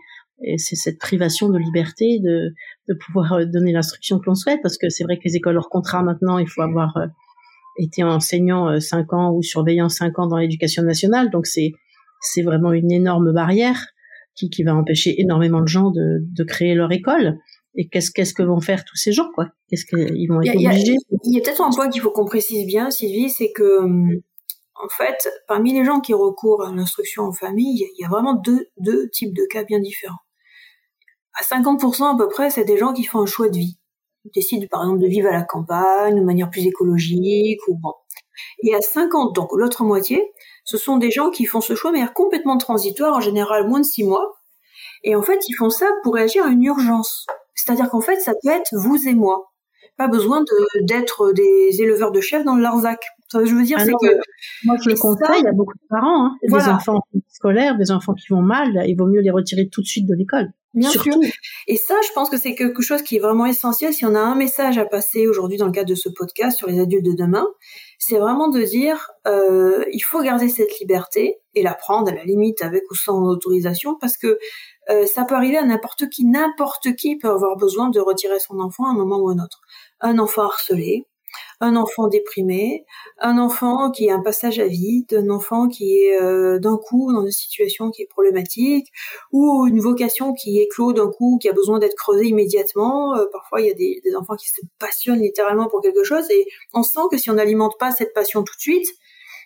et 0.43 0.57
c'est 0.57 0.75
cette 0.75 0.99
privation 0.99 1.49
de 1.49 1.57
liberté 1.57 2.19
de, 2.19 2.53
de 2.87 2.93
pouvoir 2.93 3.33
euh, 3.33 3.45
donner 3.45 3.71
l'instruction 3.71 4.19
que 4.19 4.25
l'on 4.27 4.35
souhaite, 4.35 4.59
parce 4.61 4.77
que 4.77 4.89
c'est 4.89 5.03
vrai 5.03 5.17
que 5.17 5.23
les 5.25 5.35
écoles 5.35 5.57
hors 5.57 5.69
contrat 5.69 6.03
maintenant, 6.03 6.37
il 6.37 6.47
faut 6.47 6.61
avoir 6.61 6.95
euh, 6.97 7.07
été 7.77 8.03
enseignant 8.03 8.79
5 8.79 8.99
euh, 9.13 9.15
ans 9.15 9.33
ou 9.33 9.41
surveillant 9.41 9.89
5 9.89 10.19
ans 10.19 10.27
dans 10.27 10.37
l'éducation 10.37 10.83
nationale, 10.83 11.29
donc 11.29 11.47
c'est 11.47 11.71
c'est 12.19 12.41
vraiment 12.41 12.73
une 12.73 12.91
énorme 12.91 13.31
barrière 13.31 13.79
qui, 14.35 14.49
qui 14.49 14.63
va 14.63 14.75
empêcher 14.75 15.21
énormément 15.21 15.61
de 15.61 15.67
gens 15.67 15.91
de, 15.91 16.19
de 16.21 16.43
créer 16.43 16.73
leur 16.73 16.91
école. 16.91 17.37
Et 17.77 17.87
qu'est-ce 17.87 18.11
qu'est-ce 18.11 18.33
que 18.33 18.43
vont 18.43 18.59
faire 18.59 18.83
tous 18.83 18.97
ces 18.97 19.11
gens, 19.11 19.29
quoi? 19.33 19.45
Qu'est-ce 19.69 19.85
qu'ils 19.85 20.27
vont 20.27 20.41
être 20.41 20.55
obligés? 20.55 20.95
Il 21.23 21.35
y 21.35 21.39
a, 21.39 21.43
peut-être 21.43 21.61
un 21.61 21.69
point 21.69 21.89
qu'il 21.89 22.01
faut 22.01 22.11
qu'on 22.11 22.25
précise 22.25 22.65
bien, 22.65 22.89
Sylvie, 22.89 23.29
c'est 23.29 23.51
que 23.51 23.79
hum, 23.79 24.11
en 24.75 24.89
fait, 24.89 25.29
parmi 25.47 25.73
les 25.73 25.85
gens 25.85 25.99
qui 25.99 26.13
recourent 26.13 26.65
à 26.65 26.73
l'instruction 26.73 27.23
en 27.23 27.31
famille, 27.31 27.87
il 27.97 28.01
y 28.01 28.05
a 28.05 28.09
vraiment 28.09 28.33
deux, 28.33 28.67
deux 28.77 29.09
types 29.09 29.33
de 29.35 29.43
cas 29.49 29.63
bien 29.63 29.79
différents 29.79 30.17
à 31.37 31.43
50% 31.43 32.15
à 32.15 32.17
peu 32.17 32.27
près, 32.27 32.49
c'est 32.49 32.65
des 32.65 32.77
gens 32.77 32.93
qui 32.93 33.03
font 33.03 33.19
un 33.19 33.25
choix 33.25 33.49
de 33.49 33.57
vie. 33.57 33.77
Ils 34.25 34.31
décident 34.33 34.65
par 34.69 34.81
exemple 34.81 34.99
de 34.99 35.07
vivre 35.07 35.29
à 35.29 35.31
la 35.31 35.43
campagne 35.43 36.19
de 36.19 36.25
manière 36.25 36.49
plus 36.49 36.65
écologique 36.65 37.59
ou 37.67 37.77
bon. 37.77 37.93
Et 38.63 38.73
à 38.75 38.81
50, 38.81 39.35
donc 39.35 39.49
l'autre 39.53 39.83
moitié, 39.83 40.21
ce 40.65 40.77
sont 40.77 40.97
des 40.97 41.11
gens 41.11 41.29
qui 41.29 41.45
font 41.45 41.61
ce 41.61 41.75
choix 41.75 41.91
de 41.91 41.97
manière 41.97 42.13
complètement 42.13 42.57
transitoire, 42.57 43.15
en 43.15 43.21
général 43.21 43.67
moins 43.67 43.79
de 43.79 43.85
6 43.85 44.03
mois. 44.03 44.33
Et 45.03 45.15
en 45.15 45.21
fait, 45.21 45.39
ils 45.47 45.53
font 45.53 45.69
ça 45.69 45.87
pour 46.03 46.15
réagir 46.15 46.43
à 46.43 46.49
une 46.49 46.63
urgence. 46.63 47.27
C'est-à-dire 47.57 47.89
qu'en 47.89 48.01
fait, 48.01 48.19
ça 48.21 48.33
peut 48.41 48.49
être 48.49 48.69
vous 48.73 48.97
et 49.07 49.13
moi. 49.13 49.51
Pas 49.97 50.07
besoin 50.07 50.43
d'être 50.83 51.33
des 51.33 51.81
éleveurs 51.81 52.11
de 52.11 52.21
chefs 52.21 52.45
dans 52.45 52.55
le 52.55 52.61
Larzac. 52.61 53.03
Ça, 53.29 53.43
je 53.43 53.53
veux 53.53 53.63
dire, 53.63 53.77
ah 53.79 53.83
c'est 53.83 53.91
que 53.91 54.15
moi 54.63 54.77
je 54.81 54.89
le 54.89 54.95
conseille, 54.95 55.39
il 55.39 55.43
y 55.43 55.47
a 55.47 55.51
beaucoup 55.51 55.73
de 55.73 55.87
parents, 55.89 56.27
hein, 56.27 56.37
des 56.43 56.69
enfants 56.69 57.01
scolaires, 57.27 57.77
des 57.77 57.91
enfants 57.91 58.13
qui 58.13 58.27
vont 58.29 58.41
mal, 58.41 58.83
il 58.87 58.95
vaut 58.95 59.07
mieux 59.07 59.19
les 59.19 59.31
retirer 59.31 59.67
tout 59.69 59.81
de 59.81 59.87
suite 59.87 60.05
de 60.05 60.13
l'école. 60.15 60.53
Bien 60.73 60.89
sûr. 60.89 61.03
Et 61.67 61.75
ça, 61.75 61.95
je 62.07 62.13
pense 62.13 62.29
que 62.29 62.37
c'est 62.37 62.53
quelque 62.53 62.83
chose 62.83 63.01
qui 63.01 63.15
est 63.15 63.19
vraiment 63.19 63.47
essentiel. 63.47 63.93
Si 63.93 64.05
on 64.05 64.13
a 64.13 64.19
un 64.19 64.35
message 64.35 64.77
à 64.77 64.85
passer 64.85 65.27
aujourd'hui 65.27 65.57
dans 65.57 65.65
le 65.65 65.71
cadre 65.71 65.89
de 65.89 65.95
ce 65.95 66.07
podcast 66.07 66.57
sur 66.57 66.67
les 66.67 66.79
adultes 66.79 67.05
de 67.05 67.13
demain, 67.13 67.47
c'est 67.97 68.17
vraiment 68.17 68.47
de 68.49 68.61
dire 68.61 69.09
euh, 69.27 69.83
il 69.91 70.01
faut 70.01 70.21
garder 70.21 70.49
cette 70.49 70.79
liberté 70.79 71.39
et 71.55 71.63
la 71.63 71.73
prendre 71.73 72.11
à 72.11 72.15
la 72.15 72.23
limite 72.23 72.61
avec 72.61 72.83
ou 72.91 72.95
sans 72.95 73.23
autorisation 73.23 73.97
parce 73.99 74.17
que 74.17 74.37
euh, 74.89 75.05
ça 75.05 75.25
peut 75.25 75.35
arriver 75.35 75.57
à 75.57 75.65
n'importe 75.65 76.09
qui. 76.09 76.25
N'importe 76.25 76.95
qui 76.95 77.17
peut 77.17 77.29
avoir 77.29 77.57
besoin 77.57 77.89
de 77.89 77.99
retirer 77.99 78.39
son 78.39 78.59
enfant 78.59 78.85
à 78.85 78.91
un 78.91 78.93
moment 78.93 79.17
ou 79.17 79.29
à 79.29 79.33
un 79.33 79.39
autre. 79.39 79.61
Un 80.01 80.19
enfant 80.19 80.43
harcelé, 80.43 81.07
un 81.59 81.75
enfant 81.75 82.07
déprimé, 82.07 82.85
un 83.19 83.37
enfant 83.37 83.91
qui 83.91 84.09
a 84.09 84.15
un 84.15 84.21
passage 84.21 84.59
à 84.59 84.67
vide, 84.67 85.13
un 85.13 85.29
enfant 85.29 85.67
qui 85.67 85.97
est 85.97 86.21
euh, 86.21 86.59
d'un 86.59 86.77
coup 86.77 87.11
dans 87.11 87.25
une 87.25 87.31
situation 87.31 87.89
qui 87.89 88.03
est 88.03 88.07
problématique, 88.07 88.87
ou 89.31 89.65
une 89.67 89.79
vocation 89.79 90.33
qui 90.33 90.59
éclot 90.59 90.93
d'un 90.93 91.09
coup, 91.09 91.37
qui 91.41 91.49
a 91.49 91.53
besoin 91.53 91.79
d'être 91.79 91.95
creusée 91.95 92.27
immédiatement. 92.27 93.15
Euh, 93.15 93.25
parfois, 93.31 93.61
il 93.61 93.67
y 93.67 93.71
a 93.71 93.73
des, 93.73 94.01
enfants 94.15 94.35
qui 94.35 94.47
se 94.49 94.61
passionnent 94.79 95.21
littéralement 95.21 95.67
pour 95.67 95.81
quelque 95.81 96.03
chose, 96.03 96.29
et 96.31 96.45
on 96.73 96.83
sent 96.83 97.01
que 97.11 97.17
si 97.17 97.29
on 97.29 97.33
n'alimente 97.33 97.75
pas 97.79 97.91
cette 97.91 98.13
passion 98.13 98.43
tout 98.43 98.55
de 98.55 98.61
suite, 98.61 98.87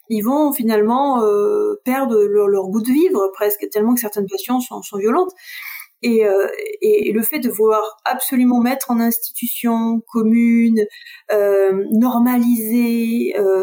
ils 0.09 0.21
vont 0.21 0.51
finalement 0.51 1.23
euh, 1.23 1.75
perdre 1.85 2.21
leur, 2.23 2.67
goût 2.69 2.81
de 2.81 2.91
vivre 2.91 3.31
presque, 3.33 3.67
tellement 3.71 3.93
que 3.93 4.01
certaines 4.01 4.27
passions 4.27 4.59
sont, 4.59 4.81
sont 4.81 4.97
violentes. 4.97 5.31
Et, 6.03 6.25
euh, 6.25 6.47
et, 6.81 7.11
le 7.11 7.21
fait 7.21 7.39
de 7.39 7.49
vouloir 7.49 7.83
absolument 8.05 8.59
mettre 8.59 8.89
en 8.89 8.99
institution 8.99 10.01
commune, 10.11 10.83
euh, 11.31 11.85
normaliser, 11.91 13.35
euh, 13.37 13.61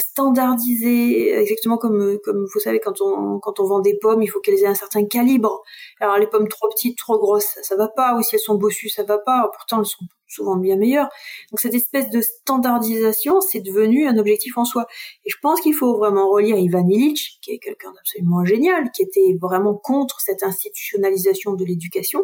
standardiser, 0.00 1.34
exactement 1.34 1.78
comme 1.78 2.18
comme 2.24 2.46
vous 2.52 2.60
savez 2.60 2.80
quand 2.80 3.00
on 3.00 3.38
quand 3.40 3.60
on 3.60 3.66
vend 3.66 3.80
des 3.80 3.98
pommes, 3.98 4.22
il 4.22 4.28
faut 4.28 4.40
qu'elles 4.40 4.60
aient 4.60 4.66
un 4.66 4.74
certain 4.74 5.04
calibre. 5.04 5.62
Alors 6.00 6.18
les 6.18 6.26
pommes 6.26 6.48
trop 6.48 6.68
petites, 6.68 6.98
trop 6.98 7.18
grosses, 7.18 7.46
ça, 7.54 7.62
ça 7.62 7.76
va 7.76 7.88
pas. 7.88 8.16
Ou 8.16 8.22
si 8.22 8.34
elles 8.34 8.40
sont 8.40 8.56
bossues, 8.56 8.88
ça 8.88 9.02
va 9.02 9.18
pas. 9.18 9.50
Pourtant 9.54 9.80
elles 9.80 9.86
sont 9.86 10.06
souvent 10.32 10.56
bien 10.56 10.76
meilleures. 10.76 11.08
Donc 11.50 11.60
cette 11.60 11.74
espèce 11.74 12.10
de 12.10 12.20
standardisation, 12.20 13.40
c'est 13.40 13.60
devenu 13.60 14.06
un 14.06 14.16
objectif 14.18 14.56
en 14.56 14.64
soi. 14.64 14.86
Et 15.24 15.30
je 15.30 15.36
pense 15.42 15.60
qu'il 15.60 15.74
faut 15.74 15.96
vraiment 15.96 16.30
relire 16.30 16.56
Ivan 16.56 16.86
Illich, 16.88 17.38
qui 17.42 17.52
est 17.52 17.58
quelqu'un 17.58 17.92
d'absolument 17.92 18.44
génial, 18.44 18.90
qui 18.92 19.02
était 19.02 19.36
vraiment 19.40 19.74
contre 19.74 20.20
cette 20.20 20.42
institutionnalisation 20.42 21.52
de 21.52 21.64
l'éducation, 21.64 22.22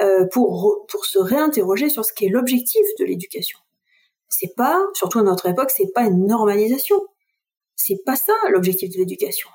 euh, 0.00 0.26
pour 0.32 0.86
pour 0.88 1.04
se 1.04 1.18
réinterroger 1.18 1.90
sur 1.90 2.04
ce 2.04 2.12
qui 2.12 2.26
est 2.26 2.30
l'objectif 2.30 2.82
de 2.98 3.04
l'éducation 3.04 3.58
c'est 4.32 4.54
pas, 4.56 4.80
surtout 4.94 5.18
à 5.18 5.22
notre 5.22 5.46
époque, 5.46 5.70
c'est 5.70 5.92
pas 5.94 6.02
une 6.02 6.26
normalisation. 6.26 6.96
C'est 7.76 8.02
pas 8.04 8.16
ça 8.16 8.32
l'objectif 8.50 8.90
de 8.90 8.98
l'éducation. 8.98 9.48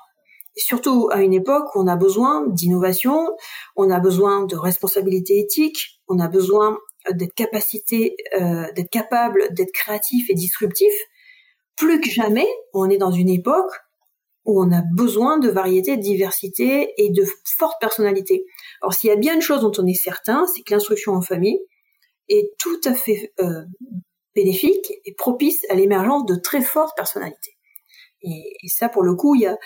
Surtout 0.56 1.08
à 1.12 1.22
une 1.22 1.34
époque 1.34 1.74
où 1.74 1.80
on 1.80 1.86
a 1.86 1.96
besoin 1.96 2.46
d'innovation, 2.48 3.28
on 3.76 3.90
a 3.90 4.00
besoin 4.00 4.44
de 4.44 4.56
responsabilité 4.56 5.38
éthique, 5.38 6.00
on 6.08 6.18
a 6.18 6.28
besoin 6.28 6.78
d'être 7.12 7.34
capacité, 7.34 8.16
euh, 8.40 8.70
d'être 8.72 8.90
capable 8.90 9.52
d'être 9.52 9.72
créatif 9.72 10.30
et 10.30 10.34
disruptif. 10.34 10.92
Plus 11.76 12.00
que 12.00 12.10
jamais, 12.10 12.46
on 12.72 12.88
est 12.90 12.98
dans 12.98 13.12
une 13.12 13.28
époque 13.28 13.72
où 14.44 14.62
on 14.62 14.72
a 14.72 14.82
besoin 14.94 15.38
de 15.38 15.48
variété, 15.48 15.96
de 15.96 16.02
diversité 16.02 16.92
et 16.98 17.10
de 17.10 17.24
forte 17.44 17.76
personnalité. 17.80 18.44
Alors 18.82 18.94
s'il 18.94 19.10
y 19.10 19.12
a 19.12 19.16
bien 19.16 19.34
une 19.34 19.42
chose 19.42 19.60
dont 19.60 19.72
on 19.78 19.86
est 19.86 19.94
certain, 19.94 20.46
c'est 20.46 20.62
que 20.62 20.72
l'instruction 20.72 21.12
en 21.12 21.20
famille 21.20 21.58
est 22.28 22.50
tout 22.58 22.80
à 22.84 22.94
fait 22.94 23.32
euh, 23.40 23.62
bénéfique 24.34 24.92
et 25.04 25.14
propice 25.14 25.64
à 25.70 25.74
l'émergence 25.74 26.26
de 26.26 26.34
très 26.34 26.62
fortes 26.62 26.96
personnalités. 26.96 27.58
Et, 28.22 28.42
ça, 28.66 28.88
pour 28.88 29.02
le 29.02 29.14
coup, 29.14 29.34
il 29.34 29.42
y 29.42 29.46
a, 29.46 29.56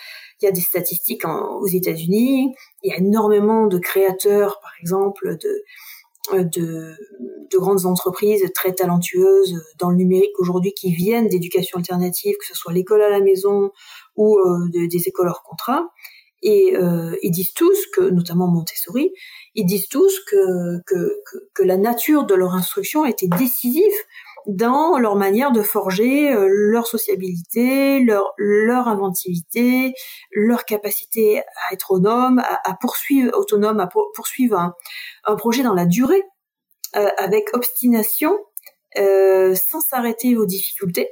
y 0.43 0.47
a 0.47 0.51
des 0.51 0.61
statistiques 0.61 1.25
aux 1.25 1.67
États-Unis. 1.67 2.55
Il 2.83 2.91
y 2.91 2.93
a 2.93 2.99
énormément 2.99 3.67
de 3.67 3.79
créateurs, 3.79 4.61
par 4.61 4.73
exemple, 4.81 5.39
de, 5.39 5.65
de, 6.33 6.95
de, 7.51 7.59
grandes 7.59 7.87
entreprises 7.87 8.45
très 8.55 8.73
talentueuses 8.73 9.61
dans 9.79 9.91
le 9.91 9.97
numérique 9.97 10.39
aujourd'hui 10.39 10.73
qui 10.75 10.93
viennent 10.93 11.29
d'éducation 11.29 11.79
alternative, 11.79 12.37
que 12.39 12.47
ce 12.47 12.55
soit 12.55 12.73
l'école 12.73 13.03
à 13.03 13.11
la 13.11 13.21
maison 13.21 13.71
ou 14.17 14.39
euh, 14.39 14.69
des 14.73 15.09
écoles 15.09 15.29
hors 15.29 15.43
contrat. 15.43 15.89
Et 16.43 16.77
euh, 16.77 17.17
ils 17.23 17.31
disent 17.31 17.55
tous 17.55 17.87
que, 17.95 18.03
notamment 18.03 18.49
Montessori, 18.49 19.13
ils 19.55 19.65
disent 19.65 19.89
tous 19.89 20.19
que, 20.29 20.83
que, 20.87 21.15
que, 21.25 21.39
que 21.55 21.63
la 21.63 21.77
nature 21.77 22.25
de 22.25 22.35
leur 22.35 22.55
instruction 22.55 23.05
été 23.05 23.29
décisive 23.29 23.93
dans 24.47 24.99
leur 24.99 25.17
manière 25.17 25.53
de 25.53 25.63
forger 25.63 26.33
euh, 26.33 26.47
leur 26.49 26.87
sociabilité, 26.87 28.01
leur, 28.01 28.33
leur 28.37 28.89
inventivité, 28.89 29.95
leur 30.33 30.65
capacité 30.65 31.41
à 31.41 31.73
être 31.73 31.91
autonome, 31.93 32.39
à, 32.41 32.71
à 32.71 32.75
poursuivre 32.75 33.37
autonome, 33.37 33.81
à 33.81 33.89
poursuivre 34.15 34.59
un, 34.59 34.75
un, 35.25 35.37
projet 35.37 35.63
dans 35.63 35.75
la 35.75 35.87
durée, 35.87 36.23
euh, 36.97 37.09
avec 37.19 37.55
obstination, 37.55 38.37
euh, 38.99 39.55
sans 39.55 39.81
s'arrêter 39.81 40.37
aux 40.37 40.47
difficultés. 40.47 41.09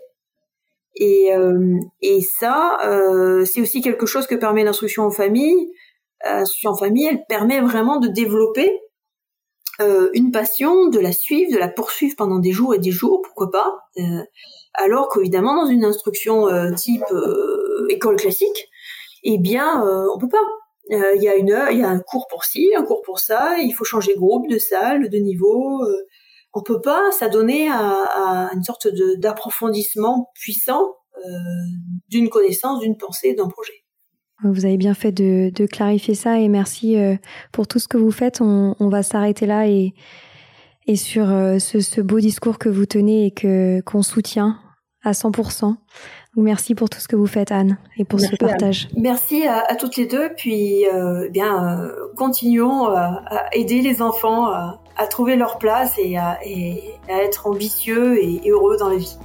Et, 0.96 1.34
euh, 1.34 1.78
et 2.02 2.20
ça, 2.20 2.78
euh, 2.84 3.44
c'est 3.44 3.60
aussi 3.60 3.80
quelque 3.80 4.06
chose 4.06 4.26
que 4.26 4.34
permet 4.34 4.64
l'instruction 4.64 5.04
en 5.04 5.10
famille. 5.10 5.72
L'instruction 6.22 6.72
en 6.72 6.76
famille, 6.76 7.06
elle 7.06 7.24
permet 7.28 7.60
vraiment 7.60 7.98
de 7.98 8.08
développer 8.08 8.70
euh, 9.80 10.10
une 10.12 10.30
passion, 10.30 10.88
de 10.88 10.98
la 10.98 11.12
suivre, 11.12 11.52
de 11.52 11.58
la 11.58 11.68
poursuivre 11.68 12.14
pendant 12.16 12.38
des 12.38 12.52
jours 12.52 12.74
et 12.74 12.78
des 12.78 12.90
jours, 12.90 13.22
pourquoi 13.22 13.50
pas. 13.50 13.78
Euh, 13.98 14.22
alors 14.74 15.08
qu'évidemment, 15.08 15.64
dans 15.64 15.70
une 15.70 15.84
instruction 15.84 16.48
euh, 16.48 16.72
type 16.74 17.04
école 17.88 18.16
classique, 18.16 18.68
eh 19.24 19.38
bien, 19.38 19.82
on 20.14 20.18
peut 20.18 20.28
pas. 20.28 20.44
Il 20.90 21.22
y 21.22 21.28
a 21.28 21.36
une 21.36 21.56
il 21.70 21.78
y 21.78 21.82
a 21.82 21.88
un 21.88 22.00
cours 22.00 22.26
pour 22.28 22.44
ci, 22.44 22.72
un 22.76 22.82
cours 22.82 23.02
pour 23.02 23.20
ça. 23.20 23.58
Il 23.58 23.72
faut 23.72 23.84
changer 23.84 24.14
de 24.14 24.18
groupe, 24.18 24.48
de 24.48 24.58
salle, 24.58 25.08
de 25.08 25.18
niveau. 25.18 25.80
on 26.54 26.62
peut 26.62 26.80
pas 26.80 27.12
s'adonner 27.12 27.68
à, 27.68 28.02
à 28.02 28.50
une 28.54 28.64
sorte 28.64 28.88
d'approfondissement 29.18 30.30
puissant 30.34 30.94
d'une 32.08 32.28
connaissance, 32.28 32.80
d'une 32.80 32.96
pensée, 32.96 33.34
d'un 33.34 33.48
projet. 33.48 33.84
Vous 34.42 34.64
avez 34.64 34.76
bien 34.76 34.94
fait 34.94 35.12
de, 35.12 35.66
clarifier 35.66 36.14
ça 36.14 36.38
et 36.38 36.48
merci 36.48 36.98
euh, 36.98 37.16
pour 37.52 37.66
tout 37.66 37.78
ce 37.78 37.88
que 37.88 37.98
vous 37.98 38.10
faites. 38.10 38.40
On, 38.40 38.74
va 38.88 39.02
s'arrêter 39.02 39.46
là 39.46 39.66
et, 39.68 39.94
et 40.86 40.96
sur 40.96 41.30
euh, 41.30 41.58
ce, 41.58 42.00
beau 42.00 42.20
discours 42.20 42.58
que 42.58 42.68
vous 42.68 42.86
tenez 42.86 43.26
et 43.26 43.30
que 43.30 43.80
qu'on 43.82 44.02
soutient 44.02 44.58
à 45.02 45.12
100%. 45.12 45.76
merci 46.36 46.74
pour 46.74 46.90
tout 46.90 47.00
ce 47.00 47.08
que 47.08 47.16
vous 47.16 47.26
faites, 47.26 47.52
Anne, 47.52 47.78
et 47.96 48.04
pour 48.04 48.20
ce 48.20 48.36
partage. 48.36 48.88
Merci 48.96 49.46
à, 49.46 49.74
toutes 49.76 49.96
les 49.96 50.06
deux. 50.06 50.30
Puis, 50.36 50.86
euh, 50.86 51.28
bien, 51.30 51.88
continuons 52.16 52.86
à, 52.86 53.46
aider 53.52 53.80
les 53.80 54.02
enfants 54.02 54.46
à, 54.48 55.06
trouver 55.08 55.36
leur 55.36 55.58
place 55.58 55.94
et 55.98 56.18
à, 56.18 56.38
être 57.08 57.46
ambitieux 57.46 58.22
et 58.22 58.42
heureux 58.50 58.76
dans 58.78 58.90
la 58.90 58.96
vie. 58.96 59.16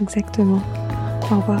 Exactement. 0.00 0.60
Au 1.30 1.36
revoir. 1.36 1.60